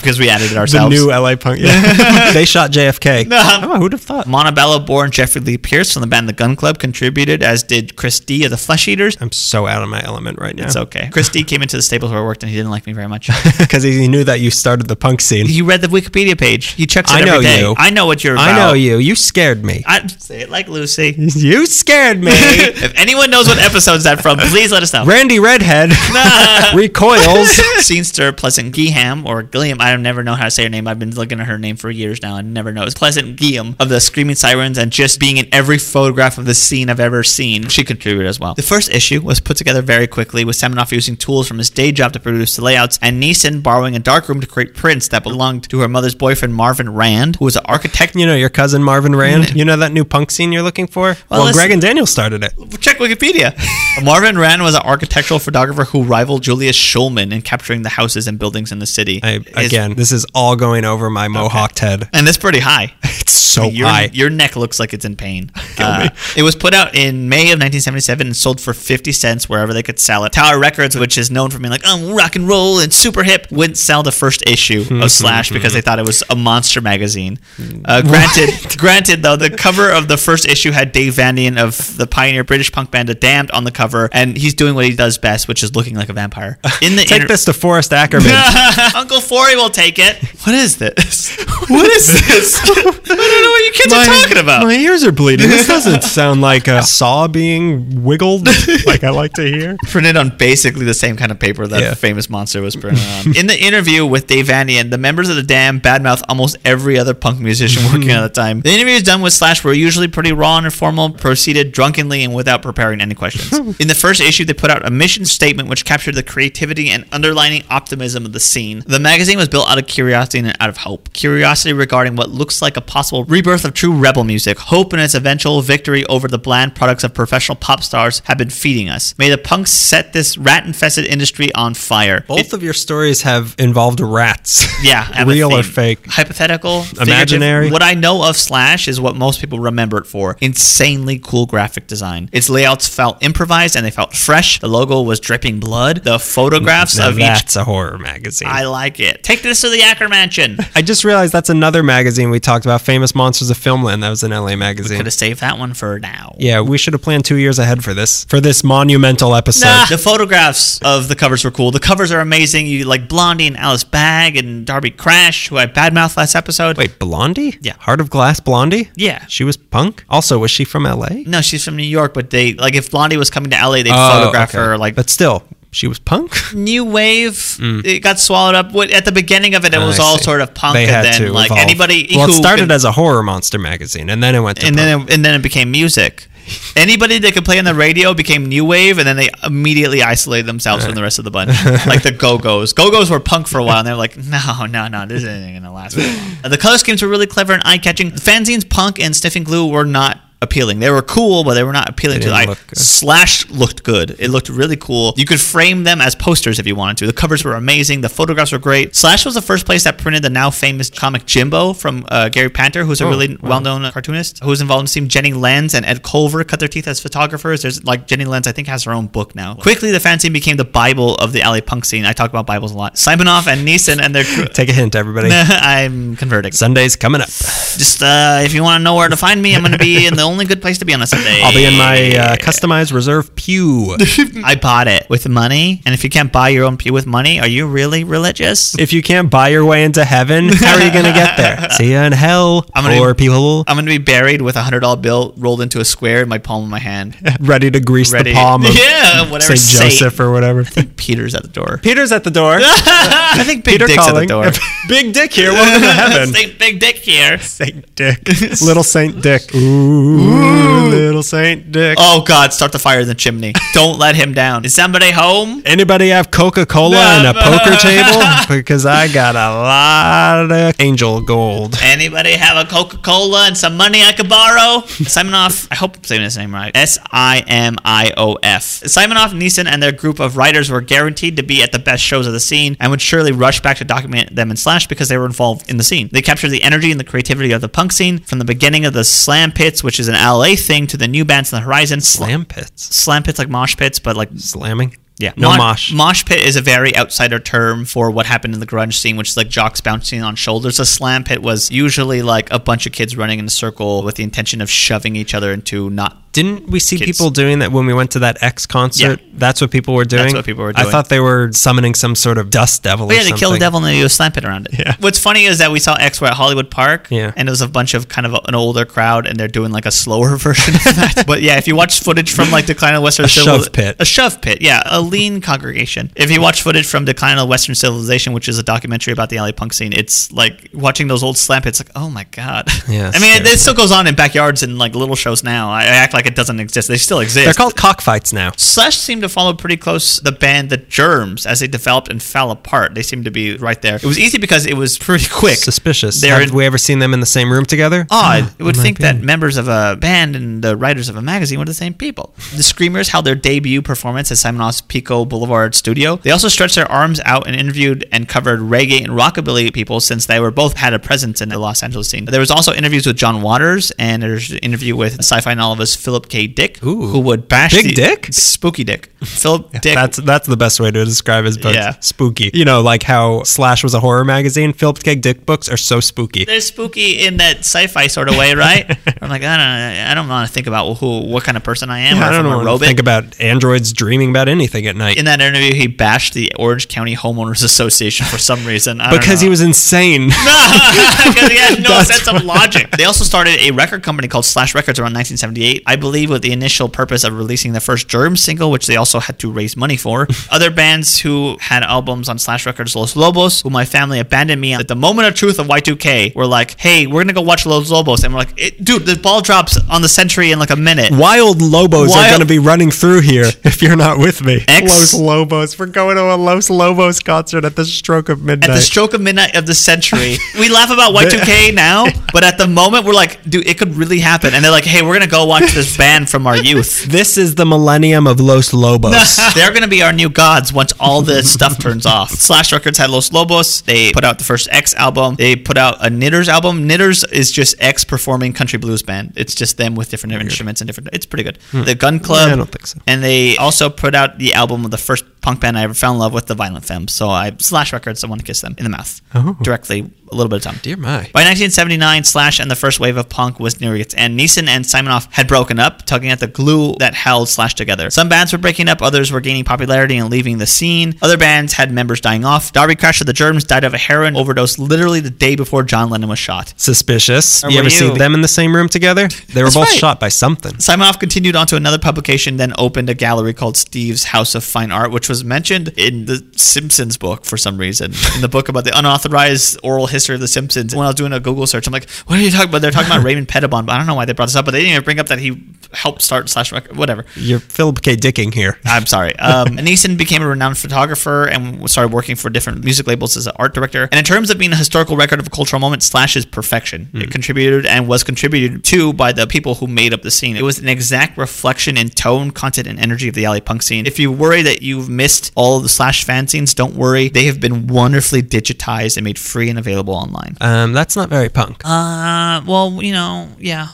[0.02, 0.96] because we added it the ourselves.
[0.96, 1.60] new LA punk.
[1.60, 2.32] Yeah.
[2.34, 3.28] they shot JFK.
[3.62, 4.28] Oh, who'd have thought?
[4.28, 8.20] Montebello born Jeffrey Lee Pierce from the band The Gun Club contributed, as did Chris
[8.20, 9.18] D of the Flesh Eaters.
[9.20, 10.66] I'm so out of my element right now.
[10.66, 11.10] It's okay.
[11.12, 13.08] Chris D came into the Staples where I worked and he didn't like me very
[13.08, 13.30] much.
[13.58, 15.46] Because he knew that you started the punk scene.
[15.48, 16.72] he read the Wikipedia page.
[16.72, 17.76] He checks it I know you.
[17.78, 18.50] I know what you're about.
[18.50, 18.98] I know you.
[18.98, 19.84] You scared me.
[19.86, 21.16] I say it like Lucy.
[21.18, 22.32] You scared me.
[22.34, 25.06] if anyone knows what episode's that from, please let us know.
[25.30, 25.90] Randy Redhead
[26.76, 27.50] recoils.
[27.86, 29.80] Scenester Pleasant Geeham or Gilliam.
[29.80, 30.88] I don't never know how to say her name.
[30.88, 32.82] I've been looking at her name for years now and never know.
[32.82, 36.56] It's Pleasant Geeham of the Screaming Sirens and just being in every photograph of the
[36.56, 37.68] scene I've ever seen.
[37.68, 38.56] She contributed as well.
[38.56, 41.92] The first issue was put together very quickly with Semenoff using tools from his day
[41.92, 45.70] job to produce the layouts and Neeson borrowing a darkroom to create prints that belonged
[45.70, 48.16] to her mother's boyfriend Marvin Rand, who was an architect.
[48.16, 49.44] You know your cousin Marvin Rand.
[49.44, 49.56] Mm.
[49.58, 51.16] You know that new punk scene you're looking for.
[51.30, 52.54] Well, listen- Greg and Daniel started it.
[52.82, 53.56] Check Wikipedia.
[54.04, 54.82] Marvin Rand was an
[55.20, 59.20] architectural photographer who rivaled Julius Shulman in capturing the houses and buildings in the city.
[59.22, 62.08] I, again, this is all going over my mohawked head.
[62.14, 62.94] and it's pretty high.
[63.22, 64.10] It's so your, high.
[64.14, 65.52] your neck looks like it's in pain.
[65.80, 66.10] Uh.
[66.36, 69.82] It was put out in May of 1977 and sold for 50 cents wherever they
[69.82, 70.34] could sell it.
[70.34, 73.48] Tower Records, which is known for being like, oh, rock and roll and super hip,
[73.50, 77.40] wouldn't sell the first issue of Slash because they thought it was a monster magazine.
[77.86, 82.06] Uh, granted, granted though, the cover of the first issue had Dave Vanian of the
[82.08, 85.18] pioneer British punk band The Damned on the cover, and he's doing what he does
[85.18, 86.60] best, which is looking like a vampire.
[86.82, 88.28] In the Take inter- this to Forrest Ackerman.
[88.96, 90.18] Uncle Forry will take it.
[90.46, 91.38] What is this?
[91.70, 92.60] What is this?
[92.64, 94.64] I don't know what you kids are talking about.
[94.64, 95.50] My ears are bleeding.
[95.50, 98.48] This doesn't sound like a saw being wiggled
[98.88, 99.78] like I like to hear.
[99.84, 101.94] printed on basically the same kind of paper that Yeah.
[101.94, 103.38] famous monster was printed on.
[103.38, 107.14] In the interview with Dave Vanian, the members of the Damned badmouth almost every other
[107.14, 108.62] punk musician working at the time.
[108.62, 112.64] The interviews done with Slash were usually pretty raw and informal, proceeded drunkenly and without
[112.64, 113.52] preparing any questions.
[113.80, 117.06] In the first issue, they put out a mission statement which captured the creativity and
[117.12, 118.84] underlining optimism of the scene.
[118.88, 121.14] The magazine was built out of curiosity and out of hope.
[121.14, 124.58] Curiosity regarding what looks like a possible rebirth of true rebel music.
[124.58, 128.50] Hope in its eventual victory over the bland products of professional pop stars have been
[128.50, 129.14] feeding us.
[129.20, 132.26] May the punks set this rat-infested industry on fire.
[132.28, 134.66] Both It- of your stories have involved rats.
[134.84, 136.00] yeah, real or fake.
[136.08, 136.86] hypothetical.
[137.00, 137.70] Imaginary.
[137.70, 141.86] What I know of Slash is what most people remember it for: insanely cool graphic
[141.88, 142.30] design.
[142.32, 144.60] Its layouts felt improvised and they felt fresh.
[144.60, 146.04] The logo was dripping blood.
[146.04, 147.26] The photographs Now of each.
[147.26, 148.48] that's a horror magazine.
[148.50, 149.24] I like it.
[149.24, 150.66] Take this to the Ackermansion.
[150.76, 154.02] I just realized that's another magazine we talked about, Famous Monsters of Filmland.
[154.02, 154.96] That was an LA magazine.
[154.96, 156.36] We Could have saved that one for now.
[156.38, 159.66] Yeah, we should have planned two years ahead for this, for this monumental episode.
[159.68, 161.72] Nah, the photographs of the covers were cool.
[161.72, 162.68] The covers are amazing.
[162.68, 166.78] You like Blondie and Alice Bag and Darby Crash, who I badmouthed last episode.
[166.78, 167.58] Wait, Blondie?
[167.62, 167.74] Yeah.
[167.80, 168.90] Heart of Glass Blondie?
[168.96, 169.26] Yeah.
[169.28, 170.06] She was punk?
[170.10, 171.24] Also, was she from LA?
[171.26, 173.90] No, she's from New York, but they like if Blondie was coming to LA, they'd
[173.92, 174.58] Oh, photograph okay.
[174.60, 176.34] her like But still, she was punk?
[176.54, 177.58] new wave.
[177.60, 178.76] It got swallowed up.
[178.94, 181.34] At the beginning of it, it was I all sort of punk, They and then
[181.34, 181.60] like evolve.
[181.62, 182.08] anybody.
[182.16, 184.68] Well, it who started could- as a horror monster magazine, and then it went to
[184.68, 184.88] and punk.
[184.88, 186.28] then it, and then it became music.
[186.76, 190.48] Anybody that could play on the radio became new wave, and then they immediately isolated
[190.48, 191.50] themselves from the rest of the bunch,
[191.86, 192.74] like the Go Go's.
[192.74, 195.54] Go Go's were punk for a while, and they're like, "No, no, no, this isn't
[195.54, 198.10] gonna last very long." Uh, The color schemes were really clever and eye catching.
[198.10, 200.80] The fanzines, punk, and Sniffin' Glue were not appealing.
[200.80, 202.58] They were cool, but they were not appealing to look.
[202.74, 204.16] Slash looked good.
[204.20, 205.14] It looked really cool.
[205.18, 207.08] You could frame them as posters if you wanted to.
[207.08, 208.02] The covers were amazing.
[208.02, 208.96] The photographs were great.
[208.96, 212.50] Slash was the first place that printed the now famous comic Jimbo from uh, Gary
[212.50, 213.50] Panter, who's a Oh, really wow.
[213.50, 215.10] well-known cartoonist who was involved in the scene.
[215.10, 217.64] Jenny Lens and Ed Colver cut their teeth as photographers.
[217.64, 219.56] There's like Jenny Lens, I think, has her own book now.
[219.56, 222.06] Quickly, the fanzine became the Bible of the LA punk scene.
[222.06, 222.96] I talk about Bibles a lot.
[222.96, 224.46] Simonoff and Neeson and their crew.
[224.54, 225.30] Take a hint, everybody.
[225.34, 226.52] I'm converting.
[226.54, 227.28] Sunday's coming up.
[227.28, 230.06] Just uh, if you want to know where to find me, I'm going to be
[230.08, 231.42] in the only good place to be on a Sunday.
[231.44, 233.96] I'll be in my uh, customized reserve pew.
[234.46, 237.40] I bought it with money, and if you can't buy your own pew with money,
[237.40, 238.78] are you really religious?
[238.80, 241.70] if you can't buy your way into heaven, how are you going to get there?
[241.72, 243.64] See you in hell, I'm gonna- poor people.
[243.68, 246.38] I'm gonna be buried with a hundred dollar bill rolled into a square in my
[246.38, 247.16] palm of my hand.
[247.40, 248.32] ready to grease Ready.
[248.32, 249.56] the palm of yeah, whatever.
[249.56, 250.64] Saint Joseph or whatever.
[250.98, 251.80] Peter's at the door.
[251.82, 252.60] Peter's at the door.
[252.62, 254.24] I think Big Peter Dick's calling.
[254.24, 254.52] at the door.
[254.88, 255.52] Big Dick here.
[255.52, 256.34] Welcome to heaven.
[256.34, 257.38] Saint Big Dick here.
[257.40, 258.28] Saint Dick.
[258.62, 259.54] Little Saint Dick.
[259.56, 261.98] Ooh, little Saint Dick.
[262.00, 262.54] Oh God!
[262.54, 263.54] Start the fire in the chimney.
[263.74, 264.66] Don't let him down.
[264.66, 265.62] Is somebody home?
[265.66, 268.24] Anybody have Coca Cola and a poker table?
[268.60, 271.78] Because I got a lot of angel gold.
[271.82, 274.82] Anybody have a Coca Cola and some money I could borrow?
[274.88, 276.76] Simonoff, I hope I'm saying his name right.
[276.76, 278.64] S I M I O F.
[278.64, 282.26] Simonoff, Neeson, and their group of writers were guaranteed to be at the best shows
[282.28, 285.18] of the scene and would surely rush back to document them in Slash because they
[285.18, 286.10] were involved in the scene.
[286.12, 288.94] They captured the energy and the creativity of the punk scene from the beginning of
[288.94, 292.02] the slam pits, which is an LA thing, to the new bands on the horizon.
[292.02, 292.96] Slam pits.
[292.96, 294.96] Slam pits like mosh pits, but like Slamming?
[295.18, 295.92] yeah, No Mo- mosh.
[295.94, 299.30] Mosh pit is a very outsider term for what happened in the grunge scene, which
[299.30, 300.80] is like jocks bouncing on shoulders.
[300.80, 304.16] A slam pit was usually like a bunch of kids running in a circle with
[304.16, 306.18] the intention of shoving each other into not.
[306.32, 307.18] Didn't we see Kids.
[307.18, 309.20] people doing that when we went to that X concert?
[309.20, 309.26] Yeah.
[309.34, 310.36] That's what people were doing.
[310.36, 310.88] what people were doing.
[310.88, 313.08] I thought they were summoning some sort of dust devil.
[313.08, 313.40] But or yeah, they something.
[313.40, 314.78] killed the devil and they do a slam pit around it.
[314.80, 314.96] Yeah.
[315.00, 317.32] What's funny is that we saw X were at Hollywood Park, Yeah.
[317.36, 319.86] and it was a bunch of kind of an older crowd, and they're doing like
[319.88, 321.24] a slower version of that.
[321.28, 323.50] but yeah, if you watch footage from like Decline of Western Civilization.
[323.62, 323.96] A Civil- shove pit.
[324.00, 326.12] a shove pit, yeah, a lean congregation.
[326.16, 329.38] If you watch footage from Decline of Western Civilization, which is a documentary about the
[329.40, 331.80] LA punk scene, it's like watching those old slam pits.
[331.80, 332.68] Like, oh my god.
[332.88, 333.50] Yeah, I mean, it, scary.
[333.54, 335.70] it still goes on in backyards and like little shows now.
[335.72, 336.88] I, I act like it doesn't exist.
[336.88, 337.46] They still exist.
[337.46, 338.52] They're called cockfights now.
[338.58, 342.52] Slash seemed to follow pretty close the band The Germs as they developed and fell
[342.52, 342.96] apart.
[342.96, 343.96] They seemed to be right there.
[343.96, 345.58] It was easy because it was pretty quick.
[345.58, 346.22] Suspicious.
[346.22, 348.08] They're Have we ever seen them in the same room together?
[348.10, 348.54] Ah, odd.
[348.60, 349.04] You would think be.
[349.04, 352.34] that members of a band and the writers of a magazine were the same people.
[352.56, 356.18] The Screamers held their debut performance at Simonoff's Pico Boulevard studio.
[356.18, 360.26] They also stretched their arms out and interviewed and covered reggae and rockabilly people since
[360.26, 362.26] they were both had a presence in the Los Angeles scene.
[362.26, 366.28] There was also interviews with John Waters and there's an interview with sci-fi novelist Philip
[366.28, 366.48] K.
[366.48, 367.06] Dick, Ooh.
[367.06, 368.30] who would bash Big the- Dick?
[368.32, 369.12] spooky Dick.
[369.24, 369.94] Philip Dick.
[369.94, 371.76] That's that's the best way to describe his books.
[371.76, 371.92] Yeah.
[372.00, 372.50] Spooky.
[372.52, 374.74] You know, like how Slash was a horror magazine.
[374.74, 375.14] Philip K.
[375.14, 376.46] Dick books are so spooky.
[376.46, 378.90] they're spooky in that sci-fi sort of way, right?
[379.22, 381.92] I'm like, I don't, I don't want to think about who, what kind of person
[381.92, 382.18] I am.
[382.18, 382.64] or I don't know.
[382.64, 382.80] robot.
[382.88, 385.18] Think about androids dreaming about anything at night.
[385.18, 389.00] in that interview, he bashed the Orange County Homeowners Association for some reason.
[389.00, 389.46] I don't because know.
[389.46, 390.28] he was insane.
[390.30, 392.90] because he had no That's sense of logic.
[392.98, 396.52] They also started a record company called Slash Records around 1978, I believe, with the
[396.52, 399.98] initial purpose of releasing the first Germ single, which they also had to raise money
[399.98, 400.28] for.
[400.52, 404.74] Other bands who had albums on Slash Records, Los Lobos, who my family abandoned me
[404.74, 407.92] at the moment of truth of Y2K, were like, "Hey, we're gonna go watch Los
[407.92, 410.76] Lobos," and we're like, "Eh, "Dude, the ball drops on the Century in like a
[410.76, 414.64] minute." Wild Lobos are going to be running through here if you're not with me.
[414.68, 415.78] X- Los Lobos.
[415.78, 418.70] We're going to a Los Lobos concert at the stroke of midnight.
[418.70, 422.58] At the stroke of midnight of the century, we laugh about Y2K now, but at
[422.58, 424.54] the moment we're like, dude, it could really happen.
[424.54, 427.06] And they're like, hey, we're gonna go watch this band from our youth.
[427.10, 429.36] this is the millennium of Los Lobos.
[429.56, 432.32] They're gonna be our new gods once all the stuff turns off.
[432.32, 433.82] Slash Records had Los Lobos.
[433.82, 435.36] They put out the first X album.
[435.36, 436.88] They put out a Knitters album.
[436.88, 439.34] Knitters is just X performing country blues band.
[439.36, 441.10] It's just them with different instruments and different.
[441.14, 441.60] It's pretty good.
[441.72, 442.48] The Gun Club.
[442.48, 442.54] Hmm.
[442.54, 443.00] I don't think so.
[443.08, 446.12] And they also put out the album of the first punk band I ever fell
[446.14, 447.14] in love with, the Violent Femmes.
[447.14, 448.24] So I Slash Records.
[448.24, 449.56] I want to kiss them in the mouth Oh.
[449.62, 450.10] directly.
[450.32, 450.80] A little bit of time.
[450.84, 451.24] Dear my.
[451.34, 454.40] By 1979, Slash and the first wave of punk was nearing its end.
[454.40, 458.12] Neeson and Simonoff had broken up, tugging at the glue that held Slash together.
[458.12, 461.16] Some bands were breaking up, others were gaining popularity and leaving the scene.
[461.24, 462.72] Other bands had members dying off.
[462.74, 466.12] Darby Crash of the Germs died of a heroin overdose literally the day before John
[466.12, 466.76] Lennon was shot.
[466.78, 467.64] Suspicious.
[467.64, 468.16] Or You ever see you?
[468.18, 469.30] them in the same room together?
[469.54, 469.98] They were That's both right.
[469.98, 470.74] shot by something.
[470.74, 474.92] Simonoff continued on to another publication, then opened a gallery called Steve's House of Fine
[474.92, 478.12] Art, which was mentioned in the Simpsons book for some reason.
[478.36, 480.96] In the book about the unauthorized oral history of the Simpsons.
[480.96, 482.82] When I was doing a Google search, I'm like, what are you talking about?
[482.82, 484.72] They're talking about Raymond Pettibon, but I don't know why they brought this up, but
[484.72, 485.64] they didn't even bring up that he
[485.94, 487.26] helped start slash record, whatever.
[487.36, 488.16] You're Philip K.
[488.16, 488.78] Dicking here.
[488.86, 489.36] I'm sorry.
[489.40, 493.54] Um, Neeson became a renowned photographer and started working for different music labels as an
[493.56, 494.04] art director.
[494.12, 497.10] And in terms of being a historical record of a cultural moment, Slash is perfection.
[497.14, 500.56] It contributed and was contributed to by the people who made up the scene.
[500.56, 504.06] It was an exact reflection in tone, content, and energy of the LA punk scene.
[504.06, 507.30] If you worry that you've missed all of the Slash fanzines, don't worry.
[507.30, 510.58] They have been wonderfully digitized and made free and available online.
[510.62, 511.82] Um, that's not very punk.
[511.86, 513.90] Uh, well, you know, yeah.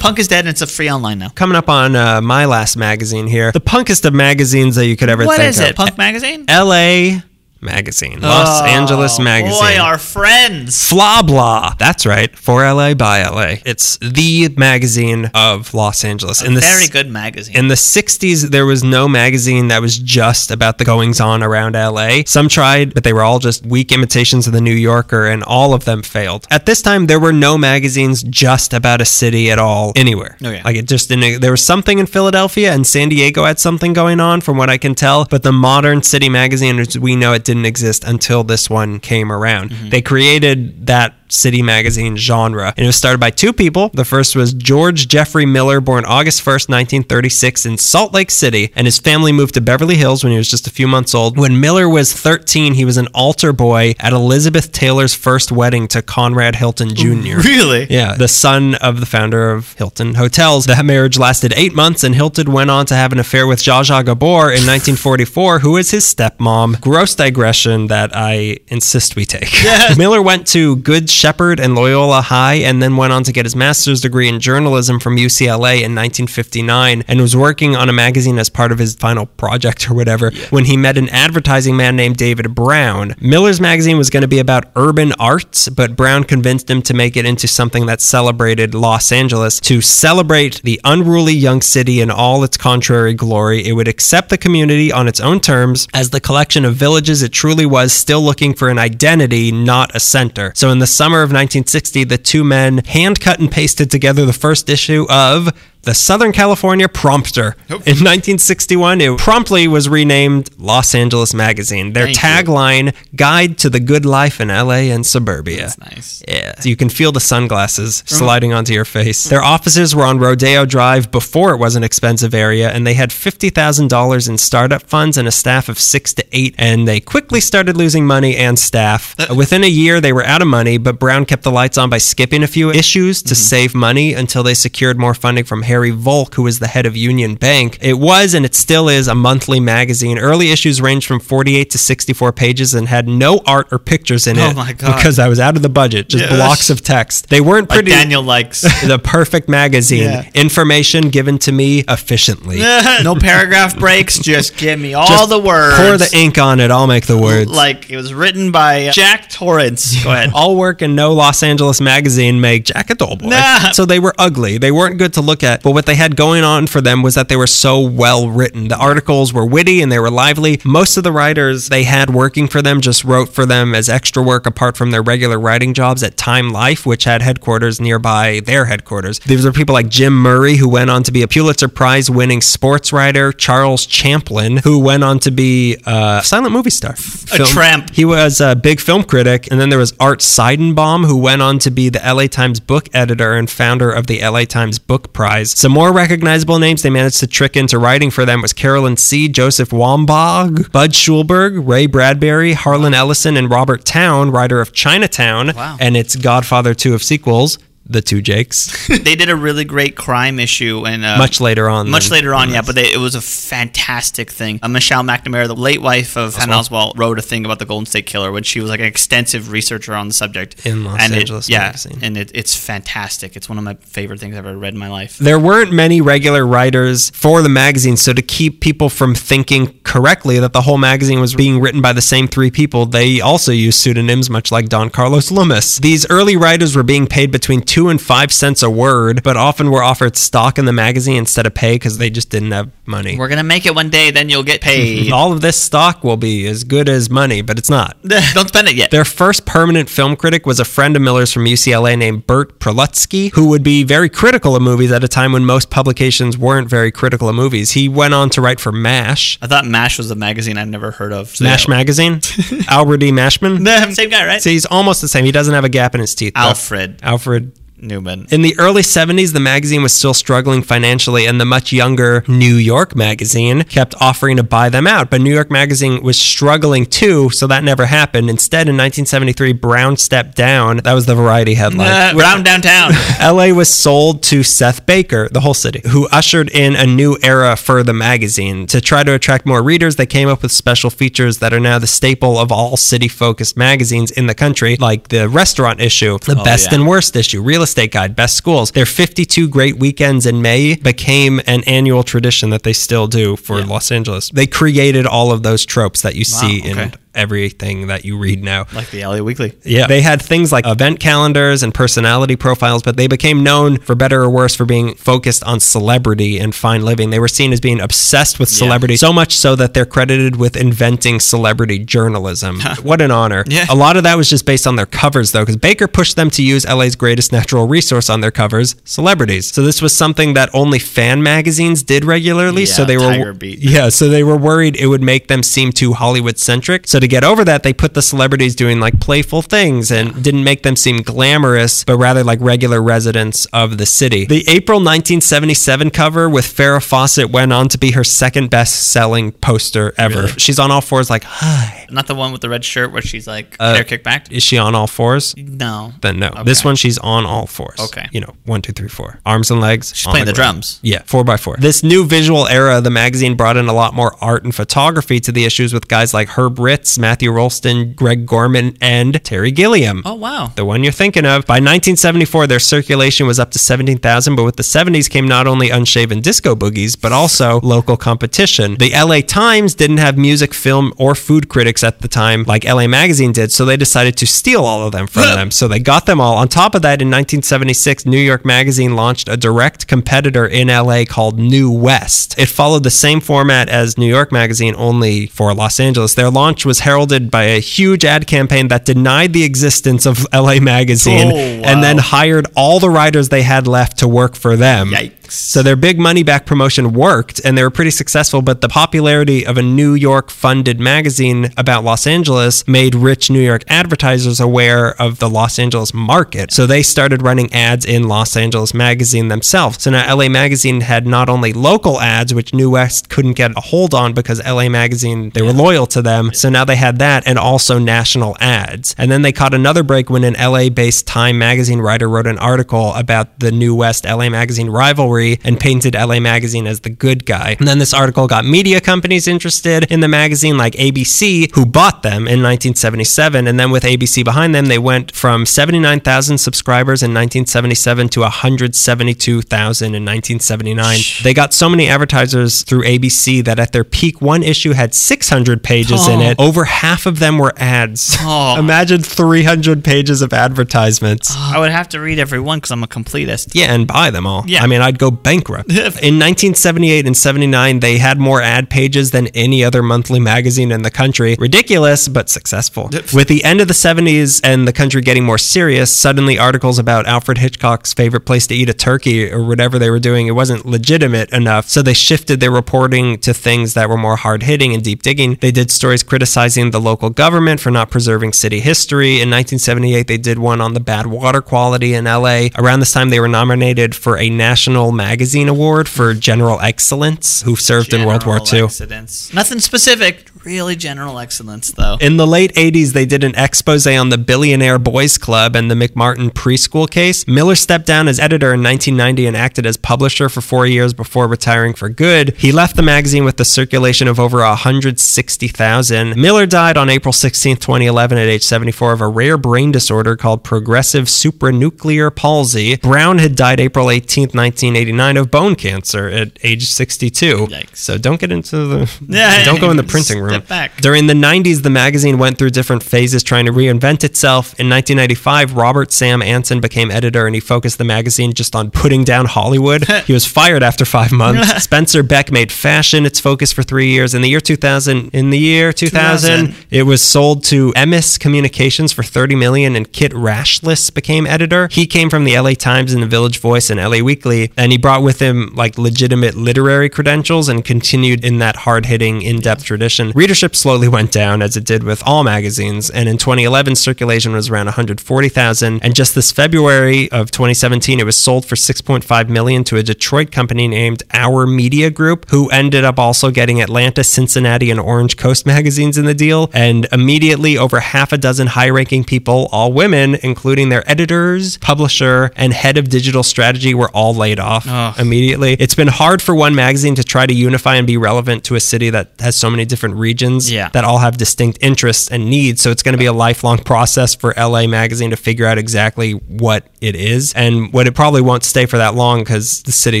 [0.00, 1.28] Punk is dead and it's a free online now.
[1.28, 5.10] Coming up on uh, my last magazine here, the punkest of magazines that you could
[5.10, 5.66] ever What think is of.
[5.66, 5.76] it?
[5.76, 6.46] Punk magazine?
[6.48, 7.22] L.A.
[7.66, 8.20] magazine.
[8.20, 9.60] Los oh, Angeles Oh, magazine.
[9.60, 10.88] Boy, our friends.
[10.88, 11.74] Fla blah.
[11.78, 12.34] That's right.
[12.36, 13.56] For LA by LA.
[13.66, 16.42] It's the magazine of Los Angeles.
[16.42, 17.56] In the Very good magazine.
[17.56, 21.74] In the 60s, there was no magazine that was just about the goings on around
[21.74, 22.22] LA.
[22.24, 25.74] Some tried, but they were all just weak imitations of the New Yorker, and all
[25.74, 26.46] of them failed.
[26.50, 30.36] At this time, there were no magazines just about a city at all anywhere.
[30.42, 30.62] Oh, okay.
[30.62, 31.40] Like it just didn't.
[31.40, 34.78] There was something in Philadelphia, and San Diego had something going on, from what I
[34.78, 35.24] can tell.
[35.24, 39.32] But the modern city magazine, as we know it, didn't exist until this one came
[39.32, 39.70] around.
[39.70, 39.88] Mm-hmm.
[39.90, 42.72] They created that city magazine genre.
[42.76, 43.90] And it was started by two people.
[43.92, 48.86] The first was George Jeffrey Miller, born August 1st, 1936, in Salt Lake City, and
[48.86, 51.36] his family moved to Beverly Hills when he was just a few months old.
[51.36, 56.02] When Miller was 13, he was an altar boy at Elizabeth Taylor's first wedding to
[56.02, 57.38] Conrad Hilton Jr.
[57.38, 57.86] really?
[57.90, 60.66] Yeah, the son of the founder of Hilton Hotels.
[60.66, 63.82] That marriage lasted eight months, and Hilton went on to have an affair with Zsa
[63.82, 66.80] Zsa Gabor in 1944, who is his stepmom.
[66.80, 69.50] Gross digression that I insist we take.
[69.96, 73.54] Miller went to Good Shepherd and Loyola High, and then went on to get his
[73.54, 78.48] master's degree in journalism from UCLA in 1959, and was working on a magazine as
[78.48, 82.54] part of his final project or whatever when he met an advertising man named David
[82.54, 83.14] Brown.
[83.20, 87.16] Miller's magazine was going to be about urban arts, but Brown convinced him to make
[87.16, 92.44] it into something that celebrated Los Angeles to celebrate the unruly young city in all
[92.44, 93.66] its contrary glory.
[93.66, 97.32] It would accept the community on its own terms as the collection of villages it
[97.32, 100.52] truly was, still looking for an identity, not a center.
[100.54, 104.32] So in the summer of 1960, the two men hand cut and pasted together the
[104.32, 105.52] first issue of
[105.86, 107.54] the Southern California Prompter.
[107.70, 111.92] In 1961, it promptly was renamed Los Angeles Magazine.
[111.92, 112.22] Their Thank you.
[112.52, 115.62] tagline, Guide to the Good Life in LA and Suburbia.
[115.62, 116.22] That's nice.
[116.26, 116.60] Yeah.
[116.60, 119.24] So you can feel the sunglasses sliding onto your face.
[119.24, 123.10] Their offices were on Rodeo Drive before it was an expensive area, and they had
[123.10, 127.76] $50,000 in startup funds and a staff of six to eight, and they quickly started
[127.76, 129.14] losing money and staff.
[129.18, 131.88] Uh, Within a year, they were out of money, but Brown kept the lights on
[131.88, 135.75] by skipping a few issues to save money until they secured more funding from Harry
[135.90, 137.78] Volk, who was the head of Union Bank.
[137.80, 140.18] It was, and it still is, a monthly magazine.
[140.18, 144.38] Early issues ranged from 48 to 64 pages and had no art or pictures in
[144.38, 144.96] Oh it my God.
[144.96, 146.34] because I was out of the budget, just Yeah.
[146.36, 147.28] blocks of text.
[147.28, 147.90] They weren't Like pretty.
[147.90, 148.60] Daniel likes.
[148.86, 150.02] the perfect magazine.
[150.04, 150.30] Yeah.
[150.34, 152.58] Information given to me efficiently.
[153.02, 154.18] no paragraph breaks.
[154.18, 155.76] Just give me all Just the words.
[155.76, 156.70] Pour the ink on it.
[156.70, 157.50] I'll make the words.
[157.50, 160.02] Like it was written by Jack Torrance.
[160.02, 160.30] Go ahead.
[160.34, 163.28] All work and no Los Angeles magazine make Jack a dull boy.
[163.28, 163.72] Nah.
[163.72, 164.58] So they were ugly.
[164.58, 165.62] They weren't good to look at.
[165.66, 168.68] But what they had going on for them was that they were so well written.
[168.68, 170.60] The articles were witty and they were lively.
[170.64, 174.22] Most of the writers they had working for them just wrote for them as extra
[174.22, 178.66] work apart from their regular writing jobs at Time Life, which had headquarters nearby their
[178.66, 179.18] headquarters.
[179.18, 182.42] These were people like Jim Murray, who went on to be a Pulitzer Prize winning
[182.42, 186.94] sports writer, Charles Champlin, who went on to be a silent movie star.
[187.32, 187.90] A tramp.
[187.92, 191.58] He was a big film critic, and then there was Art Seidenbaum, who went on
[191.58, 195.45] to be the LA Times book editor and founder of the LA Times Book Prize.
[195.52, 199.28] Some more recognizable names they managed to trick into writing for them was Carolyn See,
[199.28, 205.76] Joseph Wambaugh, Budd Schulberg, Ray Bradbury, Harlan Ellison, and Robert Towne, writer of Chinatown Wow.
[205.80, 210.38] and its Godfather 2 of sequels, The Two Jakes, they did a really great crime
[210.40, 211.88] issue and uh, much later on.
[211.88, 214.58] Much later on, yeah, but they, it was a fantastic thing.
[214.62, 217.86] Uh, Michelle McNamara, the late wife of Patton Oswalt, wrote a thing about the Golden
[217.86, 221.12] State Killer when she was like an extensive researcher on the subject In Los and
[221.14, 221.98] it- Angeles yeah, magazine.
[222.02, 223.36] and it, it's fantastic.
[223.36, 225.18] It's one of my favorite things I've ever read in my life.
[225.18, 230.38] there weren't many regular writers for the magazine, so to keep people from thinking correctly
[230.40, 233.78] that the whole magazine was being written by the same three people, they also used
[233.80, 235.78] pseudonyms, much like Don Carlos Lummis.
[235.78, 239.70] These early writers were being paid between two and five cents a word, but often
[239.70, 243.16] were offered stock in the magazine instead of pay because they just didn't have money.
[243.18, 245.12] We're gonna make it one day, then you'll get paid.
[245.16, 247.96] All of this stock will be as good as money, but it's not.
[248.34, 248.90] Don't spend it yet.
[248.90, 253.32] Their first permanent film critic was a friend of Miller's from UCLA named Burt Prelutsky,
[253.32, 256.90] who would be very critical of movies at a time when most publications weren't very
[256.90, 257.72] critical of movies.
[257.72, 260.90] He went on to write for MASH, I thought MASH was a magazine I'd never
[260.90, 261.28] heard of.
[261.36, 262.20] So MASH magazine,
[262.68, 263.10] Albert E.
[263.10, 263.64] Mashman.
[263.94, 264.40] Same guy, right?
[264.42, 265.24] See, he's almost the same.
[265.24, 266.34] He doesn't have a gap in his teeth.
[266.34, 266.40] though.
[266.40, 268.26] Alfred Alfred Newman.
[268.30, 272.54] In the early 70s, the magazine was still struggling financially, and the much younger New
[272.54, 275.10] York Magazine kept offering to buy them out.
[275.10, 278.30] But New York Magazine was struggling too, so that never happened.
[278.30, 280.78] Instead, in 1973, Brown stepped down.
[280.78, 281.88] That was the Variety headline.
[281.88, 282.92] Uh, Brown downtown.
[283.20, 287.56] LA was sold to Seth Baker, the whole city, who ushered in a new era
[287.56, 288.66] for the magazine.
[288.68, 291.78] To try to attract more readers, they came up with special features that are now
[291.78, 296.36] the staple of all city focused magazines in the country, like the restaurant issue, the
[296.36, 296.78] best yeah.
[296.78, 298.70] and worst issue, real estate guide, best schools.
[298.72, 303.62] Their 52 great weekends in May became an annual tradition that they still do for
[303.62, 304.30] Los Angeles.
[304.30, 306.84] They created all of those tropes that you see okay.
[306.84, 308.66] in everything that you read now.
[308.72, 309.52] Like the LA Weekly.
[309.64, 309.86] Yeah.
[309.86, 314.22] They had things like event calendars and personality profiles, but they became known for better
[314.22, 317.10] or worse for being focused on celebrity and fine living.
[317.10, 320.56] They were seen as being obsessed with celebrity, so much so that they're credited with
[320.56, 322.60] inventing celebrity journalism.
[322.82, 323.44] what an honor.
[323.48, 323.66] Yeah.
[323.68, 326.30] A lot of that was just based on their covers, though, because Baker pushed them
[326.30, 329.52] to use LA's greatest natural resource on their covers, celebrities.
[329.52, 332.62] So this was something that only fan magazines did regularly.
[332.62, 333.58] Yeah, so they were Beat.
[333.60, 336.86] yeah, so they were worried it would make them seem too Hollywood centric.
[336.86, 340.44] So to get over that, they put the celebrities doing like playful things and didn't
[340.44, 344.24] make them seem glamorous, but rather like regular residents of the city.
[344.26, 349.32] The April 1977 cover with Farrah Fawcett went on to be her second best selling
[349.32, 350.22] poster ever.
[350.22, 350.32] Really?
[350.38, 351.86] She's on all fours, like, hi.
[351.90, 354.30] Not the one with the red shirt where she's like Uh, hair kicked back.
[354.32, 355.34] Is she on all fours?
[355.36, 355.92] No.
[356.00, 356.30] Then no.
[356.44, 357.78] This one, she's on all fours.
[357.80, 358.06] Okay.
[358.12, 359.20] You know, one, two, three, four.
[359.24, 359.92] Arms and legs.
[359.94, 360.54] She's playing the ground.
[360.56, 360.80] drums.
[360.82, 361.56] Yeah, four by four.
[361.58, 365.32] This new visual era, the magazine brought in a lot more art and photography to
[365.32, 370.02] the issues with guys like Herb Ritts, Matthew Rolston, Greg Gorman, and Terry Gilliam.
[370.04, 370.52] Oh wow.
[370.54, 371.46] The one you're thinking of.
[371.46, 375.70] By 1974, their circulation was up to 17,000, but with the 70s came not only
[375.70, 378.76] unshaven disco boogies, but also local competition.
[378.76, 382.86] The LA Times didn't have music, film, or food critics at the time like LA
[382.86, 385.50] Magazine did, so they decided to steal all of them from them.
[385.50, 386.36] So they got them all.
[386.36, 391.04] On top of that, in 1976, New York Magazine launched a direct competitor in LA
[391.04, 392.38] called New West.
[392.38, 396.14] It followed the same format as New York Magazine, only for Los Angeles.
[396.14, 400.56] Their launch was heralded by a huge ad campaign that denied the existence of LA
[400.60, 401.36] Magazine Oh,
[401.68, 404.84] and then hired all the writers they had left to work for them.
[404.90, 405.25] Yikes.
[405.28, 409.46] So their big money back promotion worked and they were pretty successful, but the popularity
[409.46, 415.00] of a New York funded magazine about Los Angeles made rich New York advertisers aware
[415.00, 416.52] of the Los Angeles market.
[416.52, 419.82] So they started running ads in Los Angeles magazine themselves.
[419.82, 423.60] So now LA Magazine had not only local ads, which New West couldn't get a
[423.60, 426.32] hold on because LA Magazine, they were loyal to them.
[426.32, 428.94] So now they had that and also national ads.
[428.98, 432.38] And then they caught another break when an LA based Time magazine writer wrote an
[432.38, 437.26] article about the New West LA Magazine rivalry and painted LA Magazine as the good
[437.26, 437.56] guy.
[437.58, 442.02] And then this article got media companies interested in the magazine like ABC, who bought
[442.02, 443.46] them in 1977.
[443.46, 449.86] And then with ABC behind them, they went from 79,000 subscribers in 1977 to 172,000
[449.94, 450.98] in 1979.
[451.22, 455.62] They got so many advertisers through ABC that at their peak, one issue had 600
[455.62, 456.30] pages in Oh.
[456.30, 456.36] it.
[456.40, 458.16] Over half of them were ads.
[458.20, 458.56] Oh.
[458.66, 461.34] Imagine 300 pages of advertisements.
[461.36, 463.50] I would have to read every one because I'm a completist.
[463.54, 464.44] Yeah, and buy them all.
[464.46, 464.62] Yeah.
[464.62, 465.70] I mean, I'd go bankrupt.
[465.70, 470.82] in 1978 and 79, they had more ad pages than any other monthly magazine in
[470.82, 471.36] the country.
[471.38, 472.90] Ridiculous, but successful.
[473.12, 477.06] With the end of the 70s and the country getting more serious, suddenly articles about
[477.06, 480.66] Alfred Hitchcock's favorite place to eat a turkey or whatever they were doing, it wasn't
[480.66, 481.68] legitimate enough.
[481.68, 485.36] So they shifted their reporting to things that were more hard hitting and deep digging.
[485.40, 489.14] They did stories criticizing the local government for not preserving city history.
[489.14, 492.48] In 1978, they did one on the bad water quality in LA.
[492.56, 497.54] Around this time, they were nominated for a National Magazine Award for General Excellence, who
[497.56, 498.64] served in World War II.
[498.64, 499.32] Excellence.
[499.32, 500.30] Nothing specific.
[500.46, 501.96] Really general excellence, though.
[502.00, 505.74] In the late 80s, they did an expose on the Billionaire Boys Club and the
[505.74, 507.26] McMartin preschool case.
[507.26, 511.26] Miller stepped down as editor in 1990 and acted as publisher for four years before
[511.26, 512.32] retiring for good.
[512.36, 516.14] He left the magazine with a circulation of over 160,000.
[516.16, 520.44] Miller died on April 16, 2011, at age 74 of a rare brain disorder called
[520.44, 522.76] progressive supranuclear palsy.
[522.76, 527.48] Brown had died April 18, 1989, of bone cancer at age 62.
[527.48, 527.78] Yikes.
[527.78, 528.86] So don't get into the.
[529.08, 530.35] Yeah, don't go in the printing room.
[530.40, 530.76] Step back.
[530.80, 534.48] During the 90s, the magazine went through different phases trying to reinvent itself.
[534.58, 539.04] In 1995, Robert Sam Anson became editor and he focused the magazine just on putting
[539.04, 539.84] down Hollywood.
[540.06, 541.62] he was fired after five months.
[541.64, 544.14] Spencer Beck made fashion its focus for three years.
[544.14, 546.66] In the year 2000, in the year 2000, 2000.
[546.70, 551.68] it was sold to Emmis Communications for 30 million and Kit Rachlis became editor.
[551.70, 554.78] He came from the LA Times and the Village Voice and LA Weekly and he
[554.78, 560.12] brought with him like legitimate literary credentials and continued in that hard-hitting in-depth tradition.
[560.16, 564.48] Readership slowly went down as it did with all magazines and in 2011 circulation was
[564.48, 569.76] around 140,000 and just this February of 2017 it was sold for 6.5 million to
[569.76, 574.80] a Detroit company named Hour Media Group who ended up also getting Atlanta, Cincinnati and
[574.80, 579.70] Orange Coast magazines in the deal and immediately over half a dozen high-ranking people, all
[579.70, 584.98] women, including their editors, publisher and head of digital strategy were all laid off Ugh.
[584.98, 585.58] immediately.
[585.60, 588.60] It's been hard for one magazine to try to unify and be relevant to a
[588.60, 590.68] city that has so many different regions Yeah.
[590.74, 592.58] that all have distinct interests and needs.
[592.62, 596.12] So it's going to be a lifelong process for LA Magazine to figure out exactly
[596.44, 600.00] what it is and what it probably won't stay for that long because the city,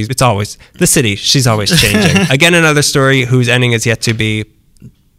[0.14, 2.16] it's always, the city, she's always changing.
[2.36, 4.44] Again, another story whose ending is yet to be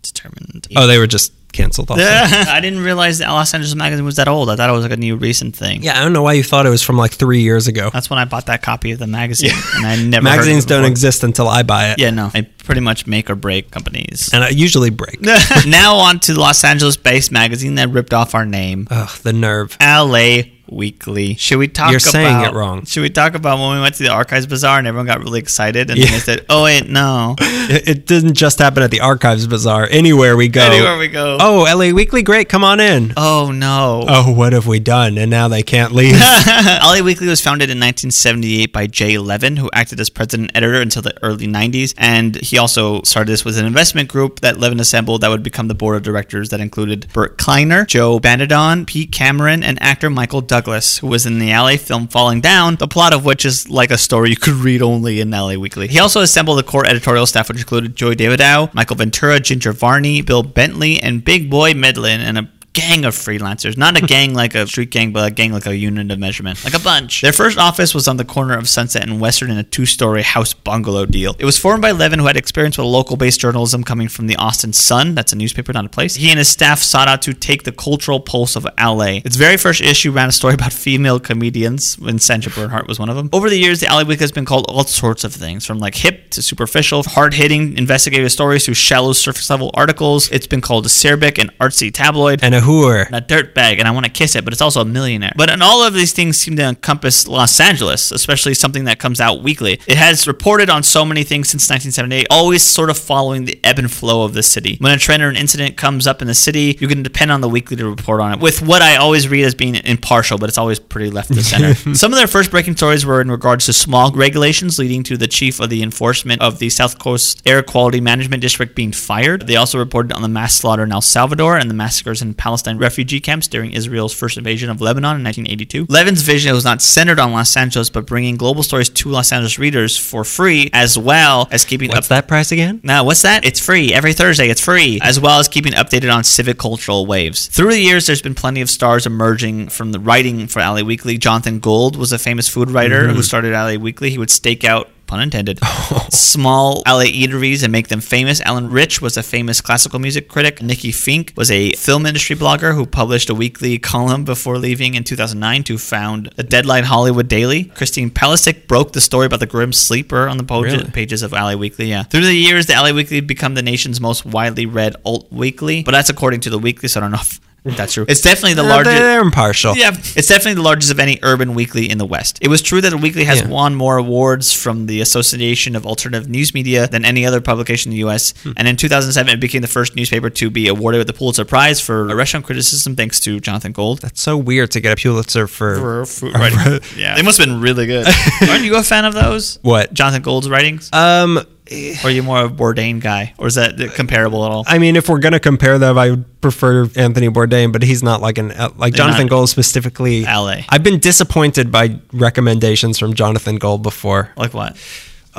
[0.04, 0.68] Determined.
[0.78, 1.92] Oh, they were just canceled.
[1.92, 2.04] Also.
[2.04, 4.50] I didn't realize that Los Angeles Magazine was that old.
[4.50, 5.82] I thought it was like a new recent thing.
[5.84, 7.90] Yeah, I don't know why you thought it was from like three years ago.
[7.92, 10.66] That's when I bought that copy of the magazine, and I never heard of Magazines
[10.66, 12.00] it don't exist until I buy it.
[12.00, 14.30] Yeah, no, I pretty much make or break companies.
[14.34, 15.20] And I usually break.
[15.68, 19.76] now on to Los Angeles-based magazine that ripped off our name, Ugh, the nerve.
[19.82, 21.36] LA Weekly.
[21.36, 21.92] Should we talk?
[21.92, 22.86] You're saying about- it wrong.
[22.86, 25.40] Should we talk about when we went to the Archives Bazaar and everyone got really
[25.40, 27.36] excited and then they said, "Oh wait, no."
[27.70, 29.90] It, it didn't just happen at the Archives Bazaar.
[29.92, 30.62] Anywhere we go.
[30.62, 31.38] Anywhere we go.
[31.38, 33.12] Oh, LA Weekly, great, come on in.
[33.18, 34.06] Oh no.
[34.08, 35.18] Oh, what have we done?
[35.18, 36.16] And now they can't leave.
[36.48, 41.02] LA Weekly was founded in 1978 by Jay Levin, who acted as president editor until
[41.02, 41.94] the early 90s.
[41.98, 45.68] And he also started this with an investment group that Levin assembled that would become
[45.68, 50.42] the board of directors that included Burt Kleiner, Joe Banadon, Pete Cameron, and actor Michael
[50.58, 53.92] Douglas, who was in the LA film Falling Down, the plot of which is like
[53.92, 55.88] a story you could read only in LA Weekly.
[55.88, 60.24] He also assembled a core editorial staff, which included Joy Davidow, Michael Ventura, Ginger Varney,
[60.24, 63.76] Bill Bentley, and Big Boy Medlin, and a gang of freelancers.
[63.78, 66.64] Not a gang like a street gang, but a gang like a unit of measurement.
[66.64, 67.22] Like a bunch.
[67.22, 70.22] Their first office was on the corner of Sunset and Western in a two story
[70.22, 71.36] house bungalow deal.
[71.40, 74.36] It was formed by Levin, who had experience with local based journalism coming from the
[74.36, 75.16] Austin Sun.
[75.16, 76.16] That's a newspaper, not a place.
[76.16, 79.22] He and his staff sought out to take the cultural pulse of LA.
[79.26, 83.10] Its very first issue ran a story about female comedians, when Sandra Bernhard was one
[83.10, 83.30] of them.
[83.34, 85.96] Over the years, the LA Weekly has been called all sorts of things, from like
[85.96, 90.30] hip to superficial, hard hitting investigative stories to shallow surface level articles.
[90.30, 92.62] It's been called a acerbic and artsy tabloid and a
[93.08, 95.34] and a dirt bag and I want to kiss it, but it's also a millionaire.
[95.36, 99.20] But and all of these things seem to encompass Los Angeles, especially something that comes
[99.20, 99.80] out weekly.
[99.88, 103.80] It has reported on so many things since 1978, always sort of following the ebb
[103.80, 104.78] and flow of the city.
[104.80, 107.42] When a trend or an incident comes up in the city, you can depend on
[107.42, 108.40] the weekly to report on it.
[108.40, 111.74] With what I always read as being impartial, but it's always pretty left to center.
[111.96, 115.28] Some of their first breaking stories were in regards to smog regulations, leading to the
[115.28, 119.48] chief of the enforcement of the South Coast Air Quality Management District being fired.
[119.48, 122.57] They also reported on the mass slaughter in El Salvador and the massacres in Palestine
[122.66, 125.86] refugee camps during Israel's first invasion of Lebanon in 1982.
[125.90, 129.60] Levin's vision was not centered on Los Angeles, but bringing global stories to Los Angeles
[129.60, 132.10] readers for free, as well as keeping What's up.
[132.10, 132.80] that price again?
[132.84, 133.46] Now, what's that?
[133.46, 133.94] It's free.
[133.94, 137.48] Every Thursday, it's free, as well as keeping updated on civic cultural waves.
[137.48, 141.18] Through the years, there's been plenty of stars emerging from the writing for LA Weekly.
[141.18, 143.16] Jonathan Gold was a famous food writer mm-hmm.
[143.16, 144.10] who started LA Weekly.
[144.10, 145.60] He would stake out pun intended,
[146.10, 148.42] small LA eateries and make them famous.
[148.42, 150.62] Alan Rich was a famous classical music critic.
[150.62, 155.04] Nikki Finke was a film industry blogger who published a weekly column before leaving in
[155.04, 157.66] 2009 to found the Deadline Hollywood Daily.
[157.66, 160.92] Christine Pelisek broke the story about the grim sleeper on the page- Really?
[160.92, 161.86] pages of LA Weekly.
[161.88, 162.04] Yeah.
[162.04, 165.92] Through the years, the LA Weekly become the nation's most widely read alt weekly, but
[165.92, 167.40] that's according to the weekly, so I don't know if
[167.76, 168.06] that's true.
[168.08, 168.96] It's definitely the largest.
[168.98, 169.76] They're impartial.
[169.76, 172.40] Yeah, it's definitely the largest of any urban weekly in the West.
[172.42, 173.48] It was true that the weekly has Yeah.
[173.48, 177.96] won more awards from the Association of Alternative News Media than any other publication in
[177.96, 178.34] the U.S.
[178.44, 178.52] Hmm.
[178.58, 181.80] And in 2007, it became the first newspaper to be awarded with the Pulitzer Prize
[181.82, 184.00] for restaurant criticism, thanks to Jonathan Gold.
[184.02, 186.80] That's so weird to get a Pulitzer for, For food writing.
[186.98, 188.08] yeah, they must have been really good.
[188.50, 189.60] Aren't you a fan of those?
[189.62, 189.94] What?
[189.94, 190.90] Jonathan Gold's writings?
[190.94, 191.40] Um,
[191.70, 191.98] Eh.
[192.04, 193.34] or are you more of a Bourdain guy?
[193.38, 194.64] Or is that uh, comparable at all?
[194.68, 198.22] I mean, if we're gonna compare them, I would prefer Anthony Bourdain, but he's not
[198.22, 200.24] like an uh, like They're Jonathan Gold specifically.
[200.24, 200.62] LA.
[200.70, 204.32] I've been disappointed by recommendations from Jonathan Gold before.
[204.38, 204.78] Like what?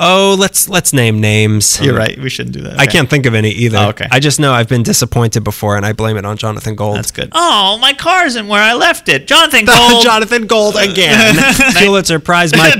[0.01, 1.79] Oh, let's let's name names.
[1.81, 2.17] You're right.
[2.17, 2.79] We shouldn't do that.
[2.79, 2.91] I Okay.
[2.93, 3.77] can't think of any either.
[3.77, 4.07] Oh, okay.
[4.09, 6.97] I just know I've been disappointed before, and I blame it on Jonathan Gold.
[6.97, 7.29] That's good.
[7.33, 9.27] Oh, my car isn't where I left it.
[9.27, 10.03] Jonathan Gold.
[10.03, 11.35] Jonathan Gold again.
[11.75, 12.71] Pulitzer Prize, my,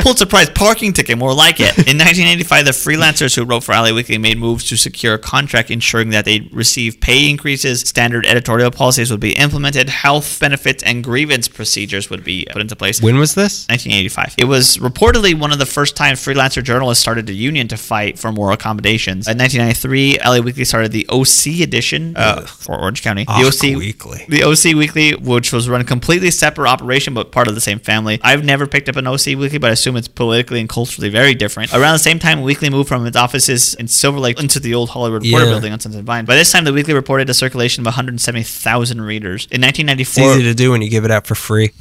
[0.00, 1.76] Pulitzer Prize parking ticket, more like it.
[1.78, 5.70] In 1985, the freelancers who wrote for LA Weekly made moves to secure a contract
[5.70, 11.04] ensuring that they'd receive pay increases, standard editorial policies would be implemented, health benefits and
[11.04, 13.02] grievance procedures would be put into place.
[13.02, 13.66] when was this?
[13.68, 14.34] 1985.
[14.38, 18.18] It was reportedly one of the first time freelancer journalists started a union to fight
[18.18, 19.26] for more accommodations.
[19.28, 23.24] In 1993, LA Weekly started the OC edition uh, for Orange County.
[23.24, 24.24] The OC Weekly.
[24.28, 28.20] The OC Weekly, which was run completely separate operation but part of the same family.
[28.22, 31.34] I've never picked up an OC Weekly, but I assume it's politically and culturally very
[31.34, 31.72] different.
[31.74, 34.90] Around the same time, Weekly moved from its offices in Silver Lake into the old
[34.90, 35.50] Hollywood Reporter Yeah.
[35.50, 36.24] building on Sunset Vine.
[36.24, 39.46] By this time, the Weekly reported a circulation of 170,000 readers.
[39.50, 41.72] In It's 1994, easy to do when you give it out for free.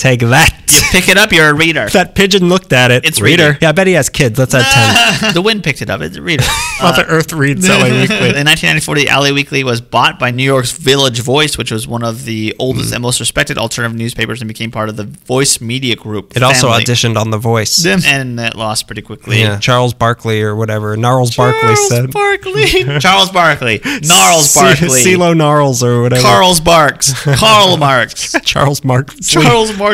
[0.00, 0.50] Take that.
[0.66, 1.86] You pick it up, you're a reader.
[1.90, 3.04] that pigeon looked at it.
[3.04, 3.48] It's reader.
[3.48, 3.58] reader.
[3.60, 4.38] Yeah, I bet he has kids.
[4.38, 5.34] Let's add ten.
[5.34, 6.00] the wind picked it up.
[6.00, 6.42] It's a reader.
[6.82, 8.16] Mother uh, Earth reads LA Weekly.
[8.40, 12.02] In 1994, the LA Weekly was bought by New York's Village Voice, which was one
[12.02, 12.94] of the oldest mm.
[12.94, 16.34] and most respected alternative newspapers and became part of the Voice Media Group.
[16.34, 17.84] It also auditioned on The Voice.
[17.84, 19.40] And it lost pretty quickly.
[19.40, 20.96] Yeah, Charles Barkley or whatever.
[20.96, 22.10] Gnarls Barkley said.
[22.10, 22.64] Barkley.
[23.00, 23.82] Charles Barkley.
[23.84, 25.02] Gnarls Barkley.
[25.02, 26.22] CeeLo Gnarls or whatever.
[26.22, 27.12] Carl's Barks.
[27.26, 28.34] Marx.
[28.44, 29.14] Charles Mark.
[29.20, 29.89] Charles Marx.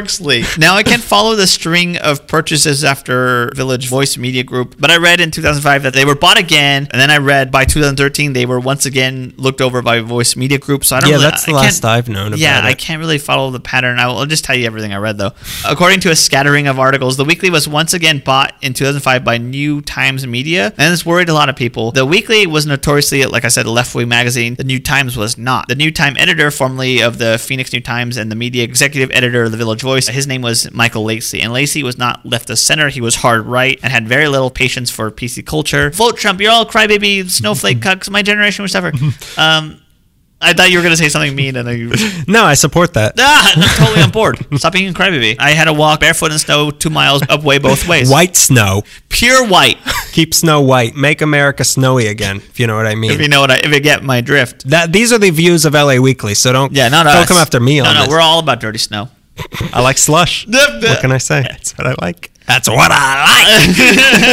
[0.59, 4.98] Now I can't follow the string of purchases after Village Voice Media Group, but I
[4.98, 8.47] read in 2005 that they were bought again, and then I read by 2013 they
[8.47, 10.85] were once again looked over by Voice Media Group.
[10.85, 11.10] So I don't.
[11.10, 13.60] Yeah, really, that's the I last I've known about Yeah, I can't really follow the
[13.60, 13.98] pattern.
[13.98, 15.32] I will I'll just tell you everything I read though.
[15.66, 19.39] According to a scattering of articles, the weekly was once again bought in 2005 by
[19.39, 21.93] New Times Media, and this worried a lot of people.
[21.93, 24.55] The weekly was notoriously, like I said, a left-wing magazine.
[24.55, 25.68] The New Times was not.
[25.68, 29.44] The New Time editor, formerly of the Phoenix New Times and the media executive editor
[29.44, 32.59] of the Village Voice, his name was Michael Lacey, and Lacey was not left of
[32.59, 32.89] center.
[32.91, 35.91] He was hard right and had very little patience for PC culture.
[35.91, 36.41] Vote Trump!
[36.41, 38.11] You're all crybaby snowflake cucks.
[38.11, 38.93] My generation will suffer.
[39.41, 39.81] Um,
[40.39, 41.93] I thought you were gonna say something mean, and then you.
[42.29, 43.15] No, I support that.
[43.19, 44.37] Ah, I'm totally on board.
[44.59, 45.37] Stop being a crybaby.
[45.39, 48.11] I had to walk barefoot in snow two miles up way both ways.
[48.11, 48.83] White snow.
[49.09, 49.79] Pure white.
[50.13, 50.95] Keep snow white.
[50.95, 53.13] Make America snowy again, if you know what I mean.
[53.13, 54.69] If you know what I, if you get my drift.
[54.69, 57.29] that these are the views of LA Weekly, so don't Yeah, not don't us.
[57.29, 58.11] come after me No, on no, this.
[58.11, 59.09] we're all about dirty snow.
[59.73, 60.47] I like slush.
[60.49, 61.43] what can I say?
[61.43, 62.31] That's what I like.
[62.47, 63.66] That's what I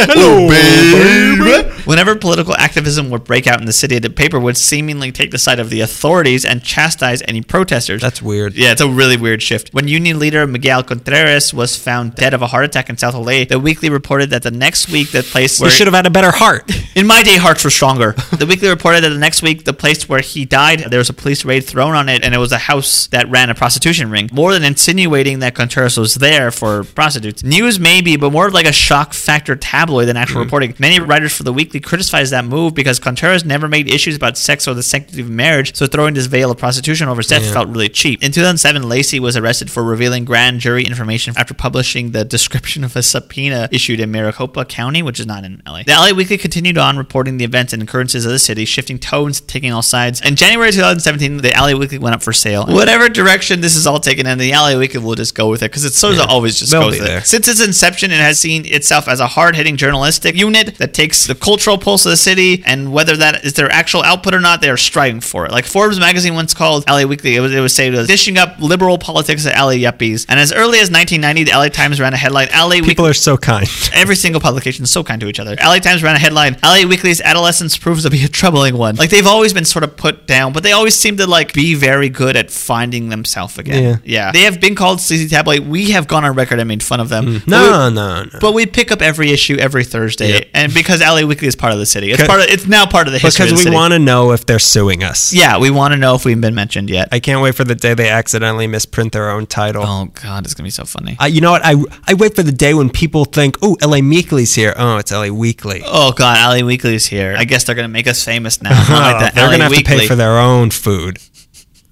[0.06, 1.84] like.
[1.86, 5.38] Whenever political activism would break out in the city, the paper would seemingly take the
[5.38, 8.00] side of the authorities and chastise any protesters.
[8.00, 8.54] That's weird.
[8.54, 9.74] Yeah, it's a really weird shift.
[9.74, 13.44] When union leader Miguel Contreras was found dead of a heart attack in South LA,
[13.44, 16.10] the weekly reported that the next week the place We where should have had a
[16.10, 16.70] better heart.
[16.94, 18.12] In my day, hearts were stronger.
[18.38, 21.12] The weekly reported that the next week, the place where he died, there was a
[21.12, 24.30] police raid thrown on it, and it was a house that ran a prostitution ring.
[24.32, 27.42] More than insinuating that Contreras was there for prostitutes.
[27.42, 30.20] News maybe, but more of like a shock factor tabloid than Mm.
[30.20, 30.74] actual reporting.
[30.78, 34.68] Many writers for the weekly criticized that move because Contreras never made issues about sex
[34.68, 37.68] or the sanctity of marriage, so throwing this veil of prostitution over sex death felt
[37.68, 38.22] really cheap.
[38.22, 42.94] In 2007, Lacey was arrested for revealing grand jury information after publishing the description of
[42.94, 45.82] a subpoena issued in Maricopa County, which is not in LA.
[45.84, 49.40] The LA Weekly continued on reporting the events and occurrences of the city, shifting tones,
[49.40, 50.20] taking all sides.
[50.20, 52.66] In January 2017, the LA Weekly went up for sale.
[52.66, 55.70] Whatever direction this is all taken in, the LA Weekly will just go with it
[55.70, 57.22] because it sort of always just They'll goes there.
[57.24, 61.34] Since its inception, it has seen itself as a hard-hitting journalistic unit that takes the
[61.34, 64.68] cultural pulse of the city, and whether that is their actual output or not, they
[64.70, 65.52] are striving for it.
[65.52, 68.38] Like Forbes magazine once called LA Weekly, it was it was say it was dishing
[68.38, 70.26] up liberal politics at LA yuppies.
[70.28, 72.88] And as early as 1990, the LA Times ran a headline: LA Weekly.
[72.88, 73.68] People are so kind.
[73.94, 75.56] Every single publication is so kind to each other.
[75.62, 78.96] LA Times ran a headline: LA Weekly's adolescence proves to be a troubling one.
[78.96, 81.74] Like they've always been sort of put down, but they always seem to like be
[81.74, 84.00] very good at finding themselves again.
[84.04, 84.32] Yeah.
[84.32, 85.66] They have been called sleazy tabloid.
[85.66, 87.26] We have gone on record and made fun of them.
[87.26, 87.32] Mm.
[87.34, 88.38] But we- No, no, no.
[88.40, 90.48] but we pick up every issue every Thursday, Yep.
[90.54, 92.46] and because LA Weekly is part of the city, it's part of.
[92.46, 93.46] It's now part of the history.
[93.46, 95.32] because the we want to know if they're suing us.
[95.32, 97.08] Yeah, we want to know if we've been mentioned yet.
[97.12, 99.84] I can't wait for the day they accidentally misprint their own title.
[99.86, 101.16] oh God, it's gonna be so funny.
[101.20, 101.62] Uh, you know what?
[101.64, 101.74] I
[102.06, 105.28] I wait for the day when people think, "Oh, LA Weekly's here." Oh, it's LA
[105.28, 105.82] Weekly.
[105.84, 107.34] Oh God, LA Weekly's here.
[107.38, 108.70] I guess they're gonna make us famous now.
[109.04, 109.94] Like they're LA gonna have Weekly.
[109.96, 111.18] to pay for their own food.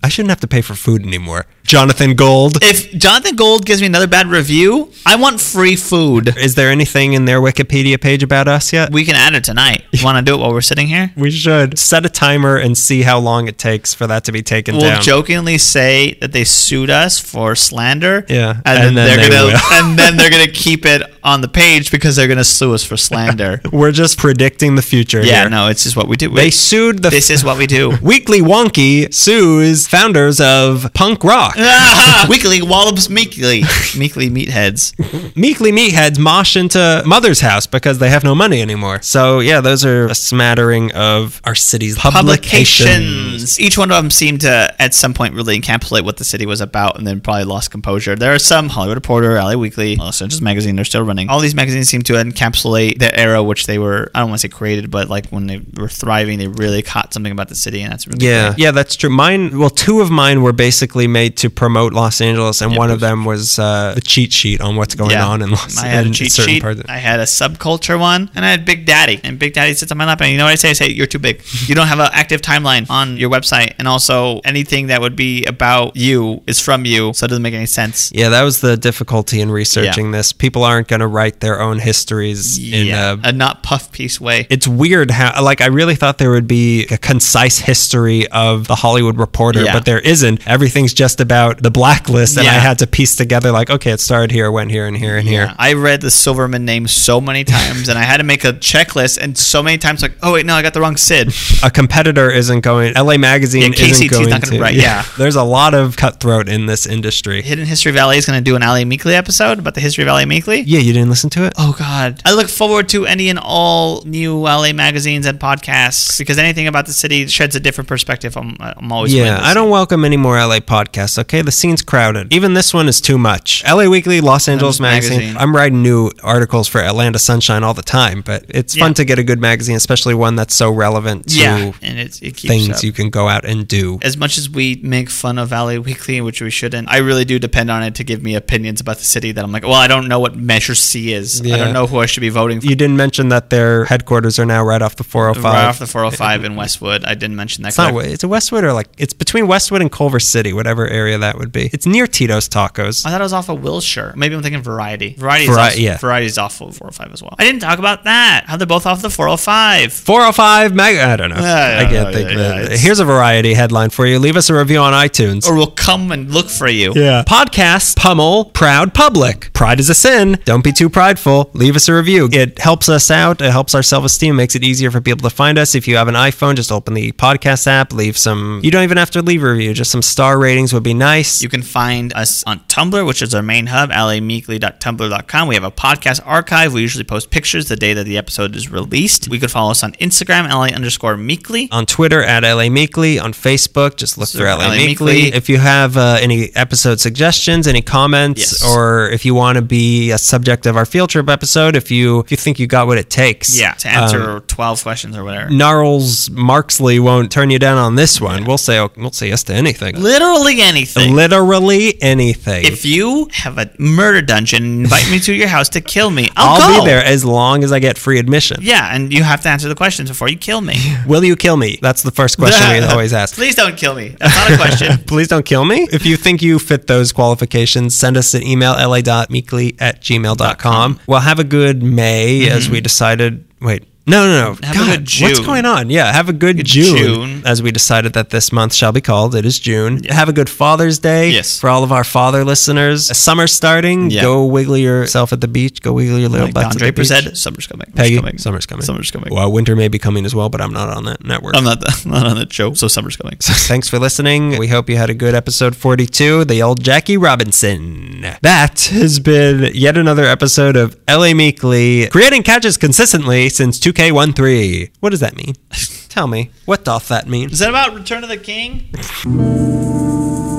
[0.05, 1.47] I shouldn't have to pay for food anymore.
[1.65, 2.59] Jonathan Gold.
[2.63, 6.37] If Jonathan Gold gives me another bad review, I want free food.
[6.37, 8.93] Is there anything in their Wikipedia page about us yet?
[8.93, 9.85] We can add it tonight.
[9.93, 11.13] You want to do it while we're sitting here?
[11.17, 14.43] We should set a timer and see how long it takes for that to be
[14.43, 15.03] taken We'll down.
[15.03, 18.25] jokingly say that they sued us for slander.
[18.29, 19.61] Yeah, and, and then, then they're they gonna will.
[19.73, 22.97] and then they're gonna keep it on the page because they're gonna sue us for
[22.97, 23.61] slander.
[23.73, 25.51] We're just predicting the future yeah, here.
[25.51, 26.29] no, it's just what we do.
[26.29, 27.97] They sued the this is what we do.
[28.03, 31.52] Weekly Wonky sues founders of punk rock.
[32.29, 33.63] Weekly Wallops Meekly
[33.97, 34.93] Meekly Meatheads.
[35.37, 39.01] Meekly Meatheads mosh into Mother's house because they have no money anymore.
[39.03, 42.81] So yeah, those are a smattering of our city's publications.
[42.89, 43.61] Publications.
[43.61, 46.61] Each one of them seemed to, at some point, really encapsulate what the city was
[46.61, 48.17] about, and then probably lost composure.
[48.17, 50.77] There are some Hollywood Reporter, LA Weekly, uh, Los Angeles Magazine.
[50.77, 51.29] They're still running.
[51.29, 54.11] All these magazines seem to encapsulate the era which they were.
[54.15, 57.13] I don't want to say created, but like when they were thriving, they really caught
[57.13, 58.59] something about the city, and that's really Yeah, great.
[58.59, 59.11] yeah, that's true.
[59.11, 62.91] Mine, well, two of mine were basically made to promote Los Angeles, and Yeah, one
[62.91, 65.27] of them was uh, the cheat sheet on what's going Yeah.
[65.27, 66.65] on in Los I had a cheat certain sheet.
[66.65, 69.21] of- I had a subculture one, and I had Big Daddy.
[69.25, 70.71] And Big Daddy sits on my lap, and you know what I say?
[70.71, 71.43] I say you're too big.
[71.69, 75.45] You don't have an active timeline on your website, and also anything that would be
[75.45, 78.11] about you is from you, so it doesn't make any sense.
[78.15, 80.33] Yeah, that was the difficulty in researching this.
[80.33, 84.47] People aren't going to write their own histories in a a not puff piece way.
[84.51, 88.75] it's weird how like I really thought there would be a concise history of the
[88.85, 89.73] Hollywood Reporter, Yeah.
[89.73, 90.47] but there isn't.
[90.47, 94.31] Everything's just about the blacklist, and I had to piece together like, okay, it started
[94.31, 95.55] here, went here, and here, and here.
[95.59, 99.19] I read the Silverman name so many times, and I had to make a checklist,
[99.19, 101.33] and so many times like, oh wait, no, I got the wrong Sid.
[101.63, 102.95] A competitor isn't going.
[102.95, 104.61] LA Magazine Yeah, KCET's isn't going not gonna to.
[104.63, 105.05] write, yeah.
[105.19, 107.43] there's a lot of cutthroat in this industry.
[107.43, 110.09] Hidden History Valley is going to do an Ali Meekly episode about the history of
[110.09, 110.63] LA Meekly.
[110.63, 111.53] Yeah, you didn't listen to it.
[111.59, 112.21] Oh God!
[112.25, 116.87] I look forward to any and all new LA magazines and podcasts because anything about
[116.87, 118.37] the city sheds a different perspective.
[118.37, 121.19] I'm, I'm always Yeah, I don't welcome any more LA podcasts.
[121.23, 121.43] Okay?
[121.43, 122.33] The scene's crowded.
[122.33, 123.65] Even this one is too much.
[123.67, 125.19] LA Weekly, Los Angeles magazine.
[125.19, 125.37] Magazine.
[125.39, 128.85] I'm writing new articles for Atlanta Sunshine all the time, but it's Yeah.
[128.85, 132.21] fun to get a good magazine, especially one that's so relevant to yeah, and it,
[132.23, 132.83] it keeps things up.
[132.85, 133.99] you can go out and do.
[134.03, 137.39] as much as we make fun of LA Weekly, which we shouldn't, I really do
[137.39, 139.87] depend on it to give me opinions about the city that I'm like, well, I
[139.89, 141.41] don't know what Measure C is.
[141.43, 142.67] I don't know who I should be voting for.
[142.67, 145.45] You didn't mention that their headquarters are now right off the 405.
[145.45, 147.05] Right off the 405 in Westwood.
[147.05, 147.69] I didn't mention that.
[147.69, 147.95] It's not.
[148.05, 151.53] It's a Westwood or like it's between Westwood and Culver City, whatever area that would
[151.53, 151.71] be.
[151.73, 153.07] It's near Tito's Tacos.
[153.07, 154.13] I thought it was off of Wilshire.
[154.17, 155.15] Maybe I'm thinking Variety.
[155.15, 155.97] Variety Vari- is off, yeah.
[155.99, 157.35] Variety's off of 405 as well.
[157.39, 158.45] I didn't talk about that.
[158.47, 159.93] How they're both off the 405.
[159.93, 160.97] 405 mag.
[160.97, 161.37] I don't know.
[161.37, 162.31] Yeah, I yeah, can't yeah, think.
[162.31, 162.81] yeah, of yeah, it.
[162.81, 164.19] Here's a variety headline for you.
[164.19, 165.47] Leave us a review on iTunes.
[165.47, 166.93] Or we'll come and look for you.
[166.95, 167.25] Yeah.
[167.27, 169.53] Podcast, pummel, proud public.
[169.53, 170.39] Pride is a sin.
[170.45, 171.51] Don't be too prideful.
[171.55, 172.29] Leave us a review.
[172.33, 173.41] It helps us out.
[173.41, 174.37] It helps our self esteem.
[174.37, 175.75] Makes it easier for people to find us.
[175.75, 177.93] If you have an iPhone, just open the podcast app.
[177.93, 178.61] Leave some.
[178.63, 179.75] You don't even have to leave a review.
[179.75, 181.43] Just some star ratings would be nice.
[181.43, 185.49] You can find us on Tumblr, which is our main hub, lameekly.tumblr.com.
[185.49, 186.73] We have a podcast archive.
[186.73, 189.29] We usually post pictures the day that the episode is released.
[189.29, 191.69] We could follow us on Instagram, la underscore meekly.
[191.71, 195.15] on Twitter at LA Meekly, on Facebook, just look for LA, LA Meekly.
[195.15, 195.37] Meekly.
[195.37, 198.65] If you have uh, any episode suggestions, any comments, Yes.
[198.77, 202.21] or if you want to be a subject of our field trip episode, if you
[202.21, 205.25] if you think you got what it takes, Yeah, to answer Um, 12 questions or
[205.25, 205.51] whatever.
[205.51, 208.45] Gnarls Marksley won't turn you down on this one.
[208.45, 210.01] We'll say we'll say yes to anything.
[210.01, 210.92] Literally anything.
[210.97, 212.65] Literally anything.
[212.65, 216.29] if you have a murder dungeon, invite me to your house to kill me.
[216.37, 216.85] I'll, I'll go.
[216.85, 218.59] be there as long as I get free admission.
[218.61, 220.77] Yeah, and you have to answer the questions before you kill me.
[221.07, 221.79] Will you kill me?
[221.81, 223.35] That's the first question we always ask.
[223.35, 224.17] Please don't kill me.
[224.19, 224.99] That's not a question.
[225.07, 225.89] Please don't kill me.
[225.93, 231.01] If you think you fit those qualifications, send us an email, la.meekly at gmail.com.
[231.07, 232.57] We'll have a good May mm-hmm.
[232.57, 233.45] as we decided.
[233.61, 233.85] Wait.
[234.05, 234.67] No, no, no.
[234.67, 235.89] Have a good What's going on?
[235.89, 237.43] Yeah, have a good, Good June, June.
[237.47, 239.35] as we decided that this month shall be called.
[239.37, 240.03] It is June.
[240.05, 241.61] Have a good Father's Day Yes.
[241.61, 243.17] for all of our father listeners.
[243.17, 244.11] Summer's starting.
[244.11, 244.23] Yeah.
[244.23, 245.83] Go wiggle yourself at the beach.
[245.83, 247.87] Go wiggle your little Like butts Don Draper said, summer's coming.
[247.87, 248.39] Summer's Peggy, coming.
[248.39, 248.85] summer's coming.
[248.85, 249.33] Summer's coming.
[249.33, 251.57] Well, winter may be coming as well, but I'm not on that network.
[251.57, 253.37] I'm not, the, not on that show, so summer's coming.
[253.41, 254.59] Thanks for listening.
[254.59, 258.27] We hope you had a good episode 42, the old Jackie Robinson.
[258.43, 264.91] That has been yet another episode of LA Meekly, creating catches consistently since 2K13.
[265.01, 265.55] What does that mean?
[266.09, 267.51] Tell me, what doth that mean?
[267.51, 268.91] Is that about Return of the King?